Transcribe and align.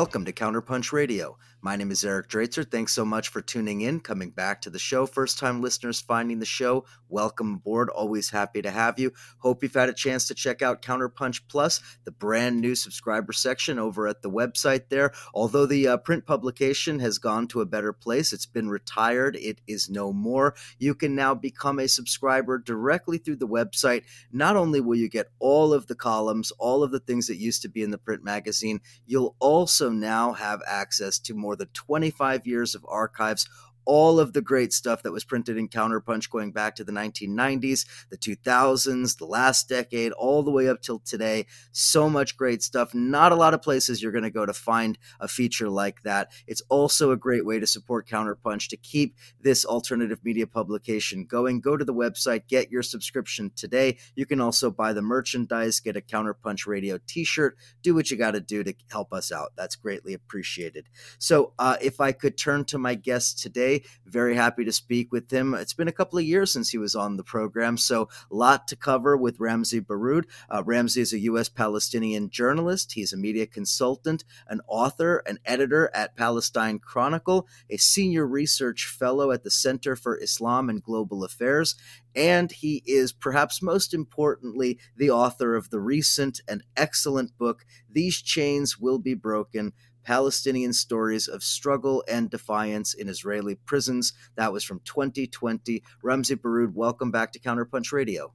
welcome 0.00 0.24
to 0.24 0.32
Counterpunch 0.32 0.92
Radio. 0.92 1.36
My 1.70 1.76
name 1.76 1.92
is 1.92 2.02
Eric 2.02 2.28
Draitser. 2.28 2.68
Thanks 2.68 2.92
so 2.92 3.04
much 3.04 3.28
for 3.28 3.40
tuning 3.40 3.82
in, 3.82 4.00
coming 4.00 4.30
back 4.30 4.60
to 4.62 4.70
the 4.70 4.78
show. 4.80 5.06
First 5.06 5.38
time 5.38 5.62
listeners 5.62 6.00
finding 6.00 6.40
the 6.40 6.44
show, 6.44 6.84
welcome 7.08 7.54
aboard. 7.54 7.90
Always 7.90 8.28
happy 8.28 8.60
to 8.60 8.72
have 8.72 8.98
you. 8.98 9.12
Hope 9.38 9.62
you've 9.62 9.74
had 9.74 9.88
a 9.88 9.92
chance 9.92 10.26
to 10.26 10.34
check 10.34 10.62
out 10.62 10.82
Counterpunch 10.82 11.42
Plus, 11.48 11.80
the 12.02 12.10
brand 12.10 12.60
new 12.60 12.74
subscriber 12.74 13.32
section 13.32 13.78
over 13.78 14.08
at 14.08 14.20
the 14.20 14.28
website 14.28 14.88
there. 14.88 15.12
Although 15.32 15.66
the 15.66 15.86
uh, 15.86 15.96
print 15.98 16.26
publication 16.26 16.98
has 16.98 17.18
gone 17.18 17.46
to 17.46 17.60
a 17.60 17.66
better 17.66 17.92
place, 17.92 18.32
it's 18.32 18.46
been 18.46 18.68
retired, 18.68 19.36
it 19.36 19.60
is 19.68 19.88
no 19.88 20.12
more. 20.12 20.56
You 20.80 20.96
can 20.96 21.14
now 21.14 21.36
become 21.36 21.78
a 21.78 21.86
subscriber 21.86 22.58
directly 22.58 23.18
through 23.18 23.36
the 23.36 23.46
website. 23.46 24.02
Not 24.32 24.56
only 24.56 24.80
will 24.80 24.96
you 24.96 25.08
get 25.08 25.30
all 25.38 25.72
of 25.72 25.86
the 25.86 25.94
columns, 25.94 26.50
all 26.58 26.82
of 26.82 26.90
the 26.90 26.98
things 26.98 27.28
that 27.28 27.36
used 27.36 27.62
to 27.62 27.68
be 27.68 27.84
in 27.84 27.92
the 27.92 27.96
print 27.96 28.24
magazine, 28.24 28.80
you'll 29.06 29.36
also 29.38 29.88
now 29.88 30.32
have 30.32 30.62
access 30.66 31.20
to 31.20 31.34
more 31.34 31.58
than 31.60 31.68
25 31.68 32.46
years 32.46 32.74
of 32.74 32.84
archives 32.88 33.48
all 33.84 34.20
of 34.20 34.32
the 34.32 34.42
great 34.42 34.72
stuff 34.72 35.02
that 35.02 35.12
was 35.12 35.24
printed 35.24 35.56
in 35.56 35.68
Counterpunch 35.68 36.30
going 36.30 36.52
back 36.52 36.74
to 36.76 36.84
the 36.84 36.92
1990s, 36.92 37.86
the 38.10 38.18
2000s, 38.18 39.18
the 39.18 39.26
last 39.26 39.68
decade, 39.68 40.12
all 40.12 40.42
the 40.42 40.50
way 40.50 40.68
up 40.68 40.82
till 40.82 40.98
today. 41.00 41.46
So 41.72 42.08
much 42.08 42.36
great 42.36 42.62
stuff. 42.62 42.94
Not 42.94 43.32
a 43.32 43.36
lot 43.36 43.54
of 43.54 43.62
places 43.62 44.02
you're 44.02 44.12
going 44.12 44.24
to 44.24 44.30
go 44.30 44.46
to 44.46 44.52
find 44.52 44.98
a 45.20 45.28
feature 45.28 45.68
like 45.68 46.02
that. 46.02 46.30
It's 46.46 46.62
also 46.68 47.10
a 47.10 47.16
great 47.16 47.46
way 47.46 47.60
to 47.60 47.66
support 47.66 48.08
Counterpunch 48.08 48.68
to 48.68 48.76
keep 48.76 49.16
this 49.40 49.64
alternative 49.64 50.20
media 50.24 50.46
publication 50.46 51.24
going. 51.24 51.60
Go 51.60 51.76
to 51.76 51.84
the 51.84 51.94
website, 51.94 52.48
get 52.48 52.70
your 52.70 52.82
subscription 52.82 53.50
today. 53.56 53.98
You 54.14 54.26
can 54.26 54.40
also 54.40 54.70
buy 54.70 54.92
the 54.92 55.02
merchandise, 55.02 55.80
get 55.80 55.96
a 55.96 56.00
Counterpunch 56.00 56.66
Radio 56.66 56.98
t 57.06 57.24
shirt, 57.24 57.56
do 57.82 57.94
what 57.94 58.10
you 58.10 58.16
got 58.16 58.32
to 58.32 58.40
do 58.40 58.62
to 58.64 58.74
help 58.90 59.12
us 59.12 59.32
out. 59.32 59.52
That's 59.56 59.76
greatly 59.76 60.14
appreciated. 60.14 60.88
So, 61.18 61.52
uh, 61.58 61.76
if 61.80 62.00
I 62.00 62.12
could 62.12 62.36
turn 62.36 62.64
to 62.66 62.78
my 62.78 62.94
guest 62.94 63.38
today, 63.38 63.69
very 64.06 64.34
happy 64.34 64.64
to 64.64 64.72
speak 64.72 65.12
with 65.12 65.30
him. 65.30 65.54
It's 65.54 65.74
been 65.74 65.88
a 65.88 65.92
couple 65.92 66.18
of 66.18 66.24
years 66.24 66.50
since 66.50 66.70
he 66.70 66.78
was 66.78 66.94
on 66.94 67.16
the 67.16 67.24
program, 67.24 67.76
so 67.76 68.08
a 68.30 68.34
lot 68.34 68.68
to 68.68 68.76
cover 68.76 69.16
with 69.16 69.40
Ramzy 69.40 69.80
Baroud. 69.80 70.26
Uh, 70.48 70.62
Ramzy 70.64 71.00
is 71.00 71.12
a 71.12 71.18
U.S. 71.20 71.48
Palestinian 71.48 72.30
journalist. 72.30 72.92
He's 72.92 73.12
a 73.12 73.16
media 73.16 73.46
consultant, 73.46 74.24
an 74.48 74.60
author, 74.66 75.22
an 75.26 75.38
editor 75.44 75.90
at 75.94 76.16
Palestine 76.16 76.78
Chronicle, 76.78 77.46
a 77.68 77.76
senior 77.76 78.26
research 78.26 78.86
fellow 78.86 79.30
at 79.30 79.44
the 79.44 79.50
Center 79.50 79.96
for 79.96 80.20
Islam 80.20 80.68
and 80.68 80.82
Global 80.82 81.24
Affairs, 81.24 81.76
and 82.14 82.50
he 82.50 82.82
is 82.86 83.12
perhaps 83.12 83.62
most 83.62 83.94
importantly 83.94 84.78
the 84.96 85.10
author 85.10 85.54
of 85.54 85.70
the 85.70 85.80
recent 85.80 86.40
and 86.48 86.62
excellent 86.76 87.36
book, 87.38 87.64
These 87.88 88.20
Chains 88.22 88.78
Will 88.78 88.98
Be 88.98 89.14
Broken 89.14 89.72
Palestinian 90.04 90.72
Stories 90.72 91.28
of 91.28 91.42
Struggle 91.42 92.04
and 92.08 92.30
Defiance 92.30 92.94
in 92.94 93.08
Israeli 93.08 93.56
Prisons. 93.66 94.12
That 94.36 94.52
was 94.52 94.64
from 94.64 94.80
2020. 94.84 95.82
Ramzy 96.02 96.34
Baroud, 96.34 96.74
welcome 96.74 97.10
back 97.10 97.32
to 97.32 97.40
Counterpunch 97.40 97.92
Radio. 97.92 98.32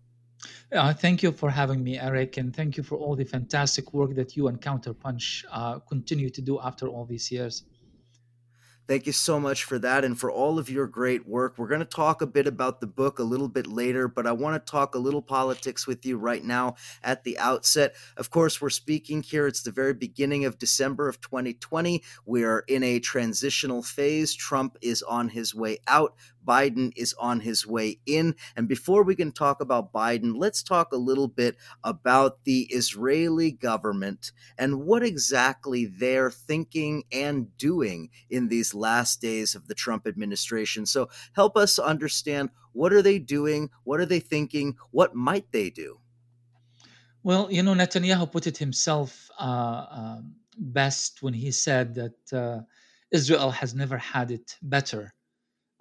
Uh, 0.72 0.94
thank 0.94 1.24
you 1.24 1.32
for 1.32 1.50
having 1.50 1.84
me, 1.84 1.98
Eric, 1.98 2.38
and 2.38 2.56
thank 2.56 2.78
you 2.78 2.84
for 2.84 2.98
all 2.98 3.16
the 3.16 3.24
fantastic 3.24 3.94
work 3.94 4.16
that 4.16 4.36
you 4.36 4.48
and 4.48 4.62
Counterpunch 4.62 5.46
uh, 5.52 5.80
continue 5.80 6.30
to 6.30 6.42
do 6.42 6.60
after 6.62 6.88
all 6.88 7.06
these 7.06 7.32
years. 7.32 7.64
Thank 8.88 9.08
you 9.08 9.14
so 9.14 9.40
much 9.40 9.64
for 9.64 9.80
that 9.80 10.06
and 10.06 10.20
for 10.20 10.30
all 10.30 10.60
of 10.60 10.70
your 10.70 10.86
great 10.86 11.28
work. 11.28 11.58
We're 11.58 11.68
going 11.68 11.80
to 11.80 11.86
talk 11.86 12.22
a 12.22 12.28
bit 12.28 12.46
about 12.46 12.82
the 12.82 12.88
book 12.88 13.18
a 13.18 13.24
little 13.24 13.48
bit 13.48 13.66
later, 13.66 14.08
but 14.08 14.28
I 14.28 14.32
want 14.32 14.64
to 14.64 14.72
talk 14.72 14.94
a 14.94 15.00
little 15.00 15.24
politics 15.24 15.88
with 15.88 16.06
you 16.06 16.18
right 16.18 16.44
now 16.44 16.76
at 17.04 17.24
the 17.24 17.40
outset. 17.40 17.96
Of 18.16 18.30
course, 18.30 18.62
we're 18.62 18.70
speaking 18.70 19.24
here. 19.24 19.48
It's 19.48 19.64
the 19.64 19.72
very 19.72 19.96
beginning 19.96 20.46
of 20.46 20.60
December 20.60 21.10
of 21.10 21.20
2020. 21.20 22.04
We 22.28 22.44
are 22.44 22.64
in 22.68 22.84
a 22.84 23.00
transitional 23.00 23.82
phase. 23.82 24.36
Trump 24.36 24.78
is 24.84 25.02
on 25.02 25.30
his 25.30 25.56
way 25.56 25.80
out. 25.88 26.14
Biden 26.46 26.92
is 26.96 27.14
on 27.20 27.40
his 27.42 27.66
way 27.66 28.00
in. 28.06 28.36
And 28.56 28.68
before 28.68 29.04
we 29.04 29.16
can 29.16 29.32
talk 29.32 29.62
about 29.62 29.92
Biden, 29.92 30.34
let's 30.38 30.64
talk 30.64 30.92
a 30.92 30.98
little 30.98 31.28
bit 31.28 31.58
about 31.84 32.44
the 32.44 32.68
Israeli 32.70 33.52
government 33.52 34.32
and 34.58 34.86
what 34.86 35.04
exactly 35.04 35.86
they're 35.86 36.32
thinking 36.32 37.04
and 37.12 37.56
doing 37.58 38.10
in 38.30 38.48
these 38.48 38.74
last 38.74 39.22
days 39.22 39.56
of 39.56 39.68
the 39.68 39.76
Trump 39.76 40.08
administration. 40.08 40.86
So 40.86 41.10
help 41.34 41.58
us 41.58 41.80
understand 41.80 42.50
what 42.74 42.94
are 42.94 43.02
they 43.02 43.20
doing? 43.20 43.70
What 43.84 44.00
are 44.00 44.06
they 44.06 44.20
thinking? 44.20 44.76
What 44.92 45.16
might 45.16 45.52
they 45.52 45.70
do? 45.70 46.00
Well, 47.24 47.52
you 47.52 47.64
know, 47.64 47.74
Netanyahu 47.74 48.32
put 48.32 48.46
it 48.46 48.58
himself 48.58 49.32
uh, 49.40 49.86
um, 49.90 50.36
best 50.58 51.24
when 51.24 51.34
he 51.34 51.50
said 51.50 51.96
that 51.96 52.34
uh, 52.34 52.62
Israel 53.12 53.50
has 53.50 53.74
never 53.74 53.98
had 53.98 54.30
it 54.30 54.58
better 54.62 55.15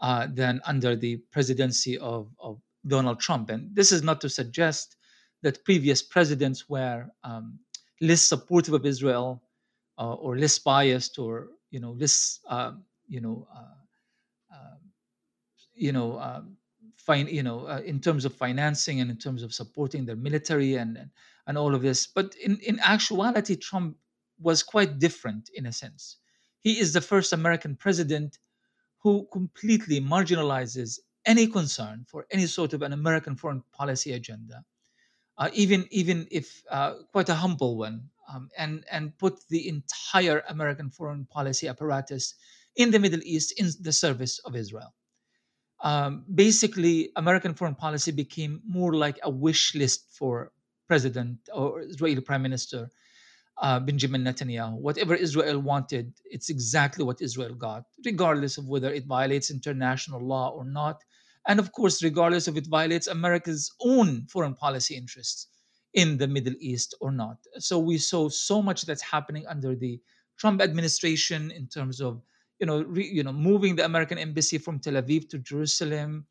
uh, 0.05 0.27
than 0.31 0.61
under 0.67 0.95
the 0.95 1.17
presidency 1.33 1.97
of, 1.97 2.29
of 2.39 2.61
Donald 2.87 3.19
Trump. 3.21 3.49
And 3.49 3.75
this 3.75 3.91
is 3.91 4.03
not 4.03 4.21
to 4.21 4.29
suggest 4.29 4.97
that 5.43 5.65
previous 5.65 6.03
presidents 6.03 6.69
were 6.69 7.07
um, 7.23 7.59
less 8.03 8.21
supportive 8.21 8.75
of 8.75 8.85
Israel 8.85 9.43
uh, 9.97 10.13
or 10.13 10.37
less 10.37 10.59
biased 10.59 11.19
or 11.19 11.49
you 11.71 11.81
know 11.81 11.93
less 11.93 12.41
uh, 12.51 12.73
you 13.09 13.23
know 13.23 13.49
uh, 13.57 14.55
uh, 14.55 14.77
you 15.75 15.93
know 15.93 16.21
um, 16.21 16.59
fine 16.99 17.27
you 17.27 17.43
know 17.43 17.65
uh, 17.65 17.81
in 17.87 17.99
terms 17.99 18.27
of 18.27 18.35
financing 18.35 19.01
and 19.01 19.11
in 19.11 19.17
terms 19.17 19.43
of 19.43 19.55
supporting 19.55 20.05
their 20.05 20.17
military 20.17 20.75
and, 20.75 20.99
and 21.47 21.57
all 21.57 21.75
of 21.75 21.81
this. 21.81 22.07
But 22.07 22.35
in 22.45 22.59
in 22.59 22.79
actuality, 22.81 23.57
Trump 23.57 23.97
was 24.39 24.63
quite 24.63 24.99
different 24.99 25.49
in 25.55 25.65
a 25.65 25.73
sense. 25.73 26.19
He 26.59 26.79
is 26.79 26.93
the 26.93 27.01
first 27.01 27.33
American 27.33 27.75
president 27.75 28.39
who 29.05 29.29
completely 29.31 30.01
marginalizes 30.01 30.99
any 31.27 31.47
concern 31.47 32.05
for 32.09 32.27
any 32.31 32.47
sort 32.47 32.73
of 32.73 32.83
an 32.83 32.93
American 32.93 33.37
foreign 33.37 33.63
policy 33.73 34.13
agenda, 34.13 34.65
uh, 35.39 35.51
even 35.53 35.87
even 35.91 36.27
if 36.31 36.65
uh, 36.71 36.95
quite 37.13 37.29
a 37.29 37.35
humble 37.35 37.77
one, 37.77 38.11
um, 38.33 38.49
and 38.59 38.85
and 38.91 39.17
put 39.19 39.47
the 39.49 39.69
entire 39.69 40.43
American 40.49 40.91
foreign 40.91 41.27
policy 41.27 41.69
apparatus 41.69 42.35
in 42.77 42.91
the 42.91 42.99
Middle 42.99 43.21
East 43.23 43.53
in 43.61 43.71
the 43.81 43.93
service 43.93 44.39
of 44.41 44.57
Israel. 44.57 44.95
Um, 45.81 46.25
basically, 46.35 47.11
American 47.17 47.55
foreign 47.55 47.75
policy 47.75 48.11
became 48.11 48.63
more 48.67 48.95
like 48.95 49.19
a 49.23 49.31
wish 49.31 49.75
list 49.75 50.17
for 50.17 50.53
president 50.89 51.39
or 51.53 51.81
Israeli 51.83 52.21
prime 52.23 52.43
minister 52.43 52.91
uh, 53.59 53.81
Benjamin 53.81 54.25
Netanyahu. 54.25 54.79
Whatever 54.79 55.15
Israel 55.15 55.61
wanted, 55.61 56.13
it's 56.25 56.51
exactly 56.51 57.05
what 57.05 57.23
Israel 57.23 57.55
got, 57.55 57.85
regardless 58.05 58.59
of 58.59 58.67
whether 58.67 58.93
it 58.93 59.07
violates 59.07 59.51
international 59.51 60.21
law 60.21 60.51
or 60.51 60.65
not. 60.65 61.03
And 61.47 61.61
of 61.61 61.73
course, 61.73 62.03
regardless 62.03 62.49
of 62.49 62.57
it 62.57 62.67
violates 62.67 63.07
America's 63.07 63.73
own 63.81 64.27
foreign 64.27 64.55
policy 64.55 64.97
interests 64.97 65.49
in 65.93 66.19
the 66.19 66.27
Middle 66.27 66.55
East 66.59 66.95
or 67.01 67.13
not. 67.13 67.37
So 67.59 67.79
we 67.79 67.99
saw 67.99 68.29
so 68.29 68.61
much 68.61 68.83
that's 68.83 69.03
happening 69.03 69.47
under 69.47 69.77
the 69.77 70.01
Trump 70.39 70.61
administration 70.61 71.51
in 71.51 71.69
terms 71.69 72.01
of 72.01 72.21
you 72.59 72.67
know 72.67 72.83
re, 72.83 73.05
you 73.07 73.23
know 73.23 73.33
moving 73.33 73.77
the 73.77 73.85
American 73.85 74.19
embassy 74.19 74.59
from 74.59 74.81
Tel 74.81 74.95
Aviv 74.95 75.29
to 75.31 75.39
Jerusalem, 75.39 76.27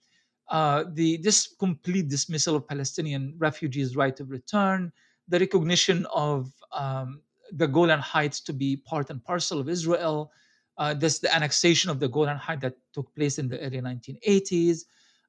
uh, 0.49 0.83
the 0.93 1.17
this 1.17 1.55
complete 1.59 2.09
dismissal 2.09 2.55
of 2.55 2.67
Palestinian 2.67 3.35
refugees' 3.37 3.95
right 3.95 4.19
of 4.19 4.29
return, 4.29 4.91
the 5.27 5.39
recognition 5.39 6.05
of 6.13 6.51
um, 6.71 7.21
the 7.51 7.67
Golan 7.67 7.99
Heights 7.99 8.41
to 8.41 8.53
be 8.53 8.77
part 8.77 9.09
and 9.09 9.23
parcel 9.23 9.59
of 9.59 9.69
Israel. 9.69 10.31
Uh, 10.77 10.93
this 10.93 11.19
the 11.19 11.33
annexation 11.33 11.91
of 11.91 11.99
the 11.99 12.07
Golan 12.07 12.37
Heights 12.37 12.61
that 12.61 12.75
took 12.93 13.13
place 13.15 13.37
in 13.37 13.47
the 13.47 13.59
early 13.59 13.79
1980s, 13.79 14.85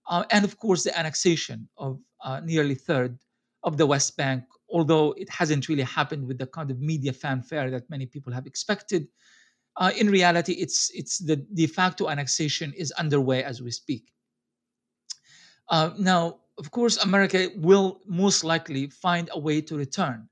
uh, 0.08 0.24
and 0.30 0.44
of 0.44 0.58
course 0.58 0.84
the 0.84 0.98
annexation 0.98 1.68
of 1.76 2.00
uh, 2.22 2.40
nearly 2.40 2.74
third 2.74 3.18
of 3.62 3.76
the 3.76 3.86
West 3.86 4.16
Bank. 4.16 4.44
Although 4.70 5.12
it 5.12 5.28
hasn't 5.28 5.68
really 5.68 5.82
happened 5.82 6.26
with 6.26 6.38
the 6.38 6.46
kind 6.46 6.70
of 6.70 6.80
media 6.80 7.12
fanfare 7.12 7.70
that 7.70 7.88
many 7.90 8.06
people 8.06 8.32
have 8.32 8.46
expected, 8.46 9.06
uh, 9.76 9.90
in 9.96 10.08
reality, 10.08 10.52
it's 10.52 10.90
it's 10.94 11.18
the 11.18 11.36
de 11.36 11.66
facto 11.66 12.08
annexation 12.08 12.72
is 12.76 12.90
underway 12.92 13.42
as 13.42 13.60
we 13.60 13.70
speak. 13.70 14.12
Uh, 15.68 15.90
now, 15.98 16.40
of 16.58 16.70
course, 16.70 16.96
America 16.98 17.50
will 17.56 18.00
most 18.06 18.44
likely 18.44 18.88
find 18.88 19.28
a 19.32 19.38
way 19.38 19.60
to 19.62 19.76
return 19.76 20.28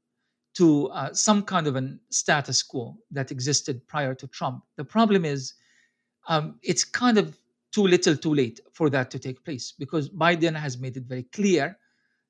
to 0.54 0.88
uh, 0.88 1.12
some 1.12 1.42
kind 1.42 1.66
of 1.66 1.76
a 1.76 1.96
status 2.10 2.62
quo 2.62 2.96
that 3.10 3.30
existed 3.30 3.86
prior 3.88 4.14
to 4.14 4.26
Trump. 4.28 4.62
The 4.76 4.84
problem 4.84 5.24
is 5.24 5.54
um, 6.28 6.58
it's 6.62 6.84
kind 6.84 7.18
of 7.18 7.36
too 7.72 7.86
little 7.86 8.16
too 8.16 8.34
late 8.34 8.60
for 8.72 8.90
that 8.90 9.10
to 9.10 9.18
take 9.18 9.42
place 9.44 9.72
because 9.78 10.10
Biden 10.10 10.54
has 10.54 10.78
made 10.78 10.96
it 10.96 11.04
very 11.04 11.22
clear 11.24 11.78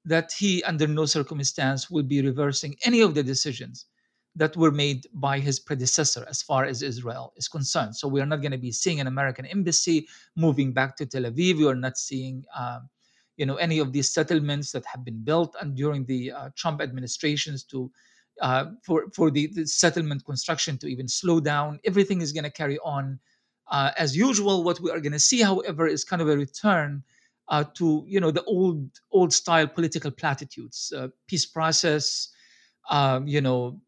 that 0.05 0.33
he, 0.33 0.63
under 0.65 0.87
no 0.87 1.05
circumstance, 1.05 1.91
will 1.91 2.05
be 2.05 2.23
reversing 2.23 2.77
any 2.85 3.01
of 3.01 3.15
the 3.15 3.23
decisions 3.23 3.87
that 4.35 4.57
were 4.57 4.71
made 4.71 5.07
by 5.15 5.39
his 5.39 5.61
predecessor 5.61 6.25
as 6.29 6.43
far 6.43 6.65
as 6.65 6.83
Israel 6.83 7.33
is 7.37 7.49
concerned. 7.49 7.95
So 7.95 8.09
we 8.09 8.21
are 8.21 8.27
not 8.27 8.41
going 8.41 8.53
to 8.53 8.59
be 8.59 8.73
seeing 8.73 9.01
an 9.01 9.07
American 9.07 9.45
embassy 9.47 10.09
moving 10.37 10.73
back 10.73 10.97
to 10.97 11.07
Tel 11.07 11.25
Aviv. 11.25 11.59
We 11.59 11.69
are 11.69 11.75
not 11.75 11.99
seeing. 11.99 12.45
Um, 12.57 12.89
you 13.37 13.47
know 13.47 13.57
any 13.57 13.79
of 13.79 13.93
these 13.93 14.13
settlements 14.13 14.73
that 14.73 14.85
have 14.87 15.05
been 15.05 15.23
built 15.25 15.57
and 15.61 15.75
during 15.75 16.05
the 16.05 16.33
uh, 16.33 16.51
Trump 16.57 16.81
administrations 16.81 17.65
to 17.65 17.91
uh, 18.41 18.67
for 18.83 19.07
for 19.15 19.31
the, 19.31 19.47
the, 19.49 19.67
settlement 19.67 20.25
construction 20.25 20.79
to 20.79 20.87
even 20.87 21.09
slow 21.09 21.41
down. 21.41 21.79
Everything 21.85 22.21
is 22.21 22.33
going 22.33 22.45
to 22.45 22.51
carry 22.51 22.79
on 22.79 23.19
uh, 23.71 23.91
as 23.97 24.17
usual. 24.17 24.65
What 24.65 24.81
we 24.81 24.91
are 24.91 25.01
going 25.01 25.13
to 25.13 25.21
see, 25.21 25.43
however, 25.43 25.87
is 25.87 26.05
kind 26.05 26.23
of 26.23 26.29
a 26.29 26.37
return 26.37 27.03
uh, 27.49 27.65
to 27.75 28.05
you 28.07 28.21
know 28.21 28.31
the 28.31 28.45
old 28.45 28.89
old 29.11 29.33
style 29.33 29.67
political 29.67 30.11
platitudes, 30.11 30.93
uh, 30.97 31.09
peace 31.27 31.47
process, 31.47 32.29
um, 32.91 33.27
you 33.27 33.41
know, 33.41 33.81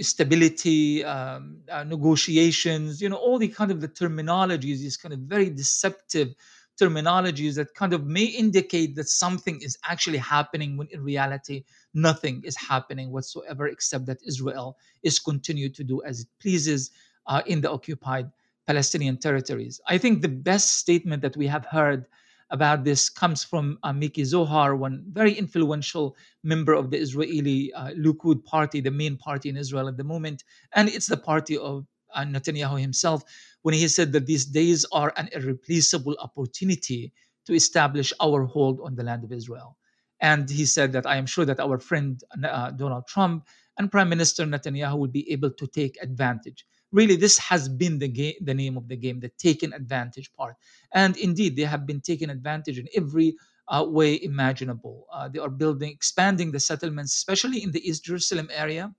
stability, 0.00 1.04
um, 1.04 1.58
uh, 1.70 1.84
negotiations, 1.84 3.00
you 3.00 3.08
know, 3.08 3.16
all 3.16 3.38
the 3.38 3.48
kind 3.48 3.70
of 3.70 3.80
the 3.80 3.88
terminologies, 3.88 4.78
these 4.78 4.96
kind 4.96 5.12
of 5.12 5.20
very 5.20 5.50
deceptive 5.50 6.34
terminologies 6.80 7.54
that 7.54 7.74
kind 7.74 7.92
of 7.92 8.06
may 8.06 8.24
indicate 8.24 8.94
that 8.96 9.08
something 9.08 9.60
is 9.60 9.76
actually 9.84 10.18
happening 10.18 10.76
when 10.76 10.88
in 10.90 11.02
reality 11.02 11.64
nothing 11.94 12.42
is 12.44 12.56
happening 12.56 13.10
whatsoever 13.10 13.66
except 13.66 14.06
that 14.06 14.18
Israel 14.26 14.76
is 15.02 15.18
continued 15.18 15.74
to 15.74 15.84
do 15.84 16.02
as 16.04 16.20
it 16.20 16.28
pleases 16.40 16.90
uh, 17.26 17.42
in 17.46 17.60
the 17.60 17.70
occupied 17.70 18.30
Palestinian 18.66 19.18
territories. 19.18 19.80
I 19.88 19.98
think 19.98 20.22
the 20.22 20.28
best 20.28 20.78
statement 20.78 21.22
that 21.22 21.36
we 21.36 21.46
have 21.46 21.66
heard 21.66 22.06
about 22.50 22.84
this 22.84 23.08
comes 23.08 23.42
from 23.42 23.78
uh, 23.82 23.92
Miki 23.92 24.24
Zohar, 24.24 24.76
one 24.76 25.04
very 25.10 25.32
influential 25.32 26.14
member 26.44 26.74
of 26.74 26.90
the 26.90 26.98
Israeli 26.98 27.72
uh, 27.72 27.88
Likud 27.90 28.44
party, 28.44 28.80
the 28.80 28.90
main 28.90 29.16
party 29.16 29.48
in 29.48 29.56
Israel 29.56 29.88
at 29.88 29.96
the 29.96 30.04
moment. 30.04 30.44
And 30.74 30.88
it's 30.88 31.06
the 31.06 31.16
party 31.16 31.56
of 31.56 31.86
uh, 32.14 32.24
Netanyahu 32.24 32.78
himself, 32.78 33.22
when 33.62 33.74
he 33.74 33.88
said 33.88 34.12
that 34.12 34.26
these 34.26 34.44
days 34.44 34.84
are 34.92 35.12
an 35.16 35.28
irreplaceable 35.32 36.16
opportunity 36.20 37.12
to 37.46 37.54
establish 37.54 38.12
our 38.20 38.44
hold 38.44 38.80
on 38.80 38.94
the 38.94 39.02
land 39.02 39.24
of 39.24 39.32
Israel. 39.32 39.76
And 40.20 40.48
he 40.48 40.66
said 40.66 40.92
that 40.92 41.06
I 41.06 41.16
am 41.16 41.26
sure 41.26 41.44
that 41.44 41.58
our 41.58 41.78
friend 41.78 42.22
uh, 42.44 42.70
Donald 42.70 43.06
Trump 43.08 43.48
and 43.78 43.90
Prime 43.90 44.08
Minister 44.08 44.44
Netanyahu 44.44 44.98
will 44.98 45.08
be 45.08 45.30
able 45.32 45.50
to 45.50 45.66
take 45.66 45.98
advantage. 46.00 46.64
Really 46.92 47.16
this 47.16 47.38
has 47.38 47.68
been 47.68 47.98
the 47.98 48.08
game 48.08 48.34
the 48.40 48.54
name 48.54 48.76
of 48.76 48.86
the 48.86 48.96
game 48.96 49.18
the 49.18 49.30
taken 49.30 49.72
advantage 49.72 50.32
part. 50.34 50.54
And 50.92 51.16
indeed 51.16 51.56
they 51.56 51.62
have 51.62 51.86
been 51.86 52.00
taken 52.00 52.30
advantage 52.30 52.78
in 52.78 52.86
every 52.94 53.34
uh, 53.68 53.84
way 53.88 54.22
imaginable. 54.22 55.06
Uh, 55.12 55.28
they 55.28 55.38
are 55.38 55.48
building 55.48 55.90
expanding 55.90 56.52
the 56.52 56.60
settlements 56.60 57.14
especially 57.14 57.62
in 57.62 57.72
the 57.72 57.88
east 57.88 58.04
jerusalem 58.04 58.48
area 58.52 58.92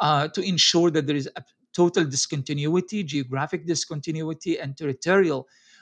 uh, 0.00 0.28
to 0.28 0.40
ensure 0.40 0.90
that 0.90 1.06
there 1.06 1.16
is 1.16 1.28
total 1.80 2.04
discontinuity 2.16 2.98
geographic 3.14 3.62
discontinuity 3.72 4.58
and 4.58 4.76
territorial 4.76 5.40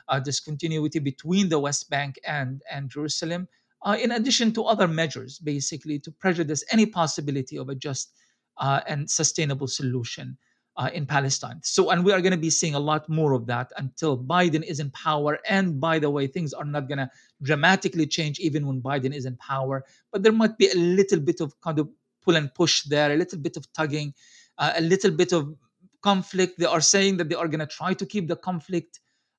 uh, 0.08 0.20
discontinuity 0.20 1.00
between 1.10 1.48
the 1.48 1.58
west 1.66 1.88
bank 1.94 2.12
and 2.38 2.62
and 2.74 2.90
jerusalem 2.90 3.48
uh, 3.86 3.96
in 4.04 4.10
addition 4.18 4.52
to 4.52 4.64
other 4.72 4.88
measures 4.88 5.38
basically 5.52 5.98
to 5.98 6.10
prejudice 6.24 6.62
any 6.70 6.86
possibility 7.00 7.56
of 7.56 7.68
a 7.68 7.74
just 7.74 8.06
uh, 8.58 8.80
and 8.86 9.10
sustainable 9.20 9.68
solution 9.68 10.36
uh, 10.76 10.90
in 10.92 11.06
Palestine. 11.06 11.60
So, 11.62 11.90
and 11.90 12.04
we 12.04 12.12
are 12.12 12.20
going 12.20 12.32
to 12.32 12.38
be 12.38 12.50
seeing 12.50 12.74
a 12.74 12.80
lot 12.80 13.08
more 13.08 13.32
of 13.32 13.46
that 13.46 13.72
until 13.76 14.18
Biden 14.18 14.62
is 14.62 14.80
in 14.80 14.90
power. 14.90 15.38
And 15.48 15.80
by 15.80 15.98
the 15.98 16.10
way, 16.10 16.26
things 16.26 16.52
are 16.52 16.64
not 16.64 16.88
going 16.88 16.98
to 16.98 17.10
dramatically 17.42 18.06
change 18.06 18.38
even 18.40 18.66
when 18.66 18.82
Biden 18.82 19.14
is 19.14 19.24
in 19.24 19.36
power. 19.36 19.84
But 20.12 20.22
there 20.22 20.32
might 20.32 20.58
be 20.58 20.68
a 20.68 20.76
little 20.76 21.20
bit 21.20 21.40
of 21.40 21.58
kind 21.60 21.78
of 21.78 21.88
pull 22.22 22.36
and 22.36 22.52
push 22.54 22.82
there, 22.84 23.12
a 23.12 23.16
little 23.16 23.38
bit 23.38 23.56
of 23.56 23.72
tugging, 23.72 24.12
uh, 24.58 24.72
a 24.76 24.82
little 24.82 25.10
bit 25.10 25.32
of 25.32 25.54
conflict. 26.08 26.52
They 26.58 26.70
are 26.76 26.84
saying 26.94 27.16
that 27.18 27.28
they 27.28 27.38
are 27.42 27.48
going 27.52 27.66
to 27.66 27.74
try 27.80 27.92
to 28.00 28.06
keep 28.12 28.26
the 28.28 28.40
conflict 28.48 28.92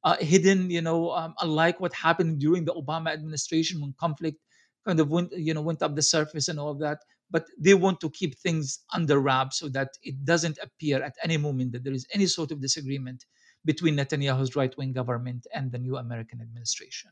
uh, 0.04 0.18
hidden, 0.32 0.60
you 0.78 0.84
know, 0.88 1.12
um, 1.20 1.34
unlike 1.42 1.78
what 1.84 1.94
happened 1.94 2.40
during 2.46 2.64
the 2.66 2.76
Obama 2.82 3.10
administration 3.18 3.82
when 3.82 3.94
conflict 4.06 4.40
kind 4.86 5.00
of 5.00 5.08
went, 5.10 5.30
you 5.48 5.54
know, 5.54 5.66
went 5.70 5.82
up 5.82 5.96
the 5.96 6.08
surface 6.16 6.48
and 6.50 6.60
all 6.60 6.72
of 6.76 6.80
that 6.80 7.00
but 7.30 7.46
they 7.60 7.74
want 7.74 8.00
to 8.00 8.10
keep 8.10 8.38
things 8.38 8.80
under 8.94 9.20
wraps 9.20 9.60
so 9.60 9.68
that 9.70 9.90
it 10.02 10.24
doesn't 10.24 10.58
appear 10.62 11.02
at 11.04 11.16
any 11.24 11.38
moment 11.38 11.72
that 11.74 11.84
there 11.84 11.94
is 11.94 12.08
any 12.14 12.26
sort 12.26 12.52
of 12.52 12.62
disagreement 12.62 13.26
between 13.66 13.96
Netanyahu's 13.96 14.56
right 14.56 14.76
wing 14.78 14.94
government 14.94 15.46
and 15.54 15.72
the 15.72 15.78
new 15.78 15.98
American 15.98 16.42
administration. 16.42 17.12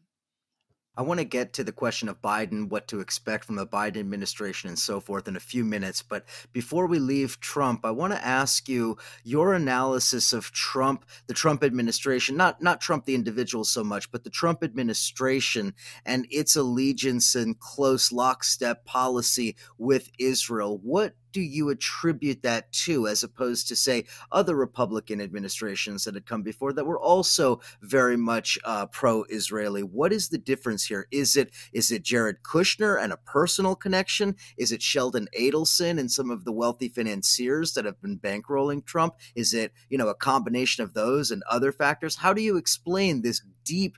I 0.97 1.01
want 1.01 1.19
to 1.19 1.25
get 1.25 1.53
to 1.53 1.63
the 1.63 1.71
question 1.71 2.07
of 2.07 2.21
Biden, 2.21 2.69
what 2.69 2.87
to 2.87 3.01
expect 3.01 3.45
from 3.45 3.55
the 3.55 3.67
Biden 3.67 3.97
administration, 3.97 4.69
and 4.69 4.79
so 4.79 4.99
forth 4.99 5.27
in 5.27 5.35
a 5.35 5.41
few 5.41 5.65
minutes. 5.65 6.01
But 6.01 6.25
before 6.53 6.87
we 6.87 6.99
leave 6.99 7.39
Trump, 7.39 7.85
I 7.85 7.91
want 7.91 8.13
to 8.13 8.25
ask 8.25 8.69
you 8.69 8.97
your 9.23 9.53
analysis 9.53 10.31
of 10.31 10.51
Trump, 10.51 11.05
the 11.27 11.33
Trump 11.33 11.63
administration, 11.63 12.37
not 12.37 12.61
not 12.61 12.79
Trump 12.79 13.05
the 13.05 13.15
individual 13.15 13.65
so 13.65 13.83
much, 13.83 14.11
but 14.11 14.23
the 14.23 14.29
Trump 14.29 14.63
administration 14.63 15.73
and 16.05 16.27
its 16.29 16.55
allegiance 16.55 17.35
and 17.35 17.59
close 17.59 18.11
lockstep 18.11 18.85
policy 18.85 19.55
with 19.77 20.09
Israel. 20.17 20.79
What 20.81 21.15
do 21.35 21.41
you 21.41 21.67
attribute 21.67 22.43
that 22.43 22.71
to, 22.71 23.09
as 23.09 23.21
opposed 23.21 23.67
to, 23.67 23.75
say, 23.75 24.05
other 24.31 24.55
Republican 24.55 25.19
administrations 25.19 26.05
that 26.05 26.13
had 26.13 26.25
come 26.25 26.43
before 26.43 26.71
that 26.71 26.85
were 26.85 26.97
also 26.97 27.59
very 27.81 28.15
much 28.15 28.57
uh, 28.63 28.85
pro-Israeli? 28.85 29.83
What 29.83 30.13
is 30.13 30.29
the 30.29 30.37
difference 30.37 30.85
here? 30.85 31.09
Is 31.11 31.35
it 31.35 31.51
is 31.73 31.91
it 31.91 32.03
Jared 32.03 32.41
Kushner 32.41 32.97
and 32.97 33.11
a 33.11 33.17
personal 33.17 33.75
connection? 33.75 34.37
Is 34.55 34.71
it 34.71 34.81
Sheldon 34.81 35.27
Adelson 35.37 35.99
and 35.99 36.09
some 36.09 36.31
of 36.31 36.45
the 36.45 36.53
wealthy 36.53 36.87
financiers 36.87 37.73
that 37.73 37.83
have 37.83 38.01
been 38.01 38.17
bankrolling 38.17 38.85
Trump? 38.85 39.15
Is 39.35 39.53
it 39.53 39.73
you 39.89 39.97
know 39.97 40.07
a 40.07 40.15
combination 40.15 40.85
of 40.85 40.93
those 40.93 41.31
and 41.31 41.43
other 41.49 41.73
factors? 41.73 42.15
How 42.15 42.31
do 42.31 42.41
you 42.41 42.55
explain 42.55 43.23
this 43.23 43.41
deep, 43.65 43.97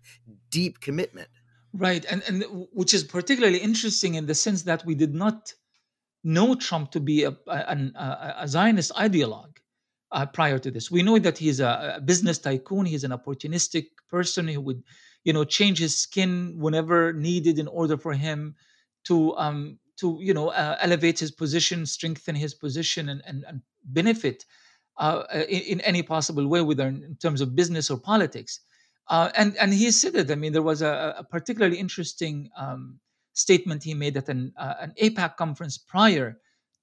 deep 0.50 0.79
commitment? 0.79 1.29
Right, 1.72 2.03
and 2.10 2.24
and 2.27 2.67
which 2.74 2.96
is 2.96 3.03
particularly 3.03 3.60
interesting 3.60 4.15
in 4.15 4.25
the 4.25 4.34
sense 4.34 4.63
that 4.63 4.84
we 4.88 4.96
did 4.96 5.13
not 5.13 5.53
know 6.24 6.55
Trump 6.55 6.91
to 6.91 7.00
be 7.00 7.24
a, 7.24 7.36
a, 7.47 8.36
a 8.39 8.47
Zionist 8.47 8.93
ideologue 8.93 9.57
uh, 10.12 10.25
prior 10.25 10.59
to 10.59 10.71
this. 10.71 10.89
We 10.89 11.03
know 11.03 11.19
that 11.19 11.38
he's 11.38 11.59
a, 11.59 11.95
a, 11.97 12.01
business 12.01 12.38
tycoon. 12.38 12.86
He's 12.86 13.03
an 13.03 13.12
opportunistic 13.12 13.88
person 14.09 14.47
who 14.47 14.62
would, 14.62 14.83
you 15.24 15.33
know, 15.33 15.43
change 15.43 15.79
his 15.79 15.97
skin 15.97 16.55
whenever 16.57 17.13
needed 17.13 17.59
in 17.59 17.67
order 17.67 17.97
for 17.97 18.13
him 18.13 18.55
to, 19.05 19.36
um, 19.38 19.79
to 20.00 20.17
you 20.21 20.33
know, 20.33 20.50
uh, 20.50 20.77
elevate 20.79 21.19
his 21.19 21.31
position, 21.31 21.86
strengthen 21.86 22.36
his 22.36 22.53
position, 22.53 23.09
and, 23.09 23.21
and, 23.25 23.43
and 23.47 23.62
benefit 23.83 24.45
uh, 24.97 25.24
in, 25.31 25.62
in, 25.62 25.81
any 25.81 26.03
possible 26.03 26.47
way, 26.47 26.62
whether 26.62 26.88
in 26.88 27.17
terms 27.21 27.41
of 27.41 27.55
business 27.55 27.89
or 27.89 27.97
politics. 28.00 28.62
Uh, 29.09 29.29
and 29.36 29.55
and 29.57 29.74
he 29.74 29.89
said 29.91 30.15
it. 30.15 30.29
I 30.31 30.36
mean, 30.36 30.51
there 30.51 30.62
was 30.62 30.81
a, 30.81 31.15
a 31.19 31.24
particularly 31.24 31.77
interesting 31.77 32.50
um, 32.57 33.00
statement 33.38 33.84
he 33.84 33.94
made 33.94 34.17
at 34.17 34.29
an, 34.29 34.41
uh, 34.58 34.74
an 34.79 34.91
AIPAC 35.01 35.38
conference 35.38 35.77
prior 35.77 36.27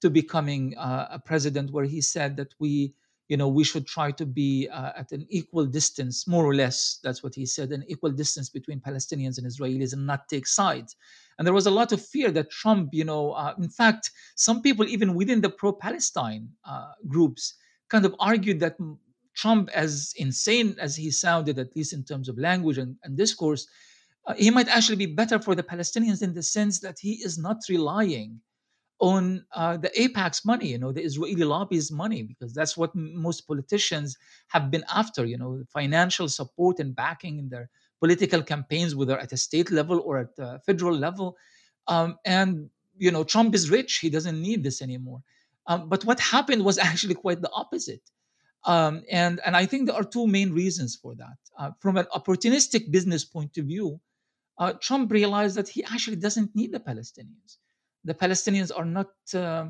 to 0.01 0.09
becoming 0.09 0.63
uh, 0.77 1.07
a 1.11 1.19
president, 1.19 1.71
where 1.71 1.85
he 1.95 2.01
said 2.01 2.37
that 2.37 2.53
we, 2.59 2.93
you 3.27 3.37
know, 3.37 3.49
we 3.49 3.63
should 3.63 3.85
try 3.85 4.09
to 4.11 4.25
be 4.25 4.69
uh, 4.71 4.91
at 5.01 5.11
an 5.11 5.25
equal 5.29 5.65
distance, 5.65 6.27
more 6.27 6.45
or 6.45 6.55
less. 6.55 6.99
That's 7.03 7.21
what 7.23 7.35
he 7.35 7.45
said, 7.45 7.71
an 7.71 7.83
equal 7.87 8.11
distance 8.11 8.49
between 8.49 8.79
Palestinians 8.79 9.37
and 9.37 9.45
Israelis, 9.51 9.93
and 9.93 10.05
not 10.05 10.29
take 10.29 10.47
sides. 10.47 10.95
And 11.37 11.45
there 11.45 11.53
was 11.59 11.67
a 11.67 11.77
lot 11.79 11.91
of 11.91 12.05
fear 12.13 12.31
that 12.31 12.49
Trump, 12.61 12.89
you 12.93 13.03
know, 13.03 13.31
uh, 13.31 13.53
in 13.57 13.69
fact, 13.69 14.11
some 14.35 14.61
people 14.61 14.85
even 14.87 15.15
within 15.19 15.41
the 15.41 15.49
pro-Palestine 15.49 16.47
uh, 16.63 16.91
groups 17.07 17.55
kind 17.89 18.05
of 18.05 18.15
argued 18.19 18.59
that 18.61 18.77
Trump, 19.35 19.69
as 19.73 20.13
insane 20.15 20.69
as 20.79 20.95
he 20.95 21.11
sounded, 21.11 21.59
at 21.59 21.75
least 21.75 21.91
in 21.91 22.03
terms 22.05 22.29
of 22.29 22.37
language 22.37 22.77
and, 22.77 22.95
and 23.03 23.17
discourse, 23.17 23.67
he 24.33 24.49
might 24.49 24.67
actually 24.67 24.95
be 24.95 25.05
better 25.05 25.39
for 25.39 25.53
the 25.55 25.63
Palestinians 25.63 26.21
in 26.23 26.33
the 26.33 26.41
sense 26.43 26.79
that 26.79 26.97
he 26.99 27.13
is 27.23 27.37
not 27.37 27.57
relying 27.69 28.41
on 28.99 29.45
uh, 29.53 29.77
the 29.77 29.89
AIPAC's 29.89 30.45
money, 30.45 30.69
you 30.69 30.77
know, 30.77 30.91
the 30.91 31.03
Israeli 31.03 31.43
lobby's 31.43 31.91
money, 31.91 32.23
because 32.23 32.53
that's 32.53 32.77
what 32.77 32.91
m- 32.95 33.21
most 33.21 33.41
politicians 33.41 34.17
have 34.47 34.71
been 34.71 34.85
after, 34.93 35.25
you 35.25 35.37
know, 35.37 35.61
financial 35.71 36.29
support 36.29 36.79
and 36.79 36.95
backing 36.95 37.37
in 37.37 37.49
their 37.49 37.69
political 37.99 38.41
campaigns, 38.41 38.95
whether 38.95 39.19
at 39.19 39.33
a 39.33 39.37
state 39.37 39.69
level 39.69 39.99
or 39.99 40.17
at 40.17 40.35
the 40.35 40.59
federal 40.65 40.95
level. 40.95 41.35
Um, 41.87 42.17
and, 42.25 42.69
you 42.97 43.11
know, 43.11 43.23
Trump 43.23 43.53
is 43.53 43.69
rich. 43.69 43.97
He 43.97 44.09
doesn't 44.09 44.41
need 44.41 44.63
this 44.63 44.81
anymore. 44.81 45.21
Um, 45.67 45.89
but 45.89 46.05
what 46.05 46.19
happened 46.19 46.63
was 46.63 46.77
actually 46.89 47.15
quite 47.15 47.41
the 47.41 47.51
opposite. 47.51 48.01
Um, 48.63 49.03
and, 49.11 49.41
and 49.45 49.55
I 49.55 49.65
think 49.65 49.85
there 49.85 49.95
are 49.95 50.03
two 50.03 50.25
main 50.25 50.51
reasons 50.51 50.95
for 50.95 51.15
that. 51.15 51.37
Uh, 51.57 51.71
from 51.79 51.97
an 51.97 52.05
opportunistic 52.15 52.91
business 52.91 53.23
point 53.23 53.57
of 53.57 53.65
view, 53.65 53.99
uh, 54.57 54.73
Trump 54.73 55.11
realized 55.11 55.55
that 55.57 55.67
he 55.67 55.83
actually 55.83 56.15
doesn't 56.15 56.55
need 56.55 56.71
the 56.71 56.79
Palestinians. 56.79 57.57
The 58.03 58.13
Palestinians 58.13 58.71
are 58.75 58.85
not, 58.85 59.09
uh, 59.33 59.67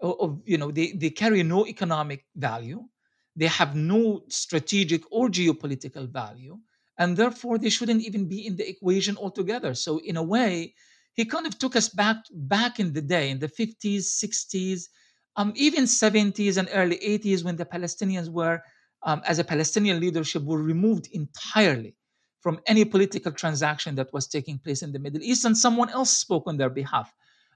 of, 0.00 0.40
you 0.44 0.58
know, 0.58 0.70
they, 0.70 0.92
they 0.92 1.10
carry 1.10 1.42
no 1.42 1.66
economic 1.66 2.24
value. 2.36 2.84
They 3.36 3.46
have 3.46 3.74
no 3.74 4.22
strategic 4.28 5.02
or 5.10 5.28
geopolitical 5.28 6.08
value. 6.08 6.58
And 6.98 7.16
therefore, 7.16 7.58
they 7.58 7.70
shouldn't 7.70 8.02
even 8.02 8.28
be 8.28 8.46
in 8.46 8.56
the 8.56 8.68
equation 8.68 9.16
altogether. 9.16 9.74
So, 9.74 9.98
in 9.98 10.16
a 10.16 10.22
way, 10.22 10.74
he 11.14 11.24
kind 11.24 11.46
of 11.46 11.58
took 11.58 11.74
us 11.74 11.88
back 11.88 12.16
back 12.32 12.78
in 12.78 12.92
the 12.92 13.00
day, 13.00 13.30
in 13.30 13.38
the 13.38 13.48
50s, 13.48 14.04
60s, 14.22 14.82
um, 15.36 15.52
even 15.56 15.84
70s 15.84 16.58
and 16.58 16.68
early 16.72 16.98
80s, 16.98 17.42
when 17.42 17.56
the 17.56 17.64
Palestinians 17.64 18.28
were, 18.28 18.62
um, 19.02 19.22
as 19.26 19.38
a 19.38 19.44
Palestinian 19.44 19.98
leadership, 19.98 20.42
were 20.44 20.62
removed 20.62 21.08
entirely 21.12 21.96
from 22.40 22.60
any 22.66 22.84
political 22.84 23.32
transaction 23.32 23.94
that 23.96 24.12
was 24.12 24.26
taking 24.26 24.58
place 24.58 24.82
in 24.82 24.92
the 24.92 24.98
Middle 24.98 25.22
East, 25.22 25.44
and 25.44 25.56
someone 25.56 25.90
else 25.90 26.10
spoke 26.10 26.44
on 26.46 26.56
their 26.56 26.70
behalf. 26.70 27.12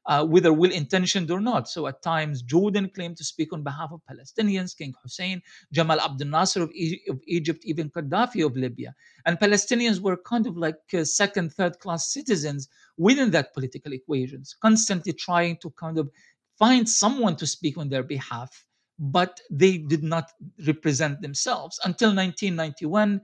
uh, 0.06 0.24
whether 0.24 0.52
well 0.52 0.70
intentioned 0.70 1.30
or 1.30 1.40
not. 1.40 1.68
So 1.68 1.86
at 1.86 2.02
times, 2.02 2.42
Jordan 2.42 2.90
claimed 2.94 3.16
to 3.16 3.24
speak 3.24 3.52
on 3.52 3.62
behalf 3.62 3.90
of 3.92 4.02
Palestinians, 4.10 4.76
King 4.76 4.92
Hussein, 5.02 5.40
Jamal 5.72 6.00
Abdel 6.00 6.28
Nasser 6.28 6.62
of, 6.62 6.70
e- 6.72 7.00
of 7.08 7.20
Egypt, 7.26 7.64
even 7.64 7.90
Gaddafi 7.90 8.44
of 8.44 8.56
Libya. 8.56 8.94
And 9.24 9.38
Palestinians 9.38 10.00
were 10.00 10.18
kind 10.18 10.46
of 10.46 10.56
like 10.58 10.76
uh, 10.92 11.04
second, 11.04 11.52
third 11.54 11.78
class 11.78 12.12
citizens 12.12 12.68
within 12.98 13.30
that 13.30 13.54
political 13.54 13.92
equations, 13.92 14.54
constantly 14.60 15.12
trying 15.14 15.56
to 15.62 15.70
kind 15.70 15.98
of 15.98 16.10
find 16.58 16.88
someone 16.88 17.36
to 17.36 17.46
speak 17.46 17.78
on 17.78 17.88
their 17.88 18.02
behalf, 18.02 18.66
but 18.98 19.40
they 19.50 19.78
did 19.78 20.02
not 20.04 20.30
represent 20.66 21.20
themselves 21.22 21.80
until 21.84 22.10
1991 22.14 23.20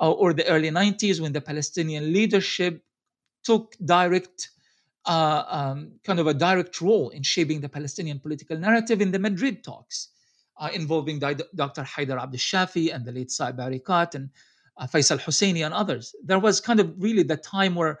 uh, 0.00 0.10
or 0.10 0.32
the 0.32 0.46
early 0.48 0.70
90s 0.70 1.20
when 1.20 1.32
the 1.32 1.40
Palestinian 1.40 2.12
leadership 2.12 2.82
took 3.44 3.74
direct 3.84 4.50
uh, 5.06 5.44
um, 5.48 5.92
kind 6.04 6.20
of 6.20 6.26
a 6.26 6.34
direct 6.34 6.80
role 6.80 7.10
in 7.10 7.22
shaping 7.22 7.60
the 7.60 7.68
Palestinian 7.68 8.18
political 8.18 8.58
narrative 8.58 9.00
in 9.00 9.10
the 9.10 9.18
Madrid 9.18 9.64
talks, 9.64 10.08
uh, 10.58 10.68
involving 10.74 11.18
Di- 11.18 11.34
Dr. 11.54 11.82
Haider 11.82 12.20
Abdel 12.20 12.38
Shafi 12.38 12.94
and 12.94 13.04
the 13.04 13.12
late 13.12 13.28
Saeb 13.28 13.58
Erekat 13.58 14.14
and 14.14 14.30
uh, 14.76 14.86
Faisal 14.86 15.18
Husseini 15.18 15.64
and 15.64 15.74
others. 15.74 16.14
There 16.24 16.38
was 16.38 16.60
kind 16.60 16.80
of 16.80 16.92
really 16.98 17.22
the 17.22 17.36
time 17.36 17.74
where 17.74 17.98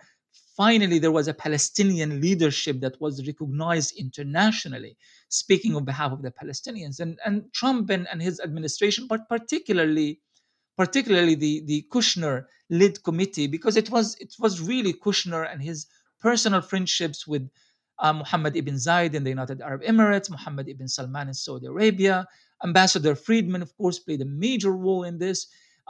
finally 0.56 0.98
there 0.98 1.12
was 1.12 1.26
a 1.26 1.34
Palestinian 1.34 2.20
leadership 2.20 2.80
that 2.80 3.00
was 3.00 3.26
recognized 3.26 3.96
internationally, 3.96 4.96
speaking 5.28 5.74
on 5.74 5.84
behalf 5.84 6.12
of 6.12 6.22
the 6.22 6.30
Palestinians. 6.30 7.00
And, 7.00 7.18
and 7.24 7.50
Trump 7.54 7.88
and, 7.88 8.06
and 8.12 8.20
his 8.20 8.40
administration, 8.40 9.06
but 9.06 9.28
particularly 9.28 10.20
particularly 10.84 11.34
the, 11.34 11.54
the 11.70 11.78
Kushner 11.92 12.36
led 12.70 12.94
committee, 13.08 13.46
because 13.56 13.76
it 13.82 13.88
was 13.94 14.06
it 14.24 14.32
was 14.44 14.52
really 14.72 14.94
Kushner 15.04 15.42
and 15.50 15.60
his 15.70 15.78
personal 16.26 16.62
friendships 16.70 17.20
with 17.32 17.44
uh, 18.04 18.14
Muhammad 18.22 18.54
ibn 18.60 18.76
Zayed 18.86 19.12
in 19.18 19.22
the 19.24 19.32
United 19.36 19.58
Arab 19.60 19.82
Emirates, 19.92 20.30
Muhammad 20.36 20.66
ibn 20.74 20.88
Salman 20.88 21.28
in 21.28 21.34
Saudi 21.34 21.66
Arabia, 21.66 22.16
Ambassador 22.68 23.14
Friedman, 23.14 23.62
of 23.66 23.76
course, 23.76 23.98
played 23.98 24.22
a 24.22 24.30
major 24.46 24.72
role 24.86 25.04
in 25.10 25.18
this. 25.24 25.38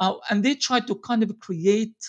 Uh, 0.03 0.15
and 0.29 0.43
they 0.45 0.55
tried 0.57 0.87
to 0.89 0.95
kind 1.09 1.23
of 1.23 1.31
create 1.47 2.01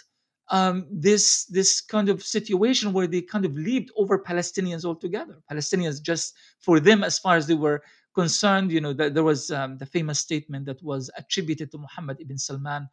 um, 0.58 0.78
this 1.08 1.26
this 1.58 1.72
kind 1.94 2.10
of 2.10 2.18
situation 2.38 2.94
where 2.96 3.10
they 3.14 3.22
kind 3.34 3.46
of 3.46 3.54
leaped 3.68 3.92
over 4.02 4.16
Palestinians 4.32 4.84
altogether. 4.90 5.36
Palestinians 5.52 5.98
just 6.12 6.34
for 6.66 6.76
them, 6.88 7.00
as 7.10 7.20
far 7.24 7.36
as 7.40 7.46
they 7.46 7.60
were 7.66 7.80
concerned, 8.14 8.72
you 8.72 8.82
know, 8.82 8.94
that 8.94 9.14
there 9.14 9.24
was 9.24 9.52
um, 9.52 9.78
the 9.78 9.86
famous 9.86 10.20
statement 10.20 10.66
that 10.66 10.82
was 10.84 11.10
attributed 11.18 11.72
to 11.72 11.78
Muhammad 11.78 12.18
ibn 12.20 12.38
Salman 12.38 12.90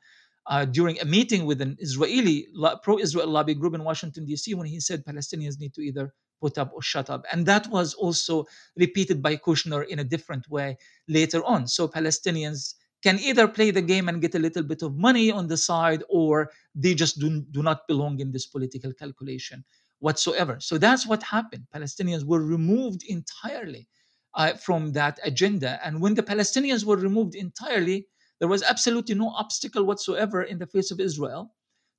uh, 0.47 0.65
during 0.65 0.99
a 1.01 1.05
meeting 1.05 1.45
with 1.45 1.61
an 1.61 1.77
Israeli 1.79 2.49
pro-Israel 2.83 3.29
lobby 3.29 3.55
group 3.55 3.75
in 3.75 3.85
Washington 3.85 4.25
D.C. 4.25 4.55
when 4.55 4.67
he 4.67 4.81
said 4.81 5.05
Palestinians 5.05 5.61
need 5.61 5.75
to 5.75 5.83
either 5.83 6.13
put 6.41 6.57
up 6.57 6.71
or 6.73 6.81
shut 6.81 7.11
up, 7.11 7.25
and 7.33 7.47
that 7.47 7.67
was 7.69 7.95
also 7.95 8.47
repeated 8.77 9.23
by 9.23 9.37
Kushner 9.37 9.87
in 9.87 9.99
a 9.99 10.05
different 10.05 10.49
way 10.49 10.77
later 11.09 11.45
on. 11.45 11.67
So 11.67 11.89
Palestinians 11.89 12.75
can 13.03 13.19
either 13.19 13.47
play 13.47 13.71
the 13.71 13.83
game 13.83 14.09
and 14.09 14.21
get 14.21 14.35
a 14.35 14.39
little 14.39 14.63
bit 14.63 14.83
of 14.83 14.97
money 14.97 15.31
on 15.31 15.49
the 15.49 15.57
side, 15.57 16.03
or 16.09 16.51
they 16.75 16.95
just 16.95 17.19
do, 17.19 17.43
do 17.51 17.63
not 17.63 17.87
belong 17.87 18.21
in 18.21 18.33
this 18.33 18.47
political 18.47 18.93
calculation 18.93 19.65
whatsoever. 20.01 20.59
So 20.61 20.79
that's 20.79 21.07
what 21.07 21.23
happened. 21.23 21.67
Palestinians 21.75 22.25
were 22.25 22.43
removed 22.43 23.03
entirely 23.09 23.89
uh, 24.35 24.55
from 24.55 24.93
that 24.93 25.19
agenda. 25.25 25.81
And 25.85 26.01
when 26.01 26.15
the 26.15 26.23
Palestinians 26.23 26.85
were 26.85 26.97
removed 26.97 27.35
entirely, 27.35 28.07
there 28.39 28.49
was 28.49 28.63
absolutely 28.63 29.15
no 29.15 29.31
obstacle 29.31 29.85
whatsoever 29.85 30.43
in 30.43 30.59
the 30.59 30.67
face 30.67 30.91
of 30.91 31.01
Israel 31.01 31.55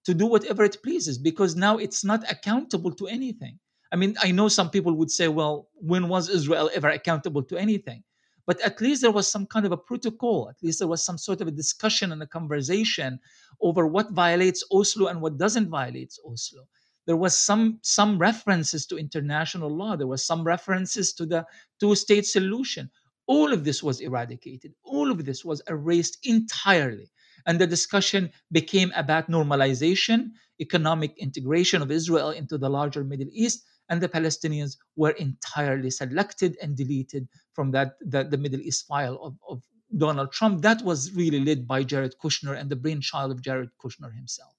to 0.06 0.14
do 0.14 0.26
whatever 0.26 0.64
it 0.64 0.82
pleases 0.82 1.18
because 1.18 1.56
now 1.56 1.78
it's 1.78 2.04
not 2.04 2.30
accountable 2.32 2.92
to 2.94 3.08
anything. 3.08 3.60
I 3.92 3.96
mean, 3.96 4.16
I 4.22 4.32
know 4.32 4.48
some 4.48 4.70
people 4.70 4.94
would 4.94 5.12
say, 5.12 5.28
well, 5.28 5.70
when 5.74 6.08
was 6.08 6.30
Israel 6.30 6.70
ever 6.74 6.90
accountable 6.90 7.44
to 7.44 7.58
anything? 7.58 8.04
But 8.46 8.62
at 8.62 8.82
least 8.82 9.02
there 9.02 9.12
was 9.12 9.30
some 9.30 9.46
kind 9.46 9.66
of 9.66 9.72
a 9.72 9.78
protocol. 9.78 10.50
At 10.50 10.64
least 10.64 10.80
there 10.80 10.88
was 10.88 11.04
some 11.04 11.18
sort 11.18 11.42
of 11.42 11.48
a 11.48 11.52
discussion 11.52 12.12
and 12.12 12.22
a 12.24 12.28
conversation 12.28 13.20
over 13.62 13.86
what 13.86 14.12
violates 14.12 14.64
Oslo 14.72 15.08
and 15.08 15.22
what 15.22 15.38
doesn't 15.38 15.70
violate 15.70 16.14
Oslo 16.26 16.68
there 17.10 17.18
was 17.18 17.36
some 17.36 17.80
some 17.82 18.20
references 18.20 18.86
to 18.86 18.96
international 18.96 19.76
law. 19.76 19.96
There 19.96 20.06
was 20.06 20.24
some 20.24 20.44
references 20.44 21.12
to 21.14 21.26
the 21.26 21.44
two 21.80 21.96
state 21.96 22.28
solution. 22.28 22.92
All 23.26 23.52
of 23.52 23.64
this 23.64 23.82
was 23.82 24.00
eradicated. 24.00 24.76
All 24.84 25.10
of 25.10 25.26
this 25.26 25.44
was 25.44 25.60
erased 25.68 26.20
entirely. 26.22 27.10
And 27.48 27.60
the 27.60 27.66
discussion 27.66 28.30
became 28.52 28.92
about 28.96 29.28
normalization 29.28 30.34
economic 30.62 31.18
integration 31.18 31.82
of 31.82 31.90
israel 31.90 32.30
into 32.30 32.60
the 32.60 32.70
larger 32.70 33.04
middle 33.04 33.32
east 33.32 33.64
and 33.90 34.02
the 34.02 34.10
palestinians 34.10 34.78
were 34.98 35.16
entirely 35.28 35.90
selected 35.90 36.58
and 36.62 36.76
deleted 36.76 37.28
from 37.54 37.72
that 37.72 37.94
the, 38.02 38.26
the 38.26 38.38
middle 38.38 38.60
east 38.60 38.86
file 38.86 39.18
of, 39.24 39.34
of 39.50 39.64
donald 39.98 40.32
trump. 40.32 40.62
That 40.62 40.84
was 40.84 41.14
really 41.14 41.40
led 41.50 41.66
by 41.66 41.82
jared 41.84 42.14
kushner 42.22 42.56
and 42.60 42.70
the 42.70 42.76
brainchild 42.84 43.32
of 43.32 43.42
jared 43.42 43.72
kushner 43.82 44.14
himself 44.14 44.59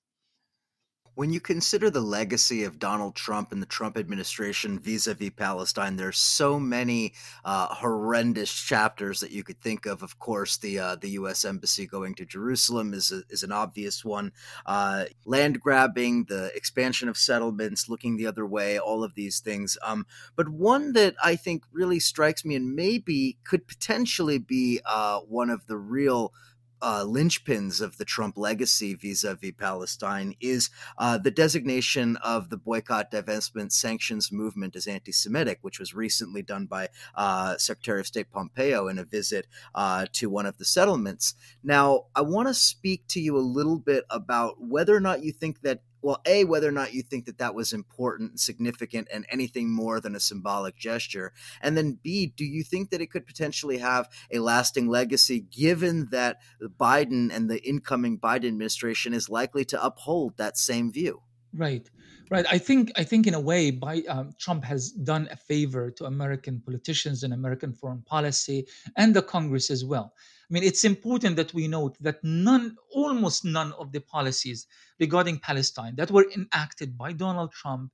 when 1.21 1.35
you 1.35 1.39
consider 1.39 1.91
the 1.91 2.01
legacy 2.01 2.65
of 2.65 2.79
Donald 2.79 3.15
Trump 3.15 3.53
and 3.53 3.61
the 3.61 3.67
Trump 3.67 3.99
administration 3.99 4.79
vis-a-vis 4.79 5.29
Palestine, 5.37 5.97
there's 5.97 6.17
so 6.17 6.59
many 6.59 7.13
uh, 7.45 7.67
horrendous 7.67 8.51
chapters 8.51 9.21
that 9.21 9.31
you 9.31 9.45
could 9.45 9.61
think 9.61 9.85
of. 9.85 10.03
Of 10.03 10.19
course, 10.19 10.57
the 10.57 10.79
uh, 10.79 10.97
the 10.97 11.11
U.S. 11.11 11.45
embassy 11.45 11.87
going 11.87 12.15
to 12.15 12.25
Jerusalem 12.25 12.95
is 12.95 13.13
a, 13.13 13.21
is 13.29 13.43
an 13.43 13.53
obvious 13.53 14.03
one. 14.03 14.33
Uh, 14.65 15.05
land 15.27 15.61
grabbing, 15.61 16.25
the 16.25 16.51
expansion 16.57 17.07
of 17.07 17.19
settlements, 17.19 17.87
looking 17.87 18.17
the 18.17 18.27
other 18.27 18.47
way, 18.47 18.79
all 18.79 19.05
of 19.05 19.15
these 19.15 19.41
things. 19.41 19.77
Um, 19.83 20.07
but 20.37 20.49
one 20.49 20.95
that 20.95 21.17
I 21.23 21.37
think 21.37 21.65
really 21.71 22.01
strikes 22.01 22.47
me 22.47 22.55
and 22.55 22.75
maybe 22.75 23.37
could 23.45 23.69
potentially 23.69 24.39
be 24.39 24.81
uh, 24.87 25.19
one 25.19 25.51
of 25.51 25.67
the 25.67 25.77
real 25.77 26.33
uh, 26.83 27.05
linchpins 27.05 27.81
of 27.81 27.99
the 27.99 28.05
Trump 28.05 28.37
legacy 28.37 28.95
vis-a-vis 28.95 29.53
Palestine 29.59 30.35
is 30.41 30.71
uh, 30.99 31.19
the 31.19 31.31
designation 31.31 32.17
of 32.19 32.51
the 32.51 32.57
boycott, 32.57 33.11
divestment, 33.11 33.73
sanctions 33.73 34.33
movement 34.33 34.77
as 34.77 34.87
anti-Semitic, 34.87 35.59
which 35.63 35.79
was 35.79 35.95
recently 35.95 36.43
done 36.43 36.67
by 36.67 36.89
uh, 37.15 37.57
Secretary 37.57 38.01
of 38.01 38.07
State 38.07 38.31
Pompeo 38.31 38.89
in 38.89 38.99
a 38.99 39.05
visit 39.05 39.47
uh, 39.75 40.07
to 40.13 40.31
one 40.31 40.47
of 40.47 40.59
the 40.59 40.65
settlements. 40.65 41.35
Now, 41.63 42.07
I 42.15 42.23
want 42.23 42.49
to 42.49 42.55
speak 42.55 43.07
to 43.09 43.21
you 43.21 43.37
a 43.37 43.41
little 43.41 43.79
bit 43.79 44.05
about 44.11 44.61
whether 44.61 44.95
or 44.95 45.01
not 45.01 45.23
you 45.23 45.33
think 45.33 45.63
that 45.63 45.83
well, 46.03 46.21
A, 46.27 46.45
whether 46.45 46.69
or 46.69 46.73
not 46.73 46.95
you 46.95 47.03
think 47.03 47.27
that 47.27 47.39
that 47.39 47.55
was 47.55 47.73
important, 47.73 48.41
significant, 48.41 49.09
and 49.13 49.27
anything 49.29 49.71
more 49.71 50.01
than 50.01 50.15
a 50.15 50.21
symbolic 50.21 50.77
gesture. 50.77 51.33
And 51.61 51.77
then 51.77 51.99
B, 52.03 52.33
do 52.35 52.45
you 52.45 52.63
think 52.63 52.91
that 52.91 53.01
it 53.01 53.11
could 53.11 53.27
potentially 53.27 53.79
have 53.79 54.09
a 54.31 54.39
lasting 54.39 54.89
legacy 54.89 55.41
given 55.41 56.09
that 56.11 56.39
Biden 56.63 57.35
and 57.35 57.51
the 57.51 57.63
incoming 57.63 58.19
Biden 58.19 58.49
administration 58.49 59.15
is 59.15 59.29
likely 59.29 59.65
to 59.67 59.85
uphold 59.85 60.37
that 60.37 60.57
same 60.57 60.93
view? 60.93 61.23
Right, 61.53 61.89
right. 62.31 62.47
I 62.49 62.59
think 62.59 62.93
I 62.97 63.03
think 63.03 63.27
in 63.27 63.35
a 63.35 63.41
way, 63.41 63.73
by, 63.73 64.03
um, 64.09 64.33
Trump 64.39 64.65
has 64.65 64.91
done 64.93 65.29
a 65.33 65.37
favor 65.37 65.91
to 65.91 66.05
American 66.05 66.61
politicians 66.61 67.25
and 67.25 67.35
American 67.35 67.73
foreign 67.73 68.03
policy 68.03 68.67
and 68.97 69.15
the 69.15 69.23
Congress 69.23 69.71
as 69.71 69.85
well. 69.85 70.15
I 70.51 70.55
mean, 70.55 70.65
it's 70.65 70.83
important 70.83 71.37
that 71.37 71.55
we 71.55 71.69
note 71.69 71.97
that 72.01 72.25
none, 72.25 72.77
almost 72.93 73.45
none 73.45 73.73
of 73.75 73.93
the 73.93 74.01
policies 74.01 74.67
regarding 74.99 75.39
Palestine 75.39 75.95
that 75.95 76.11
were 76.11 76.27
enacted 76.37 76.99
by 76.99 77.13
Donald 77.13 77.53
Trump 77.53 77.93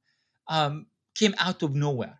um, 0.48 0.86
came 1.14 1.34
out 1.38 1.62
of 1.62 1.74
nowhere. 1.74 2.18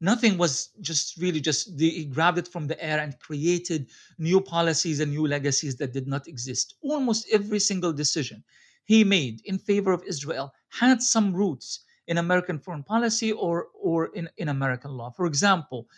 Nothing 0.00 0.38
was 0.38 0.70
just 0.80 1.16
really 1.18 1.40
just 1.40 1.78
he 1.78 2.04
grabbed 2.04 2.36
it 2.36 2.48
from 2.48 2.66
the 2.66 2.82
air 2.84 2.98
and 2.98 3.18
created 3.20 3.88
new 4.18 4.40
policies 4.40 4.98
and 4.98 5.12
new 5.12 5.26
legacies 5.26 5.76
that 5.76 5.92
did 5.92 6.08
not 6.08 6.26
exist. 6.26 6.74
Almost 6.82 7.28
every 7.30 7.60
single 7.60 7.92
decision 7.92 8.42
he 8.84 9.04
made 9.04 9.40
in 9.44 9.56
favor 9.56 9.92
of 9.92 10.02
Israel 10.04 10.52
had 10.68 11.00
some 11.00 11.32
roots 11.32 11.80
in 12.08 12.18
American 12.18 12.58
foreign 12.58 12.82
policy 12.82 13.32
or 13.32 13.68
or 13.80 14.06
in, 14.08 14.28
in 14.36 14.48
American 14.48 14.90
law. 14.90 15.10
For 15.10 15.26
example, 15.26 15.88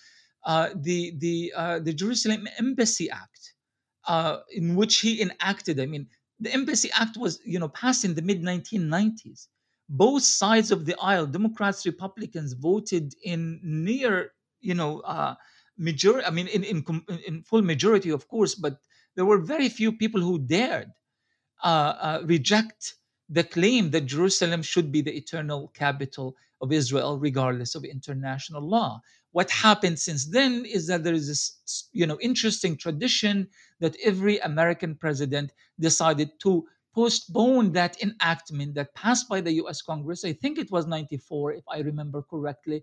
uh, 0.45 0.69
the 0.77 1.15
the 1.19 1.53
uh, 1.57 1.79
the 1.81 1.93
Jerusalem 1.93 2.47
Embassy 2.59 3.11
Act 3.11 3.55
uh, 4.07 4.39
in 4.51 4.77
which 4.77 5.01
he 5.01 5.21
enacted. 5.21 5.81
I 5.81 5.87
mean, 5.87 6.09
the 6.41 6.53
Embassy 6.53 6.91
Act 6.93 7.17
was, 7.17 7.41
you 7.45 7.59
know, 7.59 7.69
passed 7.69 8.05
in 8.05 8.15
the 8.15 8.23
mid 8.23 8.43
1990s. 8.43 9.49
Both 9.89 10.23
sides 10.25 10.71
of 10.71 10.85
the 10.85 10.95
aisle, 11.01 11.27
Democrats, 11.27 11.87
Republicans, 11.87 12.53
voted 12.53 13.15
in 13.25 13.59
near, 13.63 14.33
you 14.61 14.75
know, 14.75 15.01
uh, 15.01 15.35
majority. 15.79 16.27
I 16.27 16.31
mean, 16.31 16.47
in, 16.49 16.63
in 16.63 16.85
in 17.27 17.43
full 17.43 17.63
majority, 17.63 18.11
of 18.11 18.29
course, 18.29 18.55
but 18.55 18.81
there 19.17 19.25
were 19.25 19.39
very 19.39 19.69
few 19.71 19.93
people 19.93 20.21
who 20.21 20.39
dared 20.39 20.93
uh, 21.65 21.67
uh, 21.67 22.23
reject 22.25 22.95
the 23.29 23.45
claim 23.45 23.91
that 23.91 24.07
Jerusalem 24.07 24.63
should 24.63 24.91
be 24.91 25.03
the 25.03 25.17
eternal 25.17 25.69
capital 25.75 26.37
of 26.61 26.73
Israel, 26.73 27.19
regardless 27.19 27.75
of 27.75 27.85
international 27.85 28.63
law. 28.63 29.01
What 29.33 29.51
happened 29.51 29.99
since 29.99 30.27
then 30.27 30.65
is 30.65 30.87
that 30.87 31.05
there 31.05 31.15
is 31.15 31.29
this, 31.29 31.89
you 31.93 32.07
know, 32.07 32.19
interesting 32.21 32.77
tradition 32.77 33.49
that 33.81 33.97
every 34.03 34.39
American 34.39 34.95
president 34.97 35.53
decided 35.79 36.31
to 36.41 36.65
postpone 36.95 37.73
that 37.73 38.03
enactment 38.03 38.75
that 38.75 38.95
passed 38.95 39.29
by 39.29 39.41
the 39.41 39.53
U.S. 39.53 39.83
Congress. 39.83 40.25
I 40.25 40.33
think 40.33 40.59
it 40.59 40.71
was 40.71 40.87
'94, 40.87 41.53
if 41.53 41.65
I 41.69 41.81
remember 41.81 42.23
correctly, 42.23 42.83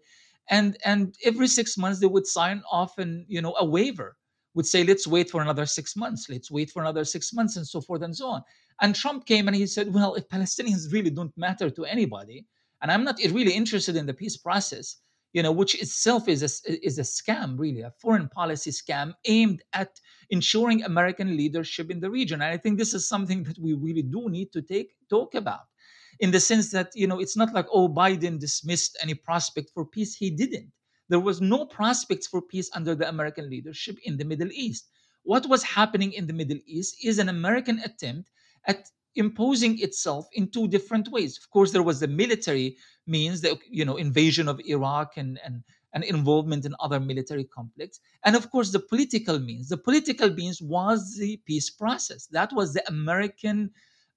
and 0.50 0.78
and 0.86 1.16
every 1.26 1.48
six 1.48 1.78
months 1.78 2.00
they 2.00 2.08
would 2.08 2.28
sign 2.28 2.62
off 2.72 2.98
and 2.98 3.26
you 3.28 3.42
know 3.42 3.56
a 3.58 3.66
waiver 3.66 4.16
would 4.56 4.66
say 4.66 4.84
let's 4.84 5.06
wait 5.06 5.30
for 5.30 5.42
another 5.42 5.66
six 5.66 5.96
months. 5.96 6.28
Let's 6.30 6.50
wait 6.50 6.72
for 6.72 6.82
another 6.82 7.06
six 7.06 7.34
months 7.34 7.58
and 7.58 7.68
so 7.68 7.82
forth 7.82 8.02
and 8.02 8.16
so 8.16 8.28
on. 8.30 8.42
And 8.82 8.96
trump 8.96 9.26
came 9.26 9.48
and 9.48 9.56
he 9.56 9.68
said 9.68 9.94
well 9.94 10.16
if 10.16 10.28
palestinians 10.28 10.92
really 10.92 11.10
don't 11.10 11.36
matter 11.38 11.70
to 11.70 11.86
anybody 11.86 12.46
and 12.82 12.92
i'm 12.92 13.04
not 13.04 13.18
really 13.32 13.54
interested 13.54 13.96
in 13.96 14.06
the 14.06 14.14
peace 14.14 14.38
process 14.38 14.98
you 15.34 15.42
know 15.42 15.52
which 15.52 15.76
itself 15.82 16.28
is 16.28 16.42
a, 16.44 16.86
is 16.86 17.00
a 17.00 17.02
scam 17.02 17.58
really 17.58 17.82
a 17.82 17.92
foreign 18.02 18.28
policy 18.30 18.72
scam 18.72 19.14
aimed 19.26 19.62
at 19.74 20.00
ensuring 20.30 20.84
american 20.84 21.38
leadership 21.38 21.90
in 21.90 22.00
the 22.00 22.10
region. 22.10 22.42
And 22.42 22.52
i 22.52 22.58
think 22.58 22.78
this 22.78 22.94
is 22.94 23.08
something 23.08 23.44
that 23.44 23.58
we 23.60 23.74
really 23.74 24.02
do 24.02 24.30
need 24.30 24.52
to 24.54 24.62
take 24.62 24.96
talk 25.10 25.36
about 25.36 25.68
in 26.20 26.32
the 26.32 26.40
sense 26.40 26.72
that 26.72 26.92
you 26.96 27.08
know 27.08 27.20
it's 27.20 27.38
not 27.38 27.54
like 27.54 27.68
oh 27.72 27.88
biden 27.88 28.40
dismissed 28.40 28.98
any 29.02 29.14
prospect 29.14 29.72
for 29.74 29.86
peace. 29.86 30.16
He 30.16 30.30
didn't 30.30 30.72
there 31.10 31.20
was 31.20 31.42
no 31.42 31.66
prospects 31.66 32.28
for 32.28 32.42
peace 32.42 32.70
under 32.74 32.96
the 32.96 33.08
american 33.08 33.50
leadership 33.50 33.98
in 34.04 34.18
the 34.18 34.26
middle 34.26 34.52
east. 34.52 34.90
What 35.24 35.48
was 35.50 35.64
happening 35.64 36.14
in 36.14 36.28
the 36.28 36.34
middle 36.34 36.60
east 36.66 36.98
is 37.04 37.20
an 37.20 37.30
american 37.30 37.80
attempt 37.80 38.30
at 38.66 38.90
imposing 39.16 39.80
itself 39.82 40.28
in 40.34 40.50
two 40.50 40.68
different 40.68 41.08
ways. 41.10 41.38
Of 41.38 41.50
course 41.50 41.72
there 41.72 41.84
was 41.84 42.00
the 42.00 42.08
military 42.08 42.78
means 43.08 43.42
the 43.42 43.58
you 43.70 43.86
know 43.86 43.98
invasion 43.98 44.48
of 44.48 44.60
iraq 44.66 45.18
and 45.18 45.40
and 45.46 45.64
and 45.94 46.04
involvement 46.04 46.66
in 46.66 46.76
other 46.82 47.00
military 47.00 47.46
conflicts 47.46 48.02
and 48.26 48.36
of 48.36 48.52
course 48.52 48.72
the 48.72 48.80
political 48.80 49.40
means. 49.40 49.70
The 49.70 49.78
political 49.78 50.30
means 50.30 50.62
was 50.62 51.18
the 51.18 51.38
peace 51.46 51.70
process. 51.70 52.28
That 52.28 52.52
was 52.54 52.74
the 52.74 52.88
american 52.88 53.72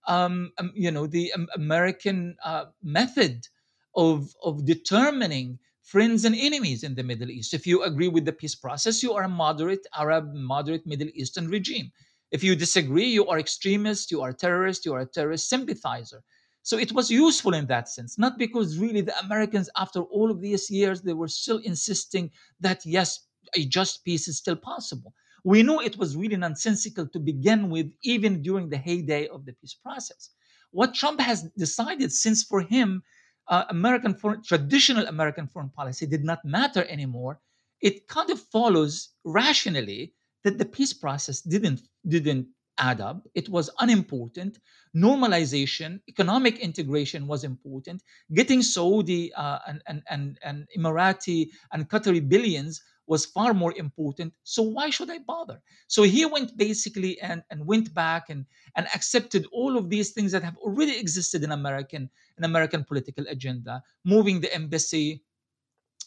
um, 0.06 0.52
um, 0.58 0.72
you 0.74 0.90
know 0.90 1.06
the 1.06 1.32
um, 1.34 1.48
American 1.54 2.36
uh, 2.44 2.66
method 2.82 3.46
of 3.94 4.34
of 4.42 4.64
determining 4.64 5.58
friends 5.88 6.26
and 6.26 6.34
enemies 6.36 6.82
in 6.82 6.94
the 6.94 7.02
Middle 7.02 7.30
East. 7.30 7.54
If 7.54 7.66
you 7.66 7.82
agree 7.82 8.08
with 8.08 8.26
the 8.26 8.32
peace 8.32 8.54
process, 8.54 9.02
you 9.02 9.14
are 9.14 9.22
a 9.22 9.28
moderate 9.28 9.86
Arab, 9.96 10.34
moderate 10.34 10.86
Middle 10.86 11.08
Eastern 11.14 11.48
regime. 11.48 11.90
If 12.30 12.44
you 12.44 12.54
disagree, 12.54 13.06
you 13.06 13.26
are 13.26 13.38
extremist, 13.38 14.10
you 14.10 14.20
are 14.20 14.34
terrorist, 14.34 14.84
you 14.84 14.92
are 14.92 15.00
a 15.00 15.06
terrorist 15.06 15.48
sympathizer. 15.48 16.22
So 16.62 16.76
it 16.76 16.92
was 16.92 17.10
useful 17.10 17.54
in 17.54 17.66
that 17.68 17.88
sense, 17.88 18.18
not 18.18 18.36
because 18.36 18.76
really 18.76 19.00
the 19.00 19.18
Americans, 19.20 19.70
after 19.78 20.00
all 20.02 20.30
of 20.30 20.42
these 20.42 20.70
years, 20.70 21.00
they 21.00 21.14
were 21.14 21.26
still 21.26 21.56
insisting 21.64 22.30
that 22.60 22.84
yes, 22.84 23.20
a 23.56 23.64
just 23.64 24.04
peace 24.04 24.28
is 24.28 24.36
still 24.36 24.56
possible. 24.56 25.14
We 25.44 25.62
know 25.62 25.80
it 25.80 25.96
was 25.96 26.18
really 26.18 26.36
nonsensical 26.36 27.08
to 27.08 27.18
begin 27.18 27.70
with, 27.70 27.90
even 28.02 28.42
during 28.42 28.68
the 28.68 28.76
heyday 28.76 29.28
of 29.28 29.46
the 29.46 29.54
peace 29.54 29.72
process. 29.72 30.28
What 30.70 30.92
Trump 30.92 31.18
has 31.20 31.44
decided, 31.56 32.12
since 32.12 32.44
for 32.44 32.60
him, 32.60 33.02
uh, 33.48 33.64
American 33.70 34.14
foreign, 34.14 34.42
traditional 34.42 35.06
American 35.06 35.46
foreign 35.46 35.70
policy 35.70 36.06
did 36.06 36.24
not 36.24 36.44
matter 36.44 36.84
anymore, 36.88 37.40
it 37.80 38.06
kind 38.08 38.30
of 38.30 38.40
follows 38.40 39.10
rationally 39.24 40.12
that 40.44 40.58
the 40.58 40.64
peace 40.64 40.92
process 40.92 41.40
didn't 41.40 41.80
didn't 42.06 42.46
add 42.78 43.00
up. 43.00 43.26
It 43.34 43.48
was 43.48 43.70
unimportant. 43.80 44.58
Normalization, 44.96 46.00
economic 46.08 46.58
integration 46.60 47.26
was 47.26 47.44
important. 47.44 48.02
Getting 48.32 48.62
Saudi 48.62 49.32
uh, 49.34 49.58
and, 49.66 49.82
and, 49.86 50.02
and, 50.08 50.38
and 50.42 50.66
Emirati 50.76 51.48
and 51.72 51.88
Qatari 51.88 52.26
billions 52.26 52.80
was 53.08 53.24
far 53.24 53.54
more 53.54 53.74
important. 53.76 54.32
So 54.44 54.62
why 54.62 54.90
should 54.90 55.10
I 55.10 55.18
bother? 55.18 55.60
So 55.88 56.02
he 56.02 56.26
went 56.26 56.56
basically 56.56 57.18
and, 57.20 57.42
and 57.50 57.66
went 57.66 57.92
back 57.94 58.28
and, 58.28 58.44
and 58.76 58.86
accepted 58.94 59.46
all 59.50 59.76
of 59.76 59.88
these 59.88 60.10
things 60.10 60.30
that 60.32 60.44
have 60.44 60.58
already 60.58 60.96
existed 60.96 61.42
in 61.42 61.52
American 61.52 62.10
in 62.36 62.44
American 62.44 62.84
political 62.84 63.24
agenda, 63.28 63.82
moving 64.04 64.40
the 64.40 64.54
embassy, 64.54 65.24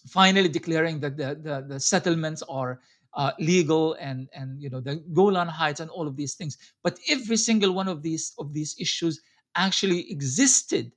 finally 0.07 0.47
declaring 0.47 0.99
that 1.01 1.17
the, 1.17 1.35
the, 1.41 1.65
the 1.67 1.79
settlements 1.79 2.41
are 2.43 2.79
uh, 3.15 3.31
legal 3.39 3.93
and 3.99 4.29
and 4.33 4.61
you 4.61 4.69
know 4.69 4.79
the 4.79 4.95
Golan 5.11 5.47
Heights 5.47 5.81
and 5.81 5.89
all 5.89 6.07
of 6.07 6.15
these 6.15 6.35
things. 6.35 6.57
But 6.83 6.97
every 7.09 7.37
single 7.37 7.73
one 7.73 7.87
of 7.87 8.01
these 8.01 8.33
of 8.37 8.53
these 8.53 8.75
issues 8.79 9.19
actually 9.55 10.09
existed 10.09 10.91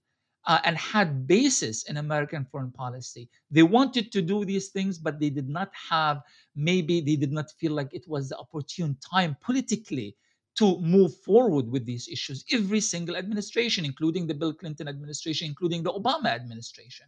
uh, 0.46 0.60
and 0.64 0.76
had 0.76 1.26
basis 1.26 1.84
in 1.84 1.96
American 1.96 2.44
foreign 2.44 2.70
policy. 2.70 3.28
They 3.50 3.62
wanted 3.62 4.12
to 4.12 4.22
do 4.22 4.44
these 4.44 4.68
things, 4.68 4.98
but 4.98 5.18
they 5.18 5.30
did 5.30 5.48
not 5.48 5.70
have, 5.90 6.22
maybe 6.54 7.00
they 7.00 7.16
did 7.16 7.32
not 7.32 7.50
feel 7.58 7.72
like 7.72 7.92
it 7.92 8.06
was 8.06 8.28
the 8.28 8.38
opportune 8.38 8.96
time 9.00 9.36
politically 9.40 10.16
to 10.56 10.78
move 10.80 11.14
forward 11.16 11.68
with 11.68 11.84
these 11.84 12.08
issues. 12.08 12.44
Every 12.52 12.80
single 12.80 13.16
administration, 13.16 13.84
including 13.84 14.26
the 14.26 14.34
Bill 14.34 14.52
Clinton 14.52 14.86
administration, 14.86 15.48
including 15.48 15.82
the 15.82 15.92
Obama 15.92 16.26
administration. 16.26 17.06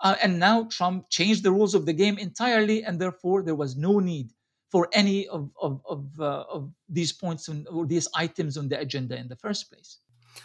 Uh, 0.00 0.16
and 0.22 0.38
now 0.38 0.64
Trump 0.64 1.08
changed 1.10 1.42
the 1.42 1.52
rules 1.52 1.74
of 1.74 1.86
the 1.86 1.92
game 1.92 2.18
entirely, 2.18 2.82
and 2.84 2.98
therefore 2.98 3.42
there 3.42 3.54
was 3.54 3.76
no 3.76 3.98
need 3.98 4.30
for 4.70 4.88
any 4.92 5.28
of, 5.28 5.50
of, 5.60 5.82
of, 5.88 6.08
uh, 6.18 6.44
of 6.50 6.72
these 6.88 7.12
points 7.12 7.48
on, 7.48 7.66
or 7.70 7.86
these 7.86 8.08
items 8.14 8.56
on 8.56 8.68
the 8.68 8.80
agenda 8.80 9.16
in 9.16 9.28
the 9.28 9.36
first 9.36 9.70
place. 9.70 9.98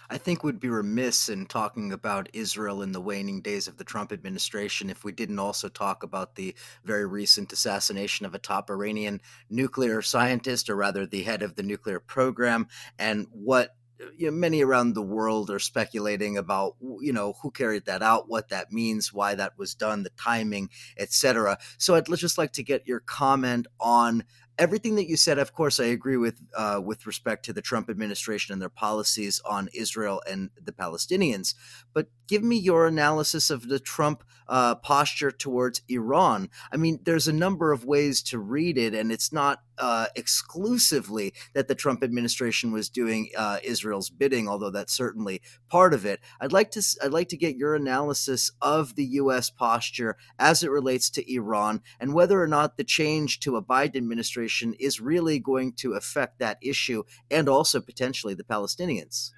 I 0.09 0.17
think 0.17 0.43
we'd 0.43 0.59
be 0.59 0.69
remiss 0.69 1.29
in 1.29 1.45
talking 1.45 1.91
about 1.91 2.29
Israel 2.33 2.81
in 2.81 2.91
the 2.91 3.01
waning 3.01 3.41
days 3.41 3.67
of 3.67 3.77
the 3.77 3.83
Trump 3.83 4.11
administration 4.11 4.89
if 4.89 5.03
we 5.03 5.11
didn't 5.11 5.39
also 5.39 5.69
talk 5.69 6.03
about 6.03 6.35
the 6.35 6.55
very 6.83 7.05
recent 7.05 7.51
assassination 7.51 8.25
of 8.25 8.35
a 8.35 8.39
top 8.39 8.69
Iranian 8.69 9.21
nuclear 9.49 10.01
scientist, 10.01 10.69
or 10.69 10.75
rather 10.75 11.05
the 11.05 11.23
head 11.23 11.41
of 11.41 11.55
the 11.55 11.63
nuclear 11.63 11.99
program, 11.99 12.67
and 12.99 13.27
what 13.31 13.75
you 14.17 14.29
know, 14.29 14.31
many 14.31 14.61
around 14.61 14.93
the 14.93 15.01
world 15.01 15.49
are 15.49 15.59
speculating 15.59 16.37
about 16.37 16.75
you 16.99 17.13
know 17.13 17.33
who 17.41 17.49
carried 17.51 17.85
that 17.85 18.01
out 18.01 18.29
what 18.29 18.49
that 18.49 18.71
means 18.71 19.13
why 19.13 19.35
that 19.35 19.57
was 19.57 19.73
done 19.73 20.03
the 20.03 20.09
timing 20.21 20.69
etc 20.97 21.57
so 21.77 21.95
i'd 21.95 22.05
just 22.15 22.37
like 22.37 22.51
to 22.51 22.63
get 22.63 22.87
your 22.87 22.99
comment 22.99 23.67
on 23.79 24.23
everything 24.57 24.95
that 24.95 25.07
you 25.07 25.17
said, 25.17 25.37
of 25.37 25.53
course, 25.53 25.79
I 25.79 25.85
agree 25.85 26.17
with 26.17 26.41
uh, 26.55 26.81
with 26.83 27.05
respect 27.05 27.45
to 27.45 27.53
the 27.53 27.61
Trump 27.61 27.89
administration 27.89 28.53
and 28.53 28.61
their 28.61 28.69
policies 28.69 29.41
on 29.45 29.69
Israel 29.73 30.21
and 30.29 30.49
the 30.61 30.71
Palestinians. 30.71 31.55
But 31.95 32.09
give 32.27 32.43
me 32.43 32.57
your 32.57 32.85
analysis 32.85 33.49
of 33.49 33.69
the 33.69 33.79
Trump 33.79 34.23
uh, 34.47 34.75
posture 34.75 35.31
towards 35.31 35.81
Iran. 35.87 36.49
I 36.71 36.77
mean, 36.77 36.99
there's 37.03 37.27
a 37.27 37.33
number 37.33 37.71
of 37.71 37.85
ways 37.85 38.21
to 38.23 38.37
read 38.37 38.77
it, 38.77 38.93
and 38.93 39.11
it's 39.11 39.33
not 39.33 39.63
uh, 39.77 40.07
exclusively 40.15 41.33
that 41.53 41.67
the 41.67 41.75
Trump 41.75 42.03
administration 42.03 42.71
was 42.71 42.89
doing 42.89 43.29
uh, 43.35 43.57
Israel's 43.63 44.09
bidding, 44.09 44.47
although 44.47 44.69
that's 44.69 44.93
certainly 44.93 45.41
part 45.67 45.93
of 45.93 46.05
it. 46.05 46.19
I'd 46.39 46.51
like 46.51 46.69
to 46.71 46.83
I'd 47.03 47.11
like 47.11 47.29
to 47.29 47.37
get 47.37 47.57
your 47.57 47.75
analysis 47.75 48.51
of 48.61 48.95
the 48.95 49.05
U.S. 49.05 49.49
posture 49.49 50.17
as 50.37 50.63
it 50.63 50.71
relates 50.71 51.09
to 51.11 51.33
Iran 51.33 51.81
and 51.99 52.13
whether 52.13 52.41
or 52.41 52.47
not 52.47 52.77
the 52.77 52.83
change 52.83 53.39
to 53.41 53.55
a 53.55 53.63
Biden 53.63 53.95
administration 53.97 54.75
is 54.79 55.01
really 55.01 55.39
going 55.39 55.73
to 55.73 55.93
affect 55.93 56.39
that 56.39 56.57
issue 56.61 57.03
and 57.31 57.49
also 57.49 57.81
potentially 57.81 58.33
the 58.33 58.43
Palestinians. 58.43 59.31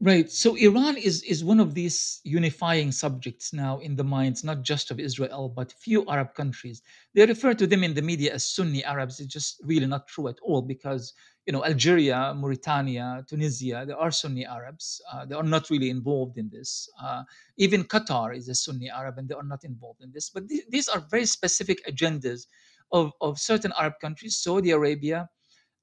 Right. 0.00 0.30
So 0.30 0.54
Iran 0.56 0.96
is 0.98 1.24
is 1.24 1.42
one 1.44 1.60
of 1.60 1.74
these 1.74 2.20
unifying 2.24 2.92
subjects 2.92 3.52
now 3.52 3.78
in 3.80 3.96
the 3.96 4.04
minds 4.04 4.44
not 4.44 4.62
just 4.62 4.92
of 4.92 5.00
Israel 5.00 5.48
but 5.48 5.72
few 5.72 6.06
Arab 6.08 6.34
countries. 6.34 6.82
They 7.16 7.26
refer 7.26 7.54
to 7.54 7.66
them 7.66 7.82
in 7.84 7.94
the 7.94 8.02
media 8.02 8.34
as 8.34 8.44
Sunni 8.46 8.84
Arabs. 8.84 9.20
It's 9.20 9.32
just 9.32 9.60
really 9.64 9.86
not 9.86 10.06
true 10.08 10.28
at 10.28 10.38
all 10.42 10.62
because 10.62 11.14
you 11.46 11.54
know 11.54 11.64
Algeria, 11.64 12.34
Mauritania, 12.36 13.24
Tunisia, 13.28 13.84
they 13.88 13.94
are 13.94 14.12
Sunni 14.12 14.46
Arabs. 14.46 15.00
Uh, 15.12 15.24
they 15.26 15.34
are 15.34 15.42
not 15.56 15.70
really 15.70 15.90
involved 15.90 16.38
in 16.38 16.50
this. 16.52 16.88
Uh, 17.02 17.24
even 17.56 17.84
Qatar 17.84 18.36
is 18.36 18.48
a 18.50 18.54
Sunni 18.54 18.90
Arab 18.90 19.18
and 19.18 19.28
they 19.28 19.34
are 19.34 19.50
not 19.54 19.64
involved 19.64 20.02
in 20.02 20.12
this. 20.12 20.30
But 20.30 20.48
th- 20.48 20.66
these 20.68 20.88
are 20.88 21.00
very 21.10 21.26
specific 21.26 21.84
agendas 21.88 22.46
of, 22.92 23.12
of 23.22 23.40
certain 23.40 23.72
Arab 23.80 23.94
countries, 24.02 24.36
Saudi 24.36 24.70
Arabia, 24.70 25.28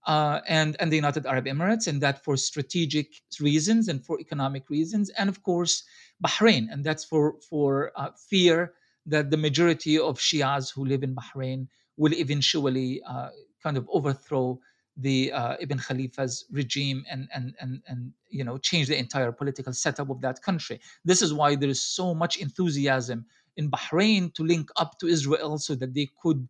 uh, 0.07 0.39
and, 0.47 0.75
and 0.79 0.91
the 0.91 0.95
United 0.95 1.25
Arab 1.25 1.45
Emirates, 1.45 1.87
and 1.87 2.01
that 2.01 2.23
for 2.23 2.35
strategic 2.37 3.21
reasons 3.39 3.87
and 3.87 4.03
for 4.03 4.19
economic 4.19 4.69
reasons, 4.69 5.09
and 5.11 5.29
of 5.29 5.43
course 5.43 5.83
Bahrain, 6.23 6.67
and 6.71 6.83
that's 6.83 7.03
for 7.03 7.35
for 7.49 7.91
uh, 7.95 8.09
fear 8.29 8.73
that 9.05 9.29
the 9.31 9.37
majority 9.37 9.97
of 9.97 10.19
Shias 10.19 10.73
who 10.73 10.85
live 10.85 11.03
in 11.03 11.15
Bahrain 11.15 11.67
will 11.97 12.13
eventually 12.13 13.01
uh, 13.07 13.29
kind 13.63 13.77
of 13.77 13.87
overthrow 13.91 14.59
the 14.97 15.31
uh, 15.31 15.55
Ibn 15.59 15.79
Khalifa's 15.79 16.45
regime 16.51 17.05
and 17.09 17.27
and 17.33 17.53
and 17.59 17.81
and 17.87 18.11
you 18.29 18.43
know 18.43 18.57
change 18.57 18.87
the 18.87 18.97
entire 18.97 19.31
political 19.31 19.73
setup 19.73 20.09
of 20.09 20.21
that 20.21 20.41
country. 20.41 20.79
This 21.05 21.21
is 21.21 21.33
why 21.33 21.55
there 21.55 21.69
is 21.69 21.81
so 21.81 22.13
much 22.13 22.37
enthusiasm 22.37 23.25
in 23.57 23.69
Bahrain 23.69 24.33
to 24.33 24.43
link 24.43 24.69
up 24.77 24.99
to 24.99 25.07
Israel 25.07 25.57
so 25.57 25.75
that 25.75 25.93
they 25.93 26.09
could 26.21 26.47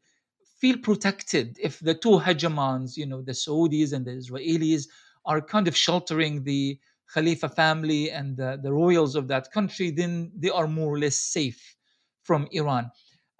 feel 0.61 0.77
protected 0.77 1.57
if 1.59 1.79
the 1.79 1.95
two 1.95 2.19
hegemons, 2.19 2.95
you 2.95 3.07
know, 3.07 3.21
the 3.23 3.31
Saudis 3.31 3.91
and 3.93 4.05
the 4.05 4.11
Israelis, 4.11 4.85
are 5.25 5.41
kind 5.41 5.67
of 5.67 5.75
sheltering 5.75 6.43
the 6.43 6.79
Khalifa 7.13 7.49
family 7.49 8.11
and 8.11 8.37
the, 8.37 8.59
the 8.61 8.71
royals 8.71 9.15
of 9.15 9.27
that 9.27 9.51
country, 9.51 9.91
then 9.91 10.31
they 10.37 10.49
are 10.49 10.67
more 10.67 10.93
or 10.93 10.99
less 10.99 11.17
safe 11.17 11.75
from 12.23 12.47
Iran. 12.51 12.91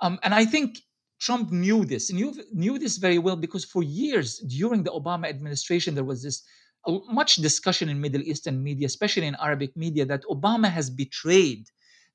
Um, 0.01 0.19
and 0.23 0.34
I 0.34 0.45
think 0.45 0.79
Trump 1.19 1.51
knew 1.51 1.86
this, 1.86 2.12
knew, 2.12 2.34
knew 2.51 2.79
this 2.79 2.97
very 2.97 3.19
well 3.19 3.36
because 3.36 3.63
for 3.63 3.84
years 3.84 4.39
during 4.39 4.84
the 4.84 4.91
Obama 4.91 5.29
administration, 5.29 5.93
there 5.93 6.03
was 6.03 6.23
this 6.23 6.43
much 6.88 7.36
discussion 7.36 7.89
in 7.89 8.01
Middle 8.01 8.23
Eastern 8.23 8.63
media, 8.63 8.88
especially 8.88 9.27
in 9.27 9.36
Arabic 9.39 9.77
media, 9.77 10.03
that 10.05 10.23
Obama 10.23 10.69
has 10.69 10.89
betrayed 10.89 11.67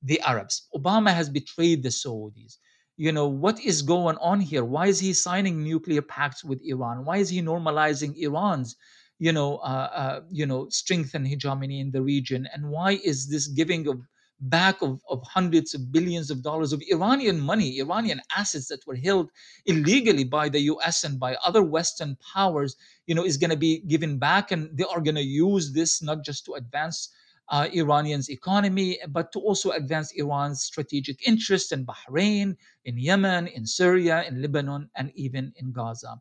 the 0.03 0.21
Arabs. 0.23 0.67
Obama 0.75 1.15
has 1.15 1.31
betrayed 1.31 1.85
the 1.85 1.89
Saudis 1.89 2.59
you 2.97 3.13
know 3.13 3.29
what 3.29 3.61
is 3.61 3.83
going 3.83 4.17
on 4.19 4.41
here? 4.41 4.65
Why 4.65 4.87
is 4.87 4.99
he 4.99 5.13
signing 5.13 5.63
nuclear 5.63 6.03
pacts 6.03 6.45
with 6.45 6.61
iran? 6.65 7.05
Why 7.05 7.19
is 7.19 7.29
he 7.29 7.43
normalizing 7.43 8.17
iran's 8.17 8.77
you 9.19 9.33
know 9.33 9.57
uh, 9.59 9.91
uh, 9.95 10.21
you 10.31 10.47
know 10.47 10.69
strength 10.69 11.15
and 11.15 11.27
hegemony 11.27 11.81
in 11.81 11.91
the 11.91 12.03
region? 12.03 12.49
And 12.53 12.71
why 12.71 12.99
is 13.05 13.29
this 13.29 13.49
giving 13.49 13.87
of 13.89 14.01
back 14.41 14.83
of, 14.83 15.01
of 15.09 15.23
hundreds 15.23 15.75
of 15.75 15.91
billions 15.93 16.31
of 16.31 16.43
dollars 16.43 16.73
of 16.73 16.83
Iranian 16.91 17.41
money, 17.41 17.79
Iranian 17.79 18.21
assets 18.37 18.69
that 18.69 18.87
were 18.87 18.97
held 18.97 19.31
illegally 19.65 20.25
by 20.25 20.49
the 20.49 20.61
US 20.61 21.05
and 21.05 21.19
by 21.19 21.37
other 21.37 21.63
Western 21.63 22.17
powers, 22.35 22.77
you 23.07 23.15
know, 23.15 23.25
is 23.25 23.37
going 23.37 23.51
to 23.51 23.57
be 23.57 23.81
given 23.89 24.19
back. 24.19 24.51
And 24.53 24.77
they 24.77 24.85
are 24.85 25.01
going 25.01 25.15
to 25.15 25.23
use 25.23 25.73
this 25.73 26.03
not 26.03 26.25
just 26.25 26.45
to 26.47 26.53
advance 26.53 27.11
uh, 27.49 27.69
Iranian's 27.73 28.31
economy, 28.31 28.99
but 29.09 29.33
to 29.33 29.39
also 29.39 29.71
advance 29.71 30.13
Iran's 30.13 30.63
strategic 30.63 31.27
interests 31.27 31.73
in 31.73 31.87
Bahrain, 31.87 32.57
in 32.85 32.99
Yemen, 32.99 33.47
in 33.47 33.67
Syria, 33.67 34.25
in 34.29 34.43
Lebanon, 34.43 34.91
and 34.97 35.13
even 35.15 35.53
in 35.57 35.73
Gaza. 35.73 36.21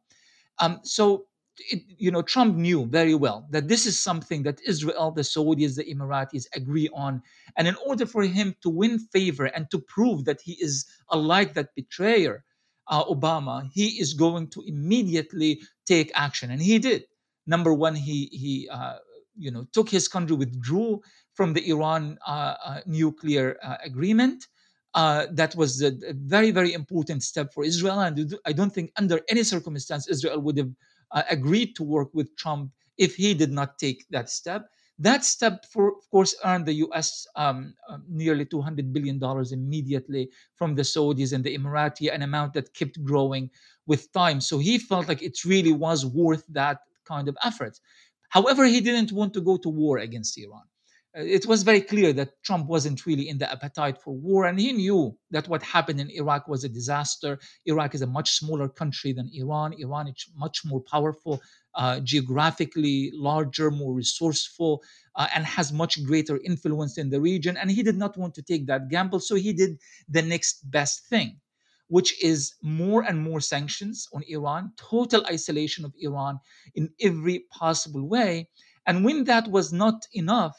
Um, 0.59 0.79
so 0.83 1.25
it, 1.69 1.83
you 1.97 2.11
know, 2.11 2.21
Trump 2.21 2.55
knew 2.55 2.85
very 2.85 3.15
well 3.15 3.47
that 3.51 3.67
this 3.67 3.85
is 3.85 3.99
something 3.99 4.43
that 4.43 4.61
Israel, 4.65 5.11
the 5.11 5.21
Saudis, 5.21 5.75
the 5.75 5.83
Emiratis 5.83 6.45
agree 6.55 6.89
on. 6.93 7.21
And 7.57 7.67
in 7.67 7.75
order 7.85 8.05
for 8.05 8.23
him 8.23 8.55
to 8.61 8.69
win 8.69 8.99
favor 8.99 9.45
and 9.45 9.69
to 9.71 9.79
prove 9.79 10.25
that 10.25 10.41
he 10.41 10.53
is 10.53 10.85
unlike 11.11 11.53
that 11.53 11.73
betrayer, 11.75 12.43
uh, 12.87 13.03
Obama, 13.05 13.67
he 13.73 13.99
is 13.99 14.13
going 14.13 14.49
to 14.49 14.63
immediately 14.67 15.61
take 15.85 16.11
action. 16.13 16.51
And 16.51 16.61
he 16.61 16.77
did. 16.77 17.05
Number 17.47 17.73
one, 17.73 17.95
he, 17.95 18.29
he 18.31 18.67
uh, 18.71 18.97
you 19.37 19.51
know, 19.51 19.65
took 19.71 19.89
his 19.89 20.07
country, 20.07 20.35
withdrew 20.35 21.01
from 21.33 21.53
the 21.53 21.67
Iran 21.69 22.17
uh, 22.25 22.55
uh 22.63 22.79
nuclear 22.85 23.57
uh, 23.63 23.77
agreement. 23.83 24.47
That 24.93 25.53
was 25.55 25.81
a, 25.81 25.87
a, 25.87 26.13
very, 26.13 26.51
very 26.51 26.73
important 26.73 27.23
step 27.23 27.53
for 27.53 27.63
Israel. 27.63 27.99
And 27.99 28.35
I 28.45 28.53
don't 28.53 28.73
think 28.73 28.91
under 28.95 29.19
any 29.29 29.43
circumstance 29.43 30.07
Israel 30.07 30.39
would 30.41 30.57
have 30.57 30.71
agreed 31.29 31.75
to 31.75 31.83
work 31.83 32.09
with 32.13 32.35
Trump 32.37 32.71
if 32.97 33.15
he 33.15 33.33
did 33.33 33.51
not 33.51 33.77
take 33.77 34.05
that 34.09 34.29
step. 34.29 34.69
That 34.97 35.25
step, 35.25 35.65
for, 35.65 35.89
of 35.89 36.09
course, 36.09 36.35
earned 36.45 36.65
the 36.65 36.73
U.S. 36.85 37.27
Um, 37.35 37.73
uh, 37.89 37.97
nearly 38.07 38.45
200 38.45 38.93
billion 38.93 39.19
dollars 39.19 39.51
immediately 39.51 40.29
from 40.55 40.73
the 40.75 40.83
Saudis 40.83 41.33
and 41.33 41.43
the 41.43 41.57
Emirati, 41.57 42.13
an 42.13 42.21
amount 42.21 42.53
that 42.53 42.73
kept 42.73 43.03
growing 43.03 43.49
with 43.87 44.11
time. 44.13 44.39
So 44.39 44.57
he 44.57 44.77
felt 44.77 45.09
like 45.09 45.21
it 45.21 45.43
really 45.43 45.73
was 45.73 46.05
worth 46.05 46.45
that 46.49 46.79
kind 47.05 47.27
of 47.27 47.37
effort. 47.43 47.77
However, 48.35 48.63
he 48.65 48.81
didn't 48.81 49.11
want 49.19 49.33
to 49.33 49.41
go 49.49 49.55
to 49.57 49.69
war 49.69 49.97
against 49.97 50.37
Iran 50.37 50.65
it 51.15 51.45
was 51.45 51.63
very 51.63 51.79
clear 51.79 52.11
that 52.11 52.43
Trump 52.43 52.67
wasn't 52.67 53.05
really 53.05 53.29
in 53.29 53.37
the 53.37 53.49
appetite 53.49 54.01
for 54.01 54.13
war, 54.13 54.45
and 54.45 54.59
he 54.59 54.73
knew 54.73 55.17
that 55.31 55.47
what 55.47 55.63
happened 55.63 55.99
in 56.01 56.09
Iraq 56.09 56.47
was 56.47 56.65
a 56.65 56.69
disaster. 56.69 57.39
Iraq 57.65 57.95
is 57.95 58.01
a 58.01 58.07
much 58.07 58.31
smaller 58.31 58.67
country 58.67 59.13
than 59.13 59.29
Iran. 59.33 59.73
Iran 59.79 60.09
is 60.09 60.25
much 60.35 60.65
more 60.65 60.81
powerful, 60.81 61.41
uh, 61.75 62.01
geographically 62.01 63.11
larger, 63.13 63.71
more 63.71 63.93
resourceful, 63.93 64.83
uh, 65.15 65.27
and 65.33 65.45
has 65.45 65.71
much 65.71 66.03
greater 66.03 66.37
influence 66.43 66.97
in 66.97 67.09
the 67.09 67.21
region. 67.21 67.55
And 67.55 67.71
he 67.71 67.81
did 67.81 67.97
not 67.97 68.17
want 68.17 68.35
to 68.35 68.41
take 68.41 68.67
that 68.67 68.89
gamble, 68.89 69.21
so 69.21 69.35
he 69.35 69.53
did 69.53 69.79
the 70.09 70.21
next 70.21 70.69
best 70.69 71.07
thing, 71.07 71.39
which 71.87 72.23
is 72.23 72.55
more 72.61 73.03
and 73.03 73.19
more 73.19 73.39
sanctions 73.39 74.07
on 74.13 74.23
Iran, 74.27 74.71
total 74.77 75.25
isolation 75.27 75.85
of 75.85 75.93
Iran 75.99 76.39
in 76.73 76.89
every 77.01 77.45
possible 77.51 78.07
way. 78.07 78.49
And 78.87 79.03
when 79.05 79.23
that 79.25 79.47
was 79.47 79.71
not 79.71 80.05
enough, 80.13 80.55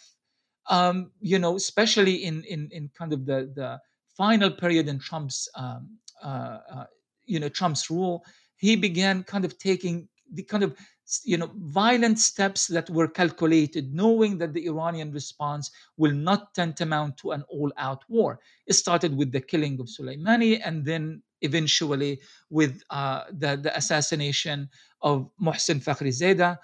um, 0.69 1.11
you 1.21 1.39
know, 1.39 1.57
especially 1.57 2.25
in, 2.25 2.45
in, 2.45 2.69
in 2.73 2.91
kind 2.97 3.13
of 3.13 3.25
the, 3.27 3.53
the 3.55 3.81
final 4.17 4.51
period 4.51 4.89
in 4.89 4.99
Trump's, 4.99 5.49
um, 5.55 5.99
uh, 6.23 6.59
uh, 6.73 6.85
you 7.25 7.39
know, 7.41 7.49
Trump's 7.49 7.91
rule, 7.91 8.25
he 8.57 8.77
began 8.77 9.23
kind 9.23 9.45
of 9.45 9.59
taking 9.59 10.09
the 10.33 10.43
kind 10.43 10.63
of, 10.63 10.77
you 11.25 11.37
know, 11.37 11.51
violent 11.57 12.19
steps 12.19 12.67
that 12.69 12.91
were 12.91 13.09
calculated, 13.09 13.95
knowing 13.95 14.39
that 14.39 14.53
the 14.53 14.67
Iranian 14.67 15.13
response 15.13 15.71
will 15.97 16.13
not 16.13 16.55
tantamount 16.55 17.17
to 17.19 17.33
an 17.33 17.43
all-out 17.49 18.03
war. 18.09 18.41
It 18.67 18.75
started 18.75 19.17
with 19.17 19.33
the 19.33 19.41
killing 19.41 19.79
of 19.81 19.87
Soleimani, 19.87 20.61
and 20.65 20.85
then 20.85 21.23
eventually 21.43 22.21
with 22.51 22.83
uh, 22.91 23.25
the, 23.31 23.57
the 23.57 23.77
assassination 23.77 24.69
of 25.03 25.31
Mohsen 25.41 25.83
Fakhrizadeh 25.83 26.57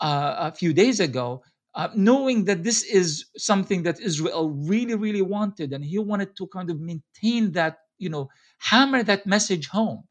uh, 0.00 0.34
a 0.38 0.52
few 0.52 0.72
days 0.72 1.00
ago 1.00 1.42
uh, 1.74 1.88
knowing 1.94 2.44
that 2.44 2.64
this 2.64 2.82
is 2.82 3.26
something 3.36 3.82
that 3.84 4.00
Israel 4.00 4.50
really, 4.50 4.94
really 4.94 5.22
wanted, 5.22 5.72
and 5.72 5.84
he 5.84 5.98
wanted 5.98 6.34
to 6.36 6.46
kind 6.48 6.70
of 6.70 6.80
maintain 6.80 7.52
that, 7.52 7.78
you 7.98 8.08
know, 8.08 8.28
hammer 8.58 9.02
that 9.02 9.26
message 9.26 9.68
home 9.68 10.02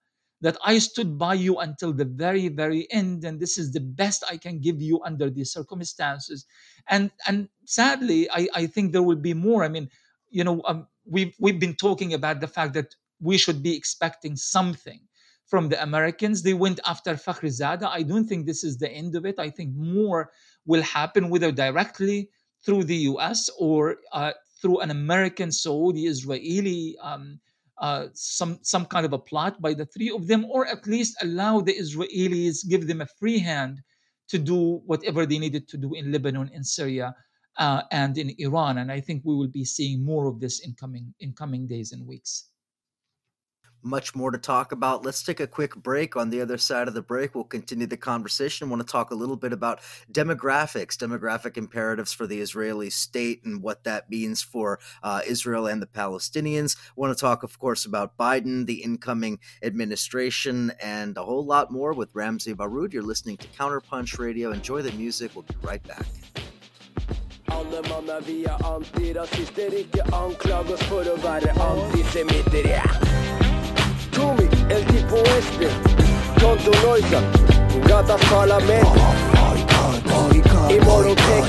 that 0.42 0.58
I 0.64 0.78
stood 0.80 1.18
by 1.18 1.34
you 1.34 1.58
until 1.58 1.94
the 1.94 2.06
very, 2.06 2.48
very 2.48 2.88
end, 2.92 3.24
and 3.24 3.40
this 3.40 3.58
is 3.58 3.72
the 3.72 3.80
best 3.80 4.24
I 4.30 4.38
can 4.38 4.60
give 4.60 4.82
you 4.82 5.02
under 5.04 5.30
these 5.30 5.52
circumstances. 5.52 6.46
And 6.90 7.12
and 7.28 7.50
sadly, 7.66 8.30
I, 8.30 8.48
I 8.54 8.68
think 8.68 8.92
there 8.92 9.04
will 9.04 9.16
be 9.18 9.34
more. 9.34 9.64
I 9.64 9.70
mean, 9.70 9.90
you 10.30 10.44
know, 10.44 10.62
um, 10.66 10.88
we've 11.06 11.36
we've 11.40 11.60
been 11.60 11.76
talking 11.76 12.14
about 12.14 12.40
the 12.40 12.48
fact 12.48 12.74
that 12.74 12.96
we 13.20 13.38
should 13.38 13.64
be 13.64 13.76
expecting 13.76 14.36
something 14.36 15.02
from 15.48 15.70
the 15.70 15.82
Americans. 15.82 16.44
They 16.44 16.54
went 16.54 16.80
after 16.86 17.16
Fakhrizadeh. 17.16 17.88
I 17.88 18.04
don't 18.04 18.28
think 18.28 18.46
this 18.46 18.64
is 18.64 18.78
the 18.78 18.92
end 18.92 19.16
of 19.16 19.26
it. 19.26 19.40
I 19.40 19.50
think 19.50 19.74
more 19.76 20.32
will 20.66 20.84
happen 20.84 21.30
whether 21.30 21.52
directly 21.52 22.30
through 22.64 22.84
the 22.84 22.98
US 23.12 23.50
or 23.58 23.98
uh, 24.12 24.34
through 24.62 24.80
an 24.80 24.92
American, 24.92 25.52
Saudi, 25.52 26.06
Israeli, 26.06 26.98
um, 27.02 27.40
uh, 27.80 28.08
some 28.14 28.60
some 28.62 28.86
kind 28.86 29.06
of 29.06 29.14
a 29.14 29.20
plot 29.20 29.62
by 29.62 29.74
the 29.74 29.86
three 29.86 30.10
of 30.10 30.28
them, 30.28 30.46
or 30.46 30.66
at 30.68 30.88
least 30.88 31.16
allow 31.22 31.62
the 31.62 31.74
Israelis, 31.74 32.68
give 32.68 32.88
them 32.88 33.02
a 33.02 33.08
free 33.20 33.40
hand 33.40 33.82
to 34.30 34.38
do 34.38 34.82
whatever 34.86 35.26
they 35.26 35.40
needed 35.40 35.68
to 35.70 35.78
do 35.78 35.94
in 35.94 36.12
Lebanon, 36.12 36.50
in 36.54 36.64
Syria, 36.64 37.16
uh, 37.58 37.82
and 37.92 38.18
in 38.18 38.34
Iran. 38.40 38.80
And 38.80 38.92
I 38.92 39.00
think 39.00 39.24
we 39.24 39.36
will 39.36 39.48
be 39.48 39.64
seeing 39.64 40.04
more 40.04 40.28
of 40.28 40.40
this 40.40 40.60
in 40.66 40.74
coming 40.74 41.14
in 41.20 41.34
coming 41.34 41.68
days 41.68 41.92
and 41.92 42.06
weeks 42.06 42.50
much 43.84 44.16
more 44.16 44.32
to 44.32 44.38
talk 44.38 44.72
about. 44.72 45.06
Let's 45.06 45.24
take 45.24 45.40
a 45.40 45.48
quick 45.48 45.76
break. 45.76 46.16
On 46.16 46.30
the 46.30 46.42
other 46.42 46.58
side 46.58 46.88
of 46.88 46.94
the 46.94 47.02
break, 47.02 47.36
we'll 47.36 47.44
continue 47.44 47.88
the 47.88 47.98
conversation. 47.98 48.68
I 48.68 48.70
want 48.70 48.86
to 48.86 48.92
talk 48.92 49.12
a 49.12 49.16
little 49.16 49.36
bit 49.36 49.54
about 49.54 49.80
demographics, 50.12 50.98
demographic 50.98 51.58
imperatives 51.58 52.14
for 52.14 52.28
the 52.28 52.40
Israeli 52.40 52.90
state 52.90 53.44
and 53.44 53.62
what 53.62 53.84
that 53.84 54.10
means 54.10 54.42
for 54.42 54.80
uh, 55.04 55.22
Israel 55.26 55.68
and 55.68 55.82
the 55.82 55.88
Palestinians. 55.88 56.78
I 56.78 56.94
want 56.96 57.18
to 57.18 57.22
talk, 57.22 57.44
of 57.44 57.58
course, 57.60 57.86
about 57.86 58.18
Biden, 58.18 58.66
the 58.66 58.84
incoming 58.84 59.40
administration, 59.62 60.72
and 60.82 61.18
a 61.18 61.24
whole 61.24 61.46
lot 61.46 61.72
more 61.72 61.94
with 61.94 62.10
Ramzy 62.14 62.54
Baroud. 62.54 62.94
You're 62.94 63.04
listening 63.04 63.38
to 63.38 63.48
Counterpunch 63.48 64.20
Radio. 64.20 64.52
Enjoy 64.52 64.82
the 64.82 64.92
music. 64.94 65.32
We'll 65.36 65.44
be 65.44 65.56
right 65.62 65.84
back. 65.88 66.06
Er 67.50 67.64
for 70.78 71.04
yeah. 72.68 73.17
Tumi, 74.68 74.74
el 74.74 74.86
tipo 74.86 75.18
este, 75.18 75.68
tonto 76.40 76.72
Noisa, 76.86 77.22
gatas 77.88 78.22
parlament. 78.30 78.88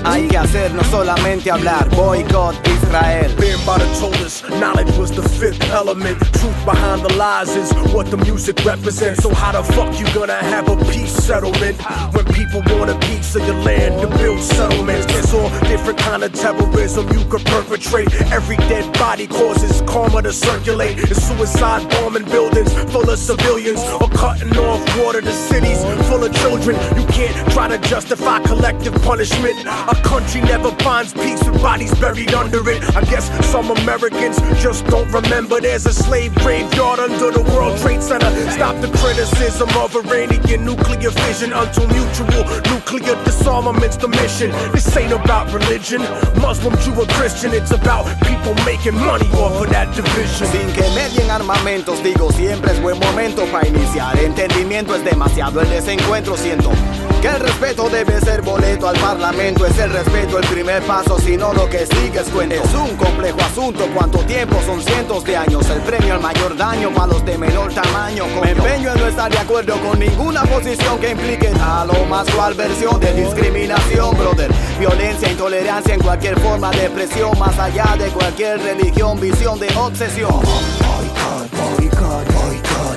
Hay 0.04 0.28
que 0.28 0.38
hacer 0.38 0.72
no 0.72 0.84
solamente 0.84 1.50
hablar, 1.50 1.88
boycott 1.90 2.54
Israel. 2.88 3.28
By 3.66 3.78
the 3.78 3.88
told 4.00 4.60
knowledge 4.60 4.90
was 4.96 5.10
the 5.10 5.22
fifth 5.22 5.62
element. 5.70 6.18
Truth 6.40 6.64
behind 6.64 7.02
the 7.02 7.12
lies 7.14 7.54
is 7.54 7.70
what 7.92 8.10
the 8.10 8.16
music 8.16 8.64
represents. 8.64 9.22
So 9.22 9.34
how 9.34 9.52
the 9.52 9.62
fuck 9.74 9.98
you 10.00 10.06
gonna 10.14 10.32
have 10.34 10.68
a 10.68 10.76
peace 10.90 11.12
settlement 11.12 11.76
when 12.14 12.24
people 12.32 12.62
want 12.72 12.90
a 12.90 12.98
piece 13.08 13.34
of 13.36 13.46
your 13.46 13.56
land 13.56 14.00
to 14.00 14.08
build 14.16 14.40
settlements? 14.40 15.06
There's 15.06 15.34
all 15.34 15.50
different 15.68 15.98
kind 15.98 16.24
of 16.24 16.32
terrorism 16.32 17.08
you 17.12 17.24
could 17.28 17.44
perpetrate. 17.44 18.08
Every 18.32 18.56
dead 18.72 18.90
body 18.94 19.26
causes 19.26 19.82
karma 19.82 20.22
to 20.22 20.32
circulate. 20.32 20.98
It's 20.98 21.22
suicide 21.28 21.88
bombing 21.90 22.24
buildings 22.24 22.72
full 22.90 23.08
of 23.10 23.18
civilians 23.18 23.82
or 24.00 24.08
cutting 24.10 24.56
off 24.56 24.80
water 24.98 25.20
to 25.20 25.32
cities 25.32 25.84
full 26.08 26.24
of 26.24 26.34
children. 26.36 26.76
You 26.98 27.06
can't 27.08 27.36
try 27.52 27.68
to 27.68 27.78
justify 27.88 28.40
collective 28.40 28.94
punishment. 29.02 29.56
A 29.66 29.96
country 30.02 30.40
never 30.40 30.70
finds 30.82 31.12
peace 31.12 31.42
with 31.44 31.60
bodies 31.60 31.94
buried 32.00 32.32
under 32.32 32.66
it. 32.70 32.77
I 32.96 33.02
guess 33.04 33.28
some 33.46 33.70
Americans 33.70 34.38
just 34.62 34.86
don't 34.86 35.10
remember 35.12 35.60
there's 35.60 35.86
a 35.86 35.92
slave 35.92 36.34
graveyard 36.36 36.98
under 36.98 37.30
the 37.30 37.42
World 37.54 37.78
Trade 37.78 38.02
Center. 38.02 38.30
Stop 38.50 38.80
the 38.80 38.88
criticism 38.98 39.68
of 39.76 39.94
Iranian 39.94 40.64
nuclear 40.64 41.10
fission 41.10 41.52
until 41.52 41.86
mutual 41.88 42.44
nuclear 42.70 43.16
disarmament's 43.24 43.96
the 43.96 44.08
mission. 44.08 44.50
This 44.72 44.96
ain't 44.96 45.12
about 45.12 45.52
religion, 45.52 46.00
Muslim, 46.40 46.76
Jew, 46.78 46.94
or 47.00 47.06
Christian. 47.18 47.52
It's 47.52 47.70
about 47.70 48.04
people 48.22 48.54
making 48.64 48.94
money 48.94 49.28
off 49.38 49.60
of 49.62 49.70
that 49.70 49.94
division. 49.94 50.46
Sin 50.46 50.72
que 50.72 50.82
medien 50.94 51.30
armamentos, 51.30 52.02
digo, 52.02 52.30
siempre 52.32 52.72
es 52.72 52.80
buen 52.80 52.98
momento 52.98 53.44
para 53.46 53.66
iniciar. 53.66 54.18
Entendimiento 54.18 54.94
es 54.94 55.04
demasiado 55.04 55.60
el 55.60 55.70
desencuentro, 55.70 56.36
siento. 56.36 56.70
Que 57.20 57.26
el 57.26 57.40
respeto 57.40 57.88
debe 57.88 58.20
ser 58.20 58.42
boleto 58.42 58.88
al 58.88 58.96
parlamento. 58.98 59.66
Es 59.66 59.76
el 59.78 59.90
respeto 59.90 60.38
el 60.38 60.46
primer 60.46 60.82
paso, 60.84 61.18
si 61.18 61.36
no 61.36 61.52
lo 61.52 61.68
que 61.68 61.84
sigue 61.84 62.20
es 62.20 62.28
cuento. 62.28 62.54
Es 62.54 62.74
un 62.74 62.96
complejo 62.96 63.40
asunto, 63.40 63.88
cuánto 63.92 64.18
tiempo 64.20 64.56
son 64.64 64.80
cientos 64.80 65.24
de 65.24 65.36
años. 65.36 65.68
El 65.68 65.80
premio 65.80 66.14
al 66.14 66.20
mayor 66.20 66.56
daño 66.56 66.90
para 66.94 67.08
los 67.08 67.24
de 67.24 67.36
menor 67.36 67.74
tamaño. 67.74 68.24
Me 68.40 68.52
empeño 68.52 68.92
en 68.92 69.00
no 69.00 69.06
estar 69.08 69.30
de 69.32 69.38
acuerdo 69.38 69.80
con 69.80 69.98
ninguna 69.98 70.44
posición 70.44 71.00
que 71.00 71.10
implique 71.10 71.50
a 71.60 71.84
lo 71.84 72.04
más 72.06 72.30
cual 72.30 72.54
versión 72.54 73.00
de 73.00 73.12
discriminación, 73.14 74.16
brother. 74.16 74.52
Violencia, 74.78 75.28
intolerancia 75.28 75.94
en 75.94 76.00
cualquier 76.00 76.38
forma 76.38 76.70
de 76.70 76.88
presión, 76.90 77.36
más 77.36 77.58
allá 77.58 77.96
de 77.98 78.10
cualquier 78.10 78.62
religión, 78.62 79.18
visión 79.20 79.58
de 79.58 79.68
obsesión. 79.76 80.40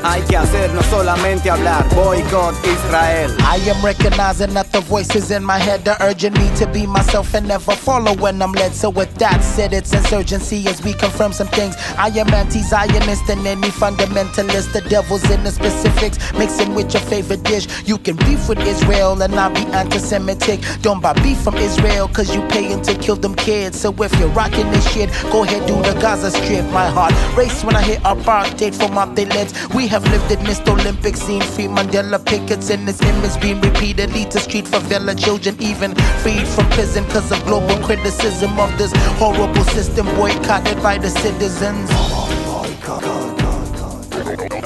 Hay 0.04 0.22
que 0.24 0.36
hacer, 0.36 0.74
no 0.74 0.82
solamente 0.84 1.50
hablar. 1.50 1.88
Boycott 1.94 2.56
Israel. 2.66 3.32
I 3.42 3.58
am 3.70 3.84
recognizing 3.86 4.54
that 4.56 4.72
the 4.72 4.82
voices 4.82 5.30
in 5.30 5.44
my 5.44 5.60
head 5.60 5.88
are 5.88 5.98
urging 6.02 6.34
me 6.34 6.50
to 6.58 6.66
be 6.68 6.88
myself 6.88 7.34
and 7.36 7.48
never 7.48 7.76
follow 7.76 8.14
when 8.16 8.42
I'm 8.42 8.52
led. 8.54 8.74
So 8.74 8.90
with 8.90 9.14
that 9.16 9.44
said, 9.44 9.74
it's 9.74 9.94
insurgency 9.94 10.68
as 10.68 10.82
we 10.84 10.94
confirm 10.94 11.34
some 11.34 11.48
things. 11.48 11.76
I 11.98 12.08
am 12.08 12.34
anti-Zionist 12.34 13.30
and 13.30 13.46
any 13.46 13.70
fundamentalist. 13.70 14.74
The 14.74 14.82
devil's 14.90 15.30
in 15.30 15.44
the 15.44 15.52
specifics, 15.52 16.18
mixing 16.34 16.74
with 16.74 16.92
your 16.94 17.04
favorite 17.04 17.44
dish. 17.44 17.68
You 17.86 17.98
can 17.98 18.16
beef 18.16 18.50
with 18.50 18.60
Israel 18.60 19.22
and 19.22 19.34
not 19.34 19.54
be 19.54 19.62
anti-Semitic. 19.68 20.62
Don't 20.82 21.02
buy 21.02 21.14
beef 21.22 21.40
from 21.42 21.56
Israel 21.58 22.08
cause 22.08 22.34
you 22.34 22.42
paying 22.48 22.82
to 22.84 22.96
kill 22.96 23.18
them 23.18 23.36
kids. 23.36 23.80
So 23.80 23.94
if 24.00 24.18
you're 24.20 24.30
rocking 24.30 24.72
this 24.72 24.92
shit, 24.92 25.12
go 25.32 25.44
ahead 25.44 25.68
do 25.68 25.76
the 25.84 25.94
Gaza 26.02 26.32
Strip. 26.32 26.66
My 26.72 26.90
heart 26.90 27.14
race 27.38 27.64
when 27.64 27.76
I 27.76 27.82
hit 27.82 28.00
apartheid 28.00 28.74
from 28.74 28.98
off 28.98 29.14
their 29.16 29.28
lips. 29.28 29.54
We 29.76 29.90
have 29.91 30.10
lived 30.10 30.32
in 30.32 30.41
Missed 30.47 30.69
Olympic 30.69 31.17
scene, 31.17 31.41
free 31.41 31.67
Mandela 31.67 32.17
pickets 32.25 32.69
in 32.69 32.86
this 32.86 33.01
image 33.01 33.41
being 33.41 33.60
repeatedly 33.60 34.23
to 34.23 34.39
street 34.39 34.63
favela 34.63 35.13
children, 35.19 35.54
even 35.60 35.93
freed 36.23 36.47
from 36.47 36.65
prison 36.69 37.04
because 37.04 37.30
of 37.30 37.43
global 37.43 37.75
criticism 37.84 38.58
of 38.58 38.71
this 38.77 38.93
horrible 39.19 39.65
system 39.75 40.06
boycotted 40.15 40.82
by 40.82 40.97
the 40.97 41.10
citizens. 41.10 41.89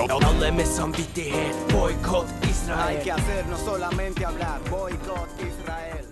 No 0.07 0.31
le 0.39 0.51
me 0.51 0.63
boycott 1.71 2.27
Israel. 2.47 2.77
Hay 2.77 3.01
que 3.03 3.11
hacer, 3.11 3.47
no 3.47 3.57
solamente 3.57 4.23
hablar. 4.23 4.61
Boycott 4.69 5.29
Israel. 5.39 6.05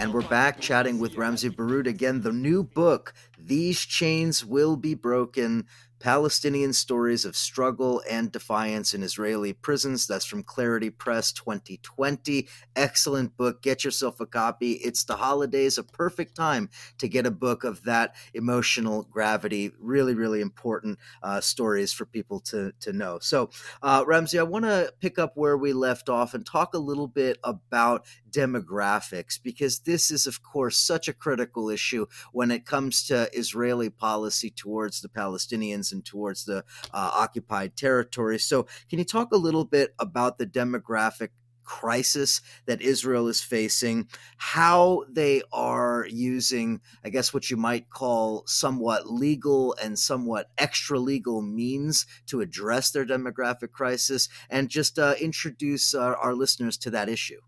And 0.00 0.12
we're 0.12 0.28
back 0.28 0.60
chatting 0.60 0.98
with 0.98 1.16
Ramzy 1.16 1.48
Baroud 1.48 1.86
again. 1.86 2.22
The 2.22 2.32
new 2.32 2.64
book, 2.64 3.14
These 3.38 3.80
Chains 3.86 4.44
Will 4.44 4.76
Be 4.76 4.94
Broken 4.94 5.66
Palestinian 6.00 6.72
Stories 6.72 7.24
of 7.24 7.36
Struggle 7.36 8.02
and 8.08 8.30
Defiance 8.30 8.94
in 8.94 9.02
Israeli 9.02 9.52
Prisons. 9.52 10.06
That's 10.06 10.24
from 10.24 10.42
Clarity 10.42 10.90
Press 10.90 11.32
2020. 11.32 12.48
Excellent 12.76 13.36
book. 13.36 13.62
Get 13.62 13.84
yourself 13.84 14.20
a 14.20 14.26
copy. 14.26 14.72
It's 14.74 15.04
the 15.04 15.16
holidays, 15.16 15.78
a 15.78 15.82
perfect 15.82 16.36
time 16.36 16.70
to 16.98 17.08
get 17.08 17.26
a 17.26 17.30
book 17.30 17.64
of 17.64 17.82
that 17.84 18.14
emotional 18.34 19.02
gravity. 19.04 19.72
Really, 19.78 20.14
really 20.14 20.40
important 20.40 20.98
uh, 21.22 21.40
stories 21.40 21.92
for 21.92 22.04
people 22.04 22.40
to, 22.40 22.72
to 22.80 22.92
know. 22.92 23.18
So, 23.20 23.50
uh, 23.82 24.04
Ramzy, 24.06 24.38
I 24.38 24.44
want 24.44 24.64
to 24.64 24.92
pick 25.00 25.18
up 25.18 25.32
where 25.36 25.56
we 25.56 25.72
left 25.72 26.08
off 26.08 26.34
and 26.34 26.44
talk 26.46 26.74
a 26.74 26.78
little 26.78 27.08
bit 27.08 27.38
about 27.42 28.06
demographics 28.30 29.38
because 29.42 29.80
this 29.80 30.10
is, 30.10 30.26
of 30.26 30.42
course, 30.42 30.76
such 30.76 31.08
a 31.08 31.12
critical 31.12 31.70
issue 31.70 32.06
when 32.32 32.50
it 32.50 32.66
comes 32.66 33.06
to 33.06 33.28
Israeli 33.32 33.90
policy 33.90 34.50
towards 34.50 35.00
the 35.00 35.08
Palestinians 35.08 35.92
and 35.92 36.04
towards 36.04 36.44
the 36.44 36.64
uh, 36.92 37.10
occupied 37.14 37.76
territories. 37.76 38.44
So, 38.44 38.66
can 38.88 38.98
you 38.98 39.04
talk 39.04 39.32
a 39.32 39.36
little 39.36 39.64
bit 39.64 39.94
about 39.98 40.38
the 40.38 40.46
demographic 40.46 41.30
crisis 41.68 42.40
that 42.64 42.80
Israel 42.80 43.28
is 43.28 43.42
facing, 43.42 44.08
how 44.38 45.04
they 45.08 45.42
are 45.52 46.06
using, 46.08 46.80
I 47.04 47.10
guess, 47.10 47.34
what 47.34 47.50
you 47.50 47.58
might 47.58 47.90
call 47.90 48.42
somewhat 48.46 49.10
legal 49.10 49.76
and 49.80 49.98
somewhat 49.98 50.50
extra 50.56 50.98
legal 50.98 51.42
means 51.42 52.06
to 52.26 52.40
address 52.40 52.90
their 52.90 53.04
demographic 53.04 53.70
crisis, 53.70 54.30
and 54.48 54.70
just 54.70 54.98
uh, 54.98 55.14
introduce 55.20 55.94
our, 55.94 56.16
our 56.16 56.34
listeners 56.34 56.78
to 56.78 56.90
that 56.90 57.10
issue. 57.10 57.40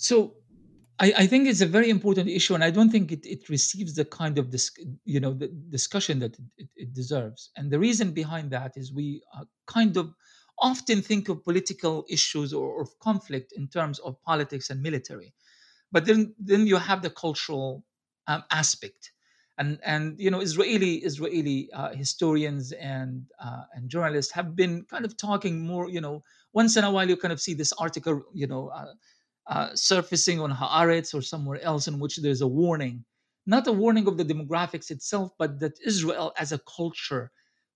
So, 0.00 0.32
I, 0.98 1.12
I, 1.18 1.26
think 1.26 1.46
it's 1.46 1.60
a 1.60 1.66
very 1.66 1.90
important 1.90 2.26
issue, 2.30 2.54
and 2.54 2.64
I 2.64 2.70
don't 2.70 2.90
think 2.90 3.12
it, 3.12 3.26
it 3.26 3.50
receives 3.50 3.94
the 3.96 4.06
kind 4.06 4.38
of 4.38 4.48
dis, 4.48 4.70
you 5.04 5.20
know 5.20 5.34
the 5.34 5.48
discussion 5.68 6.20
that 6.20 6.38
it, 6.56 6.68
it, 6.74 6.94
deserves. 6.94 7.50
And 7.56 7.70
the 7.70 7.78
reason 7.78 8.12
behind 8.12 8.50
that 8.52 8.72
is 8.76 8.94
we 8.94 9.22
uh, 9.36 9.44
kind 9.66 9.98
of 9.98 10.14
often 10.58 11.02
think 11.02 11.28
of 11.28 11.44
political 11.44 12.06
issues 12.08 12.54
or, 12.54 12.66
or 12.66 12.86
conflict 13.02 13.52
in 13.52 13.68
terms 13.68 13.98
of 13.98 14.22
politics 14.22 14.70
and 14.70 14.80
military, 14.80 15.34
but 15.92 16.06
then 16.06 16.34
then 16.38 16.66
you 16.66 16.76
have 16.76 17.02
the 17.02 17.10
cultural 17.10 17.84
um, 18.26 18.42
aspect, 18.50 19.12
and 19.58 19.78
and 19.84 20.18
you 20.18 20.30
know 20.30 20.40
Israeli 20.40 20.94
Israeli 21.10 21.68
uh, 21.74 21.92
historians 21.94 22.72
and 22.72 23.26
uh, 23.38 23.64
and 23.74 23.90
journalists 23.90 24.32
have 24.32 24.56
been 24.56 24.84
kind 24.84 25.04
of 25.04 25.18
talking 25.18 25.60
more. 25.66 25.90
You 25.90 26.00
know, 26.00 26.24
once 26.54 26.78
in 26.78 26.84
a 26.84 26.90
while 26.90 27.06
you 27.06 27.18
kind 27.18 27.32
of 27.32 27.40
see 27.40 27.52
this 27.52 27.74
article. 27.74 28.22
You 28.32 28.46
know 28.46 28.68
uh, 28.68 28.92
uh, 29.50 29.74
surfacing 29.74 30.40
on 30.40 30.52
Haaretz 30.52 31.12
or 31.14 31.20
somewhere 31.20 31.60
else 31.62 31.88
in 31.88 31.98
which 31.98 32.16
there's 32.16 32.40
a 32.40 32.46
warning, 32.46 33.04
not 33.46 33.66
a 33.66 33.72
warning 33.72 34.06
of 34.06 34.16
the 34.16 34.24
demographics 34.24 34.90
itself, 34.90 35.32
but 35.38 35.58
that 35.58 35.78
Israel 35.84 36.32
as 36.38 36.52
a 36.52 36.60
culture 36.60 37.30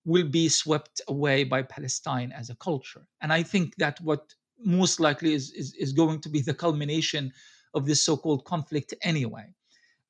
will 0.05 0.29
be 0.29 0.49
swept 0.49 1.01
away 1.09 1.43
by 1.45 1.63
Palestine 1.63 2.31
as 2.33 2.49
a 2.49 2.57
culture. 2.57 3.07
And 3.21 3.33
I 3.33 3.43
think 3.43 3.75
that 3.77 4.01
what 4.01 4.35
most 4.65 5.01
likely 5.01 5.35
is, 5.35 5.51
is, 5.53 5.75
is 5.75 5.93
going 5.93 6.21
to 6.21 6.29
be 6.29 6.41
the 6.41 6.55
culmination 6.55 7.33
of 7.75 7.87
this 7.87 8.01
so-called 8.03 8.45
conflict 8.45 8.95
anyway. 9.03 9.47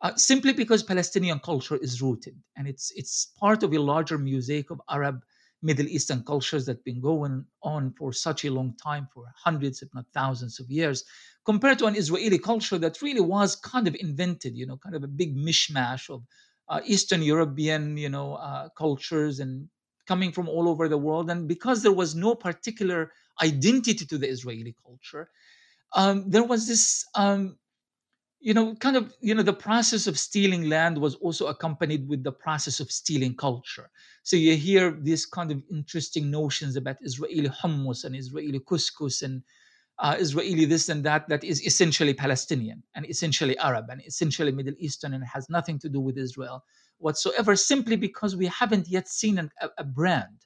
Uh, 0.03 0.15
simply 0.17 0.53
because 0.53 0.83
Palestinian 0.83 1.39
culture 1.39 1.77
is 1.77 2.03
rooted 2.03 2.37
and 2.57 2.69
it's 2.69 2.93
it's 2.95 3.33
part 3.41 3.63
of 3.63 3.73
a 3.73 3.79
larger 3.79 4.19
mosaic 4.19 4.71
of 4.71 4.79
Arab 4.91 5.25
Middle 5.65 5.89
Eastern 5.89 6.23
cultures 6.23 6.67
that 6.67 6.77
have 6.77 6.85
been 6.85 7.01
going 7.01 7.45
on 7.63 7.93
for 7.99 8.13
such 8.13 8.45
a 8.45 8.51
long 8.51 8.75
time, 8.83 9.09
for 9.13 9.25
hundreds, 9.35 9.83
if 9.83 9.89
not 9.95 10.05
thousands 10.13 10.61
of 10.61 10.71
years, 10.71 11.05
compared 11.45 11.79
to 11.79 11.87
an 11.87 11.97
Israeli 11.97 12.39
culture 12.39 12.79
that 12.79 13.01
really 13.03 13.21
was 13.21 13.57
kind 13.57 13.89
of 13.89 13.97
invented, 13.99 14.55
you 14.55 14.67
know, 14.67 14.77
kind 14.77 14.95
of 14.95 15.03
a 15.03 15.09
big 15.09 15.37
mishmash 15.37 16.11
of 16.11 16.23
uh, 16.69 16.81
Eastern 16.85 17.23
European, 17.23 17.97
you 17.97 18.11
know, 18.11 18.35
uh, 18.35 18.69
cultures 18.77 19.41
and 19.41 19.69
coming 20.07 20.33
from 20.33 20.49
all 20.49 20.69
over 20.69 20.87
the 20.89 20.99
world. 20.99 21.31
And 21.31 21.49
because 21.49 21.83
there 21.83 21.93
was 21.93 22.15
no 22.15 22.35
particular 22.35 23.11
identity 23.43 24.05
to 24.05 24.19
the 24.19 24.29
Israeli 24.29 24.75
culture, 24.85 25.31
um, 25.97 26.29
there 26.29 26.45
was 26.45 26.69
this 26.69 27.07
um, 27.15 27.57
you 28.45 28.53
know, 28.53 28.75
kind 28.75 28.95
of, 28.95 29.15
you 29.23 29.35
know, 29.35 29.43
the 29.43 29.55
process 29.55 30.07
of 30.07 30.19
stealing 30.19 30.69
land 30.69 30.99
was 30.99 31.15
also 31.15 31.47
accompanied 31.47 32.07
with 32.07 32.23
the 32.23 32.31
process 32.31 32.79
of 32.79 32.93
stealing 32.93 33.35
culture. 33.35 33.89
So 34.23 34.37
you 34.37 34.55
hear 34.55 34.91
these 34.91 35.25
kind 35.25 35.51
of 35.51 35.63
interesting 35.71 36.31
notions 36.31 36.77
about 36.77 36.97
Israeli 37.01 37.49
hummus 37.49 38.05
and 38.05 38.15
Israeli 38.15 38.61
couscous 38.61 39.23
and 39.23 39.43
uh, 39.99 40.17
Israeli 40.19 40.67
this 40.67 40.91
and 40.91 41.03
that 41.05 41.27
that 41.31 41.43
is 41.43 41.65
essentially 41.65 42.13
Palestinian 42.13 42.83
and 42.95 43.09
essentially 43.09 43.57
Arab 43.57 43.87
and 43.89 44.03
essentially 44.07 44.53
Middle 44.53 44.75
Eastern 44.79 45.15
and 45.15 45.25
has 45.25 45.49
nothing 45.49 45.79
to 45.79 45.89
do 45.89 46.01
with 46.01 46.19
Israel 46.19 46.63
whatsoever, 46.99 47.57
simply 47.57 47.97
because 47.97 48.37
we 48.37 48.47
haven't 48.47 48.89
yet 48.89 49.09
seen 49.09 49.39
an, 49.39 49.51
a, 49.63 49.71
a 49.79 49.85
brand 49.85 50.45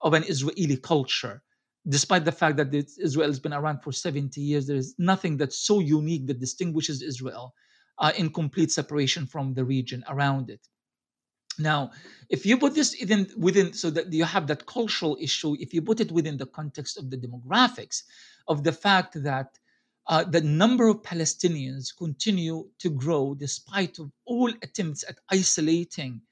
of 0.00 0.14
an 0.14 0.22
Israeli 0.28 0.76
culture 0.76 1.42
despite 1.88 2.24
the 2.24 2.32
fact 2.32 2.56
that 2.56 2.72
Israel 2.74 3.28
has 3.28 3.40
been 3.40 3.52
around 3.52 3.82
for 3.82 3.92
70 3.92 4.40
years, 4.40 4.66
there 4.66 4.76
is 4.76 4.94
nothing 4.98 5.36
that's 5.36 5.58
so 5.58 5.80
unique 5.80 6.26
that 6.26 6.40
distinguishes 6.40 7.02
Israel 7.02 7.54
uh, 7.98 8.12
in 8.16 8.30
complete 8.30 8.70
separation 8.70 9.26
from 9.26 9.54
the 9.54 9.64
region 9.64 10.04
around 10.08 10.50
it. 10.50 10.60
Now, 11.58 11.90
if 12.30 12.46
you 12.46 12.56
put 12.56 12.74
this 12.74 12.96
within, 12.98 13.30
within, 13.36 13.72
so 13.74 13.90
that 13.90 14.12
you 14.12 14.24
have 14.24 14.46
that 14.46 14.64
cultural 14.64 15.18
issue, 15.20 15.54
if 15.60 15.74
you 15.74 15.82
put 15.82 16.00
it 16.00 16.10
within 16.10 16.36
the 16.36 16.46
context 16.46 16.96
of 16.96 17.10
the 17.10 17.18
demographics, 17.18 18.02
of 18.48 18.64
the 18.64 18.72
fact 18.72 19.22
that 19.22 19.58
uh, 20.06 20.24
the 20.24 20.40
number 20.40 20.88
of 20.88 21.02
Palestinians 21.02 21.96
continue 21.96 22.68
to 22.78 22.90
grow 22.90 23.34
despite 23.34 23.98
of 23.98 24.10
all 24.24 24.50
attempts 24.62 25.04
at 25.08 25.18
isolating 25.30 26.22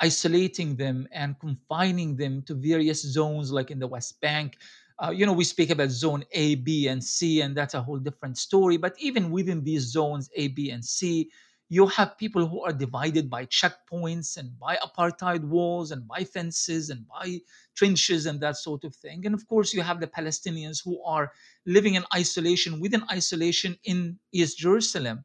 isolating 0.00 0.76
them 0.76 1.06
and 1.12 1.38
confining 1.38 2.16
them 2.16 2.42
to 2.42 2.54
various 2.54 3.02
zones 3.02 3.52
like 3.52 3.70
in 3.70 3.78
the 3.78 3.86
West 3.86 4.20
Bank, 4.20 4.56
uh, 5.02 5.10
you 5.10 5.24
know, 5.24 5.32
we 5.32 5.44
speak 5.44 5.70
about 5.70 5.90
zone 5.90 6.24
A, 6.32 6.56
B, 6.56 6.88
and 6.88 7.02
C, 7.02 7.40
and 7.40 7.56
that's 7.56 7.74
a 7.74 7.82
whole 7.82 7.98
different 7.98 8.36
story. 8.36 8.76
But 8.76 8.94
even 8.98 9.30
within 9.30 9.64
these 9.64 9.82
zones 9.82 10.28
A, 10.36 10.48
B, 10.48 10.70
and 10.70 10.84
C, 10.84 11.30
you 11.70 11.86
have 11.86 12.18
people 12.18 12.46
who 12.46 12.62
are 12.62 12.72
divided 12.72 13.30
by 13.30 13.46
checkpoints 13.46 14.36
and 14.36 14.58
by 14.58 14.76
apartheid 14.76 15.44
walls 15.44 15.92
and 15.92 16.06
by 16.06 16.24
fences 16.24 16.90
and 16.90 17.06
by 17.08 17.40
trenches 17.76 18.26
and 18.26 18.40
that 18.40 18.56
sort 18.56 18.84
of 18.84 18.94
thing. 18.94 19.24
And 19.24 19.34
of 19.34 19.46
course, 19.46 19.72
you 19.72 19.80
have 19.80 20.00
the 20.00 20.08
Palestinians 20.08 20.82
who 20.84 21.02
are 21.04 21.32
living 21.64 21.94
in 21.94 22.04
isolation 22.14 22.80
within 22.80 23.04
isolation 23.10 23.78
in 23.84 24.18
East 24.32 24.58
Jerusalem. 24.58 25.24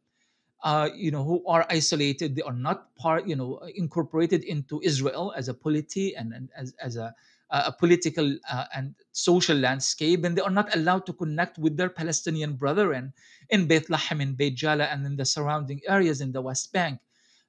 Uh, 0.63 0.89
you 0.95 1.11
know, 1.11 1.23
who 1.23 1.45
are 1.45 1.63
isolated. 1.69 2.35
They 2.35 2.41
are 2.41 2.53
not 2.53 2.95
part, 2.95 3.27
you 3.27 3.35
know, 3.35 3.59
incorporated 3.75 4.43
into 4.43 4.81
Israel 4.83 5.31
as 5.37 5.47
a 5.47 5.53
polity 5.53 6.15
and, 6.15 6.33
and 6.33 6.49
as, 6.57 6.73
as 6.81 6.95
a 6.95 7.13
a 7.51 7.71
political 7.71 8.37
uh, 8.51 8.65
and 8.75 8.95
social 9.11 9.57
landscape, 9.57 10.23
and 10.23 10.37
they 10.37 10.41
are 10.41 10.49
not 10.49 10.75
allowed 10.75 11.05
to 11.05 11.13
connect 11.13 11.57
with 11.57 11.77
their 11.77 11.89
Palestinian 11.89 12.55
brethren 12.55 13.13
in 13.49 13.67
Beit 13.67 13.87
Lahem, 13.87 14.21
in 14.21 14.33
Beit 14.33 14.55
Jala, 14.55 14.85
and 14.85 15.05
in 15.05 15.15
the 15.15 15.25
surrounding 15.25 15.81
areas 15.87 16.21
in 16.21 16.31
the 16.31 16.41
West 16.41 16.73
Bank. 16.73 16.99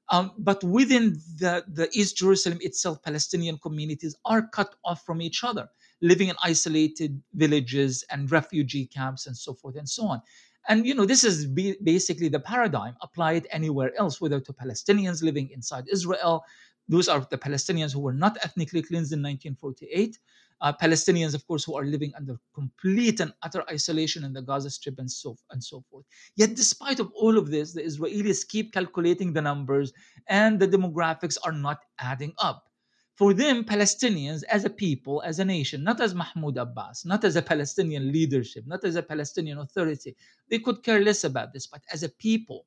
Um, 0.09 0.33
but 0.39 0.63
within 0.63 1.15
the, 1.39 1.65
the 1.67 1.89
East 1.93 2.17
Jerusalem 2.17 2.59
itself, 2.61 3.03
Palestinian 3.03 3.59
communities 3.59 4.15
are 4.25 4.47
cut 4.47 4.77
off 4.85 5.05
from 5.05 5.21
each 5.21 5.43
other, 5.43 5.69
living 6.01 6.29
in 6.29 6.37
isolated 6.43 7.21
villages 7.35 8.05
and 8.11 8.31
refugee 8.31 8.87
camps 8.87 9.27
and 9.27 9.37
so 9.37 9.55
forth 9.55 9.77
and 9.77 9.89
so 9.89 10.07
on. 10.07 10.23
And 10.69 10.87
you 10.87 10.95
know, 10.95 11.07
this 11.07 11.25
is 11.25 11.47
basically 11.47 12.29
the 12.29 12.41
paradigm 12.41 12.97
applied 13.01 13.47
anywhere 13.51 13.93
else, 13.99 14.21
whether 14.21 14.41
to 14.41 14.53
Palestinians 14.53 15.23
living 15.23 15.51
inside 15.51 15.85
Israel, 15.91 16.45
those 16.89 17.09
are 17.09 17.27
the 17.31 17.39
Palestinians 17.39 17.93
who 17.93 18.01
were 18.01 18.13
not 18.13 18.37
ethnically 18.43 18.83
cleansed 18.83 19.13
in 19.13 19.21
1948. 19.21 20.19
Uh, 20.61 20.73
Palestinians, 20.73 21.35
of 21.35 21.47
course, 21.47 21.65
who 21.65 21.77
are 21.77 21.85
living 21.85 22.13
under 22.17 22.39
complete 22.55 23.21
and 23.21 23.33
utter 23.43 23.63
isolation 23.71 24.25
in 24.25 24.33
the 24.33 24.41
Gaza 24.41 24.71
Strip 24.71 24.99
and 24.99 25.11
so 25.11 25.37
and 25.51 25.63
so 25.63 25.85
forth. 25.91 26.07
Yet, 26.35 26.55
despite 26.55 26.99
of 26.99 27.13
all 27.15 27.37
of 27.37 27.51
this, 27.51 27.73
the 27.75 27.83
Israelis 27.83 28.47
keep 28.49 28.73
calculating 28.73 29.33
the 29.33 29.43
numbers, 29.43 29.93
and 30.29 30.59
the 30.59 30.69
demographics 30.69 31.37
are 31.45 31.53
not 31.53 31.81
adding 31.99 32.33
up. 32.39 32.71
For 33.17 33.33
them, 33.33 33.65
Palestinians 33.65 34.45
as 34.45 34.65
a 34.65 34.71
people, 34.71 35.23
as 35.25 35.39
a 35.39 35.45
nation, 35.45 35.83
not 35.83 36.01
as 36.01 36.15
Mahmoud 36.15 36.59
Abbas, 36.59 37.05
not 37.05 37.25
as 37.25 37.37
a 37.37 37.43
Palestinian 37.43 38.13
leadership, 38.13 38.67
not 38.67 38.85
as 38.85 38.97
a 38.97 39.03
Palestinian 39.03 39.59
authority, 39.59 40.15
they 40.51 40.59
could 40.59 40.83
care 40.83 41.01
less 41.01 41.25
about 41.25 41.53
this. 41.53 41.67
But 41.67 41.83
as 41.93 42.03
a 42.03 42.11
people, 42.11 42.67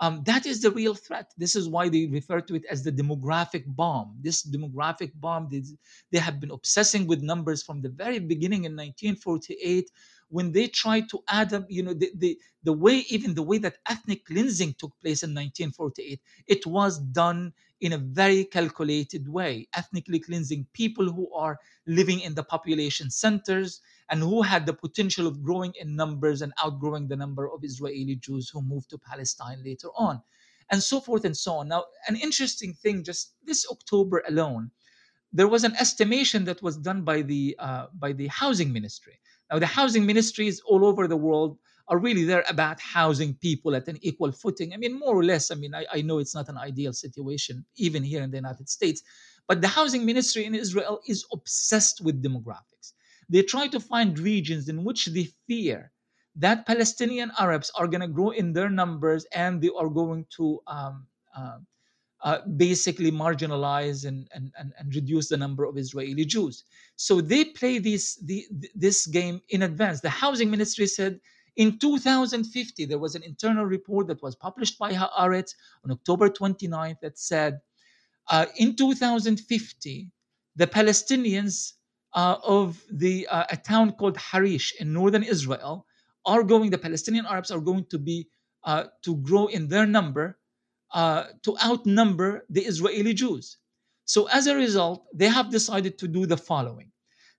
um, 0.00 0.22
that 0.24 0.46
is 0.46 0.62
the 0.62 0.70
real 0.70 0.94
threat. 0.94 1.30
This 1.36 1.54
is 1.54 1.68
why 1.68 1.90
they 1.90 2.06
refer 2.06 2.40
to 2.40 2.54
it 2.54 2.64
as 2.70 2.82
the 2.82 2.90
demographic 2.90 3.64
bomb. 3.66 4.16
This 4.20 4.42
demographic 4.42 5.12
bomb, 5.14 5.48
they, 5.50 5.62
they 6.10 6.18
have 6.18 6.40
been 6.40 6.50
obsessing 6.50 7.06
with 7.06 7.22
numbers 7.22 7.62
from 7.62 7.82
the 7.82 7.90
very 7.90 8.18
beginning 8.18 8.64
in 8.64 8.72
1948 8.72 9.90
when 10.30 10.52
they 10.52 10.68
tried 10.68 11.08
to 11.10 11.22
add 11.28 11.52
up, 11.52 11.66
you 11.68 11.82
know, 11.82 11.92
the, 11.92 12.10
the, 12.16 12.38
the 12.62 12.72
way, 12.72 13.04
even 13.10 13.34
the 13.34 13.42
way 13.42 13.58
that 13.58 13.78
ethnic 13.88 14.24
cleansing 14.24 14.74
took 14.78 14.92
place 15.00 15.22
in 15.22 15.30
1948, 15.30 16.20
it 16.46 16.64
was 16.66 16.98
done 16.98 17.52
in 17.80 17.94
a 17.94 17.98
very 17.98 18.44
calculated 18.44 19.28
way, 19.28 19.68
ethnically 19.74 20.18
cleansing 20.18 20.66
people 20.72 21.10
who 21.10 21.32
are 21.32 21.58
living 21.86 22.20
in 22.20 22.34
the 22.34 22.42
population 22.42 23.10
centers 23.10 23.80
and 24.10 24.20
who 24.20 24.42
had 24.42 24.66
the 24.66 24.72
potential 24.72 25.26
of 25.26 25.42
growing 25.42 25.72
in 25.80 25.96
numbers 25.96 26.42
and 26.42 26.52
outgrowing 26.62 27.08
the 27.08 27.16
number 27.16 27.48
of 27.50 27.64
Israeli 27.64 28.16
Jews 28.16 28.48
who 28.48 28.60
moved 28.60 28.90
to 28.90 28.98
Palestine 28.98 29.62
later 29.64 29.88
on, 29.96 30.20
and 30.70 30.82
so 30.82 31.00
forth 31.00 31.24
and 31.24 31.36
so 31.36 31.54
on. 31.54 31.68
Now, 31.68 31.84
an 32.08 32.16
interesting 32.16 32.74
thing 32.74 33.02
just 33.02 33.34
this 33.44 33.66
October 33.70 34.22
alone, 34.28 34.70
there 35.32 35.48
was 35.48 35.64
an 35.64 35.76
estimation 35.76 36.44
that 36.44 36.62
was 36.62 36.76
done 36.76 37.02
by 37.02 37.22
the 37.22 37.56
uh, 37.58 37.86
by 37.98 38.12
the 38.12 38.26
housing 38.26 38.72
ministry. 38.72 39.18
Now, 39.50 39.58
the 39.58 39.66
housing 39.66 40.04
ministries 40.04 40.60
all 40.60 40.84
over 40.84 41.08
the 41.08 41.16
world 41.16 41.58
are 41.90 41.98
really 41.98 42.24
there 42.24 42.44
about 42.48 42.80
housing 42.80 43.34
people 43.34 43.74
at 43.74 43.88
an 43.88 43.98
equal 44.00 44.30
footing. 44.30 44.72
I 44.72 44.76
mean, 44.76 44.98
more 44.98 45.14
or 45.14 45.24
less. 45.24 45.50
I 45.50 45.56
mean, 45.56 45.74
I, 45.74 45.84
I 45.92 46.02
know 46.02 46.18
it's 46.18 46.34
not 46.34 46.48
an 46.48 46.56
ideal 46.56 46.92
situation, 46.92 47.64
even 47.76 48.02
here 48.04 48.22
in 48.22 48.30
the 48.30 48.36
United 48.36 48.68
States, 48.68 49.02
but 49.48 49.60
the 49.60 49.68
housing 49.68 50.06
ministry 50.06 50.44
in 50.44 50.54
Israel 50.54 51.00
is 51.08 51.26
obsessed 51.32 52.00
with 52.02 52.22
demographics. 52.22 52.92
They 53.28 53.42
try 53.42 53.66
to 53.68 53.80
find 53.80 54.18
regions 54.18 54.68
in 54.68 54.84
which 54.84 55.06
they 55.06 55.28
fear 55.48 55.90
that 56.36 56.64
Palestinian 56.66 57.32
Arabs 57.38 57.72
are 57.74 57.88
going 57.88 58.02
to 58.02 58.08
grow 58.08 58.30
in 58.30 58.52
their 58.52 58.70
numbers 58.70 59.26
and 59.34 59.60
they 59.60 59.70
are 59.76 59.88
going 59.88 60.26
to 60.36 60.60
um, 60.68 61.06
uh, 61.36 61.58
uh, 62.22 62.38
basically 62.56 63.10
marginalize 63.10 64.06
and, 64.06 64.28
and, 64.34 64.52
and, 64.58 64.72
and, 64.78 64.94
reduce 64.94 65.30
the 65.30 65.36
number 65.36 65.64
of 65.64 65.78
Israeli 65.78 66.26
Jews. 66.26 66.64
So 66.96 67.20
they 67.22 67.46
play 67.46 67.78
this, 67.78 68.16
the, 68.16 68.46
this 68.74 69.06
game 69.06 69.40
in 69.48 69.62
advance. 69.62 70.02
The 70.02 70.10
housing 70.10 70.50
ministry 70.50 70.86
said 70.86 71.18
in 71.56 71.78
2050, 71.78 72.84
there 72.86 72.98
was 72.98 73.14
an 73.14 73.22
internal 73.22 73.64
report 73.64 74.06
that 74.08 74.22
was 74.22 74.34
published 74.34 74.78
by 74.78 74.92
Haaretz 74.92 75.54
on 75.84 75.90
October 75.90 76.28
29th 76.28 77.00
that 77.00 77.18
said 77.18 77.60
uh, 78.30 78.46
in 78.56 78.76
2050, 78.76 80.10
the 80.56 80.66
Palestinians 80.66 81.72
uh, 82.14 82.36
of 82.44 82.82
the 82.90 83.26
uh, 83.28 83.44
a 83.50 83.56
town 83.56 83.92
called 83.92 84.16
Harish 84.16 84.74
in 84.80 84.92
northern 84.92 85.22
Israel 85.22 85.86
are 86.26 86.42
going. 86.42 86.70
The 86.70 86.78
Palestinian 86.78 87.26
Arabs 87.26 87.50
are 87.50 87.60
going 87.60 87.86
to 87.86 87.98
be 87.98 88.28
uh, 88.64 88.84
to 89.02 89.16
grow 89.16 89.46
in 89.46 89.68
their 89.68 89.86
number 89.86 90.38
uh, 90.92 91.24
to 91.42 91.56
outnumber 91.64 92.44
the 92.50 92.62
Israeli 92.62 93.14
Jews. 93.14 93.58
So 94.04 94.26
as 94.28 94.48
a 94.48 94.56
result, 94.56 95.06
they 95.14 95.28
have 95.28 95.50
decided 95.50 95.98
to 95.98 96.08
do 96.08 96.26
the 96.26 96.36
following: 96.36 96.90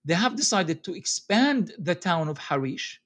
they 0.06 0.13
have 0.13 0.36
decided 0.36 0.84
to 0.86 0.95
expand 0.95 1.74
the 1.78 1.95
town 1.95 2.30
of 2.30 2.38
Harish 2.38 3.01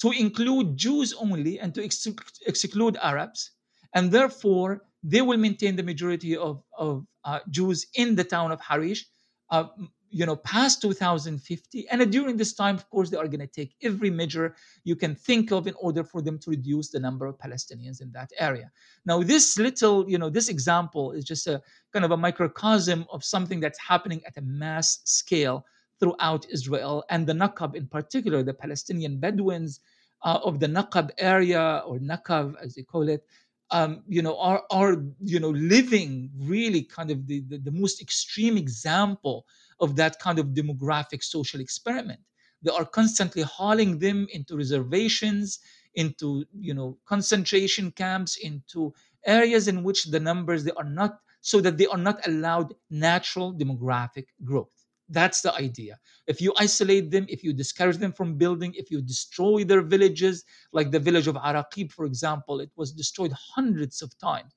to 0.00 0.10
include 0.10 0.76
Jews 0.76 1.14
only 1.14 1.58
and 1.58 1.74
to 1.74 1.84
ex- 1.84 2.06
exclude 2.46 2.96
Arabs, 3.00 3.50
and 3.94 4.10
therefore 4.10 4.82
they 5.02 5.22
will 5.22 5.38
maintain 5.38 5.76
the 5.76 5.82
majority 5.82 6.36
of, 6.36 6.62
of 6.76 7.06
uh, 7.24 7.40
Jews 7.50 7.86
in 7.94 8.14
the 8.14 8.24
town 8.24 8.52
of 8.52 8.60
Harish, 8.60 9.06
uh, 9.50 9.66
you 10.10 10.24
know 10.24 10.36
past 10.36 10.80
2050 10.82 11.88
and 11.90 12.10
during 12.10 12.36
this 12.36 12.54
time 12.54 12.76
of 12.76 12.88
course 12.90 13.10
they 13.10 13.16
are 13.16 13.28
going 13.28 13.40
to 13.40 13.46
take 13.46 13.74
every 13.82 14.10
measure 14.10 14.54
you 14.84 14.96
can 14.96 15.14
think 15.14 15.50
of 15.50 15.66
in 15.66 15.74
order 15.80 16.04
for 16.04 16.22
them 16.22 16.38
to 16.38 16.50
reduce 16.50 16.90
the 16.90 17.00
number 17.00 17.26
of 17.26 17.36
palestinians 17.38 18.00
in 18.00 18.10
that 18.12 18.30
area. 18.38 18.70
Now 19.04 19.22
this 19.22 19.58
little 19.58 20.08
you 20.08 20.18
know 20.18 20.30
this 20.30 20.48
example 20.48 21.12
is 21.12 21.24
just 21.24 21.46
a 21.46 21.60
kind 21.92 22.04
of 22.04 22.12
a 22.12 22.16
microcosm 22.16 23.06
of 23.10 23.24
something 23.24 23.60
that's 23.60 23.78
happening 23.78 24.22
at 24.26 24.36
a 24.36 24.42
mass 24.42 25.00
scale 25.04 25.66
throughout 26.00 26.46
israel 26.50 27.04
and 27.10 27.26
the 27.26 27.32
nakab 27.32 27.74
in 27.74 27.86
particular 27.86 28.42
the 28.42 28.54
palestinian 28.54 29.18
bedouins 29.18 29.80
uh, 30.24 30.38
of 30.44 30.60
the 30.60 30.66
nakab 30.66 31.10
area 31.18 31.82
or 31.86 31.98
nakab 31.98 32.54
as 32.62 32.74
they 32.74 32.82
call 32.82 33.08
it 33.08 33.24
um, 33.70 34.02
you 34.06 34.22
know, 34.22 34.38
are 34.38 34.62
are 34.70 34.96
you 35.20 35.40
know 35.40 35.50
living 35.50 36.30
really 36.38 36.82
kind 36.82 37.10
of 37.10 37.26
the, 37.26 37.40
the, 37.48 37.58
the 37.58 37.70
most 37.72 38.00
extreme 38.00 38.56
example 38.56 39.44
of 39.80 39.96
that 39.96 40.18
kind 40.20 40.38
of 40.38 40.48
demographic 40.48 41.22
social 41.22 41.60
experiment. 41.60 42.20
They 42.62 42.70
are 42.70 42.84
constantly 42.84 43.42
hauling 43.42 43.98
them 43.98 44.26
into 44.32 44.56
reservations, 44.56 45.58
into 45.94 46.44
you 46.58 46.74
know 46.74 46.98
concentration 47.06 47.90
camps, 47.90 48.36
into 48.36 48.94
areas 49.26 49.66
in 49.66 49.82
which 49.82 50.04
the 50.04 50.20
numbers 50.20 50.62
they 50.64 50.72
are 50.72 50.84
not 50.84 51.18
so 51.40 51.60
that 51.60 51.76
they 51.76 51.86
are 51.86 51.98
not 51.98 52.24
allowed 52.26 52.74
natural 52.90 53.52
demographic 53.52 54.26
growth. 54.44 54.75
That's 55.08 55.40
the 55.40 55.54
idea. 55.54 55.98
If 56.26 56.40
you 56.40 56.52
isolate 56.58 57.10
them, 57.10 57.26
if 57.28 57.44
you 57.44 57.52
discourage 57.52 57.98
them 57.98 58.12
from 58.12 58.34
building, 58.34 58.74
if 58.74 58.90
you 58.90 59.00
destroy 59.00 59.62
their 59.62 59.82
villages, 59.82 60.44
like 60.72 60.90
the 60.90 60.98
village 60.98 61.28
of 61.28 61.36
Araqib, 61.36 61.92
for 61.92 62.04
example, 62.06 62.60
it 62.60 62.70
was 62.76 62.92
destroyed 62.92 63.32
hundreds 63.32 64.02
of 64.02 64.16
times. 64.18 64.52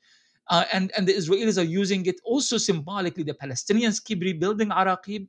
Uh, 0.49 0.65
and, 0.73 0.91
and 0.97 1.07
the 1.07 1.13
Israelis 1.13 1.59
are 1.59 1.65
using 1.65 2.05
it 2.07 2.19
also 2.23 2.57
symbolically. 2.57 3.23
The 3.23 3.35
Palestinians 3.35 4.03
keep 4.03 4.21
rebuilding 4.21 4.69
Araqib, 4.69 5.27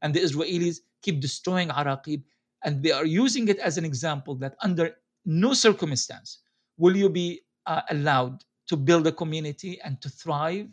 and 0.00 0.14
the 0.14 0.20
Israelis 0.20 0.78
keep 1.02 1.20
destroying 1.20 1.68
Araqib. 1.68 2.22
And 2.64 2.82
they 2.82 2.92
are 2.92 3.04
using 3.04 3.48
it 3.48 3.58
as 3.58 3.76
an 3.76 3.84
example 3.84 4.34
that 4.36 4.56
under 4.62 4.96
no 5.26 5.52
circumstance 5.52 6.38
will 6.78 6.96
you 6.96 7.10
be 7.10 7.42
uh, 7.66 7.82
allowed 7.90 8.42
to 8.68 8.76
build 8.76 9.06
a 9.06 9.12
community 9.12 9.78
and 9.84 10.00
to 10.00 10.08
thrive 10.08 10.68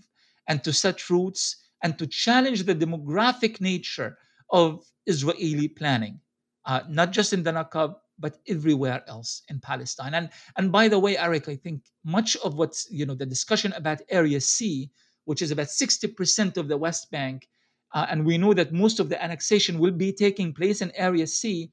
and 0.47 0.63
to 0.63 0.71
set 0.71 1.09
roots 1.09 1.57
and 1.83 1.97
to 1.97 2.07
challenge 2.07 2.63
the 2.63 2.75
demographic 2.75 3.61
nature 3.61 4.17
of 4.51 4.85
Israeli 5.05 5.67
planning, 5.67 6.19
uh, 6.65 6.81
not 6.89 7.11
just 7.11 7.33
in 7.33 7.43
the 7.43 7.51
Nakab, 7.51 7.95
but 8.19 8.37
everywhere 8.47 9.03
else 9.07 9.43
in 9.49 9.59
Palestine. 9.59 10.13
And 10.13 10.29
and 10.57 10.71
by 10.71 10.87
the 10.87 10.99
way, 10.99 11.17
Eric, 11.17 11.47
I 11.47 11.55
think 11.55 11.83
much 12.03 12.35
of 12.37 12.55
what's 12.55 12.87
you 12.91 13.05
know 13.05 13.15
the 13.15 13.25
discussion 13.25 13.73
about 13.73 14.01
Area 14.09 14.41
C, 14.41 14.91
which 15.25 15.41
is 15.41 15.51
about 15.51 15.67
60% 15.67 16.57
of 16.57 16.67
the 16.67 16.77
West 16.77 17.09
Bank, 17.11 17.47
uh, 17.93 18.05
and 18.09 18.25
we 18.25 18.37
know 18.37 18.53
that 18.53 18.73
most 18.73 18.99
of 18.99 19.09
the 19.09 19.21
annexation 19.23 19.79
will 19.79 19.91
be 19.91 20.11
taking 20.11 20.53
place 20.53 20.81
in 20.81 20.91
Area 20.95 21.27
C. 21.27 21.71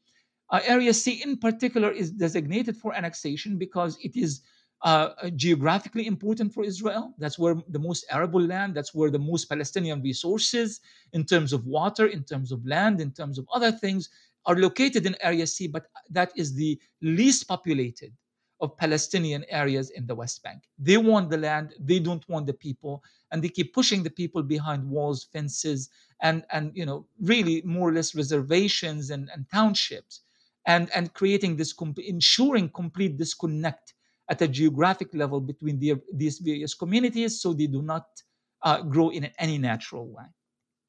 Uh, 0.50 0.61
Area 0.64 0.94
C, 0.94 1.22
in 1.22 1.36
particular, 1.36 1.90
is 1.90 2.12
designated 2.12 2.76
for 2.76 2.94
annexation 2.94 3.59
because 3.59 3.98
it 4.00 4.16
is 4.16 4.42
uh, 4.83 5.31
geographically 5.37 6.07
important 6.07 6.53
for 6.53 6.64
Israel. 6.64 7.14
That's 7.18 7.39
where 7.39 7.57
the 7.68 7.79
most 7.79 8.07
arable 8.11 8.41
land, 8.43 8.74
that's 8.74 8.95
where 8.95 9.11
the 9.11 9.18
most 9.18 9.47
Palestinian 9.47 10.03
resources, 10.03 10.81
in 11.12 11.24
terms 11.24 11.53
of 11.53 11.66
water, 11.66 12.07
in 12.07 12.24
terms 12.24 12.53
of 12.53 12.64
land, 12.66 13.01
in 13.01 13.12
terms 13.12 13.39
of 13.39 13.47
other 13.53 13.72
things, 13.72 14.11
are 14.45 14.57
located 14.57 15.07
in 15.07 15.16
Area 15.20 15.47
C, 15.47 15.66
but 15.66 15.87
that 16.11 16.31
is 16.37 16.55
the 16.55 16.79
least 17.03 17.49
populated 17.49 18.12
of 18.61 18.77
Palestinian 18.77 19.45
areas 19.49 19.91
in 19.91 20.07
the 20.07 20.14
West 20.14 20.43
Bank. 20.43 20.62
They 20.79 20.97
want 20.97 21.31
the 21.31 21.37
land, 21.37 21.74
they 21.79 21.99
don't 21.99 22.27
want 22.29 22.47
the 22.47 22.55
people, 22.55 23.03
and 23.31 23.43
they 23.43 23.49
keep 23.49 23.74
pushing 23.74 24.03
the 24.03 24.11
people 24.11 24.43
behind 24.43 24.89
walls, 24.89 25.24
fences, 25.24 25.91
and 26.22 26.45
and 26.53 26.72
you 26.74 26.87
know 26.87 27.07
really 27.20 27.61
more 27.62 27.89
or 27.89 27.93
less 27.93 28.14
reservations 28.14 29.11
and, 29.11 29.29
and 29.35 29.45
townships, 29.53 30.22
and 30.66 30.91
and 30.95 31.12
creating 31.12 31.57
this 31.57 31.74
ensuring 31.99 32.70
complete 32.70 33.18
disconnect 33.18 33.95
at 34.29 34.43
a 34.43 34.49
geographic 34.49 35.14
level 35.14 35.41
between 35.41 35.79
the, 35.79 35.95
these 36.12 36.39
various 36.39 36.74
communities, 36.74 37.41
so 37.41 37.53
they 37.53 37.66
do 37.66 37.83
not 37.83 38.07
uh, 38.62 38.83
grow 38.83 39.11
in 39.11 39.31
any 39.39 39.59
natural 39.59 40.09
way. 40.09 40.24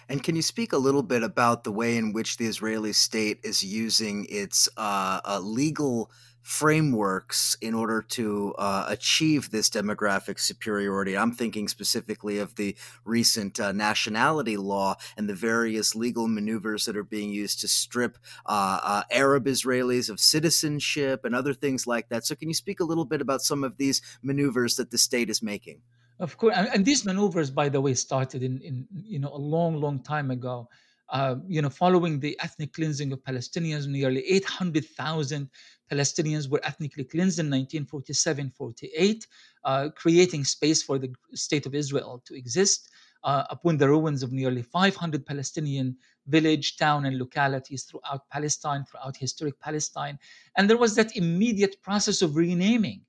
And 0.10 0.24
can 0.24 0.36
you 0.36 0.42
speak 0.42 0.72
a 0.72 0.78
little 0.78 1.04
bit 1.04 1.22
about 1.22 1.64
the 1.64 1.72
way 1.72 1.98
in 1.98 2.14
which 2.14 2.38
the 2.38 2.46
Israeli 2.46 2.94
state 2.94 3.40
is 3.44 3.64
using 3.64 4.26
its 4.30 4.70
uh, 4.78 5.20
uh, 5.26 5.40
legal 5.40 6.10
frameworks 6.48 7.58
in 7.60 7.74
order 7.74 8.02
to 8.02 8.56
uh, 8.58 8.86
achieve 8.88 9.52
this 9.52 9.70
demographic 9.70 10.40
superiority? 10.40 11.18
I'm 11.18 11.34
thinking 11.34 11.68
specifically 11.68 12.40
of 12.40 12.56
the 12.56 12.74
recent 13.04 13.60
uh, 13.60 13.74
nationality 13.74 14.56
law 14.56 14.96
and 15.18 15.28
the 15.28 15.36
various 15.36 15.94
legal 15.94 16.30
maneuvers 16.30 16.86
that 16.86 16.96
are 16.96 17.04
being 17.04 17.32
used 17.32 17.60
to 17.60 17.68
strip 17.68 18.18
uh, 18.46 18.80
uh, 18.82 19.04
Arab 19.12 19.46
Israelis 19.46 20.10
of 20.10 20.22
citizenship 20.22 21.26
and 21.26 21.36
other 21.36 21.54
things 21.54 21.86
like 21.86 22.08
that. 22.08 22.26
So, 22.26 22.34
can 22.34 22.48
you 22.48 22.56
speak 22.56 22.80
a 22.80 22.86
little 22.86 23.06
bit 23.06 23.20
about 23.20 23.42
some 23.42 23.66
of 23.66 23.76
these 23.76 24.02
maneuvers 24.24 24.78
that 24.78 24.90
the 24.90 24.98
state 24.98 25.30
is 25.30 25.42
making? 25.42 25.82
Of 26.18 26.38
course, 26.38 26.56
and, 26.56 26.86
these 26.86 27.04
maneuvers, 27.04 27.52
by 27.52 27.68
the 27.68 27.82
way, 27.82 27.94
started 27.94 28.42
in, 28.42 28.62
in 28.62 28.88
you 28.96 29.20
know 29.20 29.34
a 29.34 29.44
long, 29.56 29.76
long 29.76 30.02
time 30.02 30.32
ago. 30.32 30.70
Uh, 31.10 31.36
you 31.48 31.62
know, 31.62 31.70
following 31.70 32.20
the 32.20 32.38
ethnic 32.44 32.74
cleansing 32.74 33.14
of 33.14 33.24
Palestinians, 33.24 33.88
nearly 33.88 34.28
800,000 34.28 35.50
Palestinians 35.90 36.50
were 36.50 36.62
ethnically 36.64 37.04
cleansed 37.04 37.40
in 37.40 37.50
1947-48, 37.50 39.28
uh, 39.64 39.90
creating 39.96 40.44
space 40.44 40.84
for 40.84 40.98
the 40.98 41.14
state 41.34 41.66
of 41.66 41.76
Israel 41.76 42.22
to 42.26 42.36
exist. 42.36 42.90
Uh, 43.24 43.44
upon 43.50 43.78
the 43.78 43.90
ruins 43.90 44.22
of 44.22 44.32
nearly 44.32 44.62
500 44.62 45.26
Palestinian 45.26 45.98
village, 46.28 46.78
town, 46.78 47.04
and 47.06 47.18
localities 47.18 47.84
throughout 47.84 48.30
Palestine, 48.30 48.86
throughout 48.86 49.18
historic 49.18 49.60
Palestine, 49.60 50.20
and 50.56 50.70
there 50.70 50.78
was 50.78 50.96
that 50.96 51.18
immediate 51.18 51.82
process 51.82 52.22
of 52.22 52.36
renaming, 52.36 53.02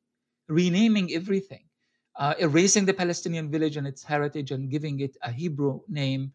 renaming 0.48 1.12
everything 1.12 1.68
uh, 2.18 2.34
erasing 2.38 2.84
the 2.84 2.92
Palestinian 2.92 3.50
village 3.50 3.76
and 3.76 3.86
its 3.86 4.02
heritage 4.02 4.50
and 4.50 4.70
giving 4.70 5.00
it 5.00 5.16
a 5.22 5.30
Hebrew 5.30 5.80
name. 5.88 6.32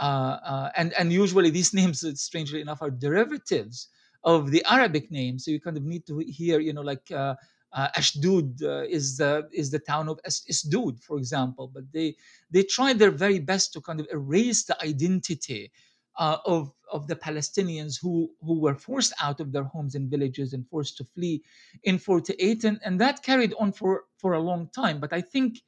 Uh, 0.00 0.38
uh, 0.42 0.70
and, 0.76 0.92
and 0.94 1.12
usually 1.12 1.50
these 1.50 1.74
names, 1.80 2.04
strangely 2.20 2.60
enough, 2.60 2.80
are 2.82 2.90
derivatives 2.90 3.88
of 4.24 4.50
the 4.50 4.64
Arabic 4.68 5.10
name. 5.10 5.38
So 5.38 5.50
you 5.50 5.60
kind 5.60 5.76
of 5.76 5.84
need 5.84 6.06
to 6.06 6.18
hear, 6.26 6.60
you 6.60 6.72
know, 6.72 6.82
like 6.82 7.10
uh, 7.10 7.34
uh, 7.72 7.88
Ashdod 7.96 8.62
uh, 8.62 8.84
is 8.88 9.16
the 9.18 9.48
is 9.52 9.70
the 9.70 9.78
town 9.78 10.08
of 10.08 10.20
Asdod, 10.26 11.02
for 11.02 11.18
example. 11.18 11.70
But 11.72 11.84
they 11.92 12.16
they 12.50 12.62
tried 12.62 12.98
their 12.98 13.10
very 13.10 13.38
best 13.38 13.72
to 13.74 13.80
kind 13.80 14.00
of 14.00 14.06
erase 14.12 14.64
the 14.64 14.80
identity 14.82 15.72
uh, 16.18 16.38
of 16.46 16.72
of 16.92 17.06
the 17.06 17.16
Palestinians 17.16 17.94
who 18.00 18.30
who 18.42 18.60
were 18.60 18.74
forced 18.74 19.12
out 19.20 19.40
of 19.40 19.52
their 19.52 19.64
homes 19.64 19.94
and 19.94 20.10
villages 20.10 20.52
and 20.52 20.68
forced 20.68 20.96
to 20.98 21.04
flee 21.04 21.42
in 21.82 21.98
48 21.98 22.64
and, 22.64 22.80
and 22.84 23.00
that 23.00 23.22
carried 23.22 23.54
on 23.58 23.72
for 23.72 24.04
for 24.18 24.34
a 24.34 24.40
long 24.40 24.68
time 24.68 25.00
but 25.00 25.12
I 25.12 25.20
think 25.20 25.58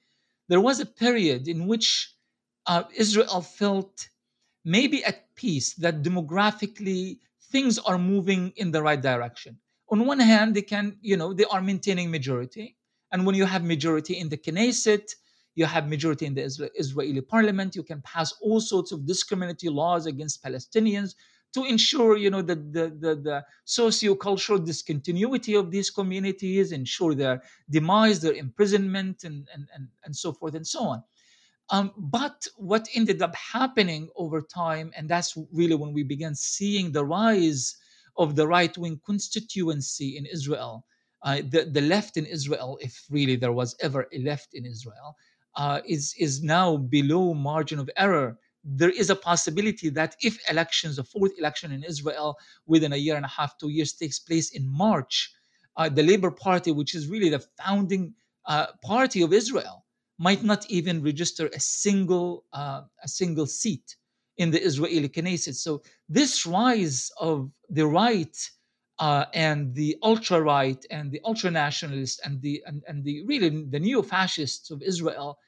there 0.49 0.61
was 0.61 0.79
a 0.81 0.87
period 0.87 1.49
in 1.49 1.67
which 1.67 2.15
uh, 2.67 2.85
Israel 2.95 3.41
felt 3.43 4.09
maybe 4.65 5.05
at 5.05 5.35
peace 5.35 5.75
that 5.75 6.03
demographically 6.03 7.19
things 7.57 7.79
are 7.91 7.99
moving 7.99 8.53
in 8.57 8.71
the 8.71 8.83
right 8.89 9.03
direction 9.11 9.59
on 9.93 10.07
one 10.13 10.21
hand 10.21 10.55
they 10.57 10.67
can 10.73 10.87
you 11.11 11.17
know 11.21 11.29
they 11.33 11.49
are 11.55 11.63
maintaining 11.71 12.11
majority 12.11 12.67
and 13.13 13.25
when 13.27 13.35
you 13.41 13.47
have 13.55 13.63
majority 13.75 14.15
in 14.23 14.29
the 14.29 14.41
Knesset 14.47 15.07
you 15.57 15.65
have 15.65 15.89
majority 15.89 16.27
in 16.27 16.35
the 16.35 16.43
Israeli 16.77 17.23
parliament. 17.23 17.75
You 17.75 17.83
can 17.83 18.01
pass 18.03 18.33
all 18.41 18.61
sorts 18.61 18.93
of 18.93 19.07
discriminatory 19.07 19.73
laws 19.73 20.07
against 20.07 20.45
Palestinians 20.45 21.15
to 21.55 21.65
ensure, 21.65 22.19
you 22.19 22.29
know, 22.31 22.43
the, 22.43 22.57
the, 22.57 22.95
the, 23.01 23.15
the 23.17 23.45
socio-cultural 23.65 24.59
discontinuity 24.59 25.55
of 25.55 25.71
these 25.71 25.89
communities, 25.89 26.73
ensure 26.73 27.15
their 27.15 27.43
demise, 27.71 28.21
their 28.21 28.35
imprisonment, 28.35 29.25
and, 29.25 29.49
and, 29.55 29.67
and, 29.75 29.89
and 30.05 30.15
so 30.15 30.33
forth 30.33 30.55
and 30.55 30.67
so 30.67 30.81
on. 30.81 31.03
Um, 31.71 31.93
but 31.97 32.47
what 32.57 32.89
ended 32.95 33.23
up 33.23 33.35
happening 33.35 34.09
over 34.17 34.41
time, 34.41 34.93
and 34.97 35.09
that's 35.09 35.37
really 35.53 35.75
when 35.75 35.93
we 35.93 36.05
began 36.05 36.35
seeing 36.35 36.93
the 36.93 37.05
rise 37.05 37.77
of 38.17 38.37
the 38.37 38.47
right 38.47 38.77
wing 38.79 39.01
constituency 39.05 40.17
in 40.17 40.27
Israel, 40.27 40.85
uh, 41.23 41.39
the, 41.51 41.69
the 41.73 41.81
left 41.81 42.17
in 42.17 42.27
Israel, 42.27 42.79
if 42.81 43.05
really 43.11 43.37
there 43.37 43.53
was 43.53 43.77
ever 43.81 44.07
a 44.13 44.19
left 44.21 44.55
in 44.55 44.65
Israel, 44.65 45.17
uh, 45.57 45.81
is 45.87 46.15
is 46.19 46.43
now 46.43 46.77
below 46.77 47.35
margin 47.35 47.79
of 47.79 47.91
error. 47.97 48.39
There 48.65 48.91
is 48.91 49.11
a 49.11 49.17
possibility 49.17 49.89
that 49.91 50.17
if 50.23 50.39
elections, 50.51 50.97
the 50.97 51.05
fourth 51.05 51.33
election 51.39 51.73
in 51.73 51.83
Israel 51.83 52.37
within 52.67 52.93
a 52.93 52.97
year 52.97 53.17
and 53.17 53.25
a 53.25 53.29
half, 53.29 53.59
two 53.59 53.71
years 53.71 53.93
takes 53.95 54.19
place 54.19 54.51
in 54.53 54.69
March, 54.69 55.33
uh, 55.77 55.89
the 55.89 56.03
Labour 56.03 56.31
Party, 56.31 56.73
which 56.73 56.95
is 56.95 57.09
really 57.09 57.31
the 57.31 57.45
founding 57.65 58.15
uh, 58.47 58.67
party 58.83 59.23
of 59.23 59.33
Israel, 59.33 59.86
might 60.19 60.43
not 60.43 60.69
even 60.71 61.03
register 61.03 61.49
a 61.53 61.61
single 61.61 62.45
uh, 62.53 62.83
a 63.03 63.09
single 63.09 63.47
seat 63.47 63.97
in 64.39 64.51
the 64.51 64.63
Israeli 64.63 65.09
Knesset. 65.09 65.55
So 65.55 65.83
this 66.09 66.47
rise 66.47 67.11
of 67.21 67.51
the 67.71 67.87
right 67.87 68.37
uh, 68.99 69.27
and 69.35 69.75
the 69.75 69.97
ultra 70.03 70.41
right 70.41 70.85
and 70.91 71.11
the 71.11 71.21
ultra 71.25 71.51
nationalists 71.51 72.21
and 72.25 72.41
the 72.41 72.63
and, 72.67 72.83
and 72.89 73.05
the 73.05 73.25
really 73.27 73.51
the 73.65 73.81
neo 73.81 74.03
fascists 74.03 74.71
of 74.71 74.83
Israel 74.83 75.39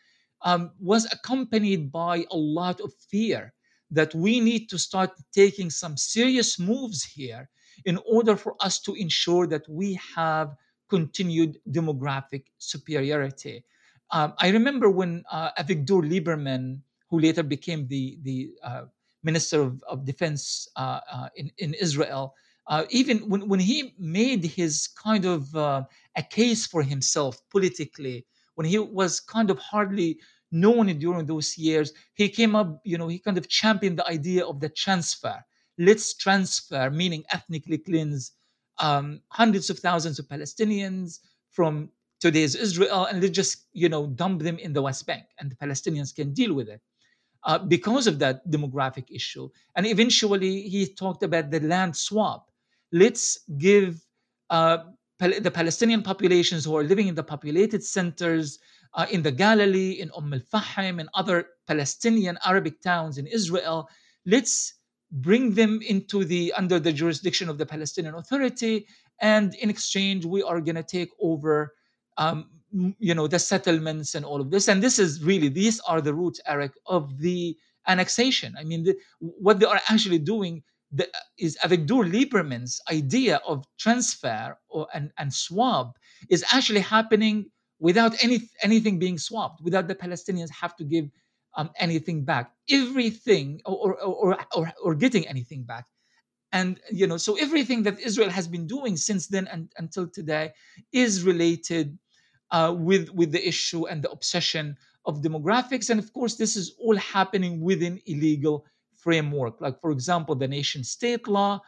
um, 0.42 0.70
was 0.80 1.06
accompanied 1.12 1.90
by 1.90 2.24
a 2.30 2.36
lot 2.36 2.80
of 2.80 2.92
fear 3.10 3.52
that 3.90 4.14
we 4.14 4.40
need 4.40 4.68
to 4.68 4.78
start 4.78 5.10
taking 5.34 5.70
some 5.70 5.96
serious 5.96 6.58
moves 6.58 7.02
here 7.04 7.48
in 7.84 7.98
order 8.06 8.36
for 8.36 8.54
us 8.60 8.80
to 8.80 8.94
ensure 8.94 9.46
that 9.46 9.66
we 9.68 9.98
have 10.14 10.54
continued 10.88 11.58
demographic 11.70 12.44
superiority. 12.58 13.64
Um, 14.10 14.34
I 14.38 14.48
remember 14.48 14.88
when 14.90 15.24
uh, 15.30 15.50
Avigdor 15.58 16.02
Lieberman, 16.02 16.80
who 17.10 17.20
later 17.20 17.42
became 17.42 17.86
the, 17.88 18.18
the 18.22 18.50
uh, 18.62 18.82
Minister 19.22 19.62
of, 19.62 19.82
of 19.88 20.04
Defense 20.04 20.68
uh, 20.76 21.00
uh 21.12 21.28
in, 21.36 21.50
in 21.58 21.74
Israel, 21.74 22.34
uh, 22.66 22.84
even 22.90 23.18
when, 23.28 23.48
when 23.48 23.60
he 23.60 23.94
made 23.98 24.44
his 24.44 24.88
kind 24.88 25.24
of 25.24 25.54
a 25.54 25.86
case 26.30 26.66
for 26.66 26.82
himself 26.82 27.40
politically 27.50 28.26
when 28.58 28.66
he 28.66 28.76
was 28.76 29.20
kind 29.20 29.50
of 29.50 29.58
hardly 29.60 30.18
known 30.50 30.86
during 30.98 31.26
those 31.26 31.56
years, 31.56 31.92
he 32.14 32.28
came 32.28 32.56
up, 32.56 32.80
you 32.82 32.98
know, 32.98 33.06
he 33.06 33.20
kind 33.20 33.38
of 33.38 33.48
championed 33.48 33.96
the 33.96 34.08
idea 34.08 34.44
of 34.44 34.58
the 34.58 34.68
transfer. 34.68 35.36
Let's 35.78 36.16
transfer, 36.16 36.90
meaning 36.90 37.22
ethnically 37.32 37.78
cleanse 37.78 38.32
um, 38.80 39.20
hundreds 39.28 39.70
of 39.70 39.78
thousands 39.78 40.18
of 40.18 40.26
Palestinians 40.26 41.20
from 41.52 41.90
today's 42.20 42.54
Israel 42.54 43.06
and 43.06 43.20
let's 43.22 43.34
just, 43.34 43.66
you 43.72 43.88
know, 43.88 44.06
dump 44.06 44.42
them 44.42 44.58
in 44.58 44.72
the 44.72 44.82
West 44.82 45.06
Bank 45.06 45.24
and 45.38 45.50
the 45.50 45.56
Palestinians 45.56 46.14
can 46.14 46.32
deal 46.32 46.54
with 46.54 46.68
it. 46.68 46.80
Uh, 47.44 47.56
because 47.56 48.08
of 48.08 48.18
that 48.18 48.44
demographic 48.50 49.04
issue. 49.10 49.48
And 49.76 49.86
eventually 49.86 50.62
he 50.62 50.92
talked 50.92 51.22
about 51.22 51.52
the 51.52 51.60
land 51.60 51.96
swap. 51.96 52.50
Let's 52.92 53.38
give 53.58 54.04
uh, 54.50 54.78
the 55.20 55.50
Palestinian 55.50 56.02
populations 56.02 56.64
who 56.64 56.76
are 56.76 56.82
living 56.82 57.06
in 57.06 57.14
the 57.14 57.22
populated 57.22 57.84
centers 57.84 58.58
uh, 58.94 59.06
in 59.10 59.22
the 59.22 59.30
Galilee, 59.30 59.92
in 59.92 60.10
Umm 60.16 60.32
al 60.34 60.40
Fahim, 60.40 60.98
and 61.00 61.08
other 61.14 61.46
Palestinian 61.66 62.38
Arabic 62.44 62.80
towns 62.80 63.18
in 63.18 63.26
Israel. 63.26 63.88
Let's 64.26 64.74
bring 65.12 65.54
them 65.54 65.80
into 65.82 66.24
the 66.24 66.52
under 66.56 66.78
the 66.78 66.92
jurisdiction 66.92 67.48
of 67.48 67.58
the 67.58 67.66
Palestinian 67.66 68.14
Authority, 68.14 68.86
and 69.20 69.54
in 69.54 69.70
exchange, 69.70 70.24
we 70.24 70.42
are 70.42 70.60
going 70.60 70.76
to 70.76 70.82
take 70.82 71.10
over. 71.20 71.74
Um, 72.18 72.50
you 72.98 73.14
know 73.14 73.26
the 73.26 73.38
settlements 73.38 74.14
and 74.14 74.24
all 74.26 74.40
of 74.40 74.50
this. 74.50 74.68
And 74.68 74.82
this 74.82 74.98
is 74.98 75.24
really 75.24 75.48
these 75.48 75.80
are 75.80 76.00
the 76.02 76.12
roots 76.12 76.40
eric 76.46 76.72
of 76.86 77.18
the 77.18 77.56
annexation. 77.86 78.54
I 78.58 78.64
mean 78.64 78.84
the, 78.84 78.96
what 79.20 79.58
they 79.58 79.66
are 79.66 79.80
actually 79.88 80.18
doing 80.18 80.62
the, 80.92 81.08
is 81.38 81.56
Avigdor 81.62 82.10
Lieberman's 82.10 82.80
idea 82.90 83.40
of 83.46 83.64
transfer 83.78 84.56
or, 84.68 84.86
and, 84.94 85.10
and 85.18 85.32
swap 85.32 85.98
is 86.30 86.44
actually 86.52 86.80
happening 86.80 87.50
without 87.78 88.22
any, 88.24 88.40
anything 88.62 88.98
being 88.98 89.18
swapped, 89.18 89.62
without 89.62 89.86
the 89.86 89.94
Palestinians 89.94 90.50
have 90.50 90.74
to 90.76 90.84
give 90.84 91.06
um, 91.56 91.70
anything 91.78 92.24
back, 92.24 92.52
everything 92.70 93.60
or, 93.66 94.00
or, 94.00 94.38
or, 94.54 94.72
or, 94.82 94.94
getting 94.94 95.26
anything 95.26 95.64
back. 95.64 95.84
And, 96.52 96.80
you 96.90 97.06
know, 97.06 97.16
so 97.16 97.36
everything 97.36 97.82
that 97.82 98.00
Israel 98.00 98.30
has 98.30 98.48
been 98.48 98.66
doing 98.66 98.96
since 98.96 99.26
then 99.26 99.46
and 99.48 99.70
until 99.76 100.08
today 100.08 100.52
is 100.92 101.24
related 101.24 101.98
uh, 102.50 102.74
with, 102.76 103.10
with 103.10 103.32
the 103.32 103.46
issue 103.46 103.86
and 103.86 104.02
the 104.02 104.10
obsession 104.10 104.76
of 105.04 105.22
demographics. 105.22 105.90
And 105.90 105.98
of 105.98 106.12
course, 106.12 106.36
this 106.36 106.56
is 106.56 106.74
all 106.78 106.96
happening 106.96 107.60
within 107.60 108.00
illegal 108.06 108.64
framework. 108.96 109.60
Like, 109.60 109.80
for 109.80 109.90
example, 109.90 110.34
the 110.34 110.48
nation 110.48 110.84
state 110.84 111.28
law. 111.28 111.60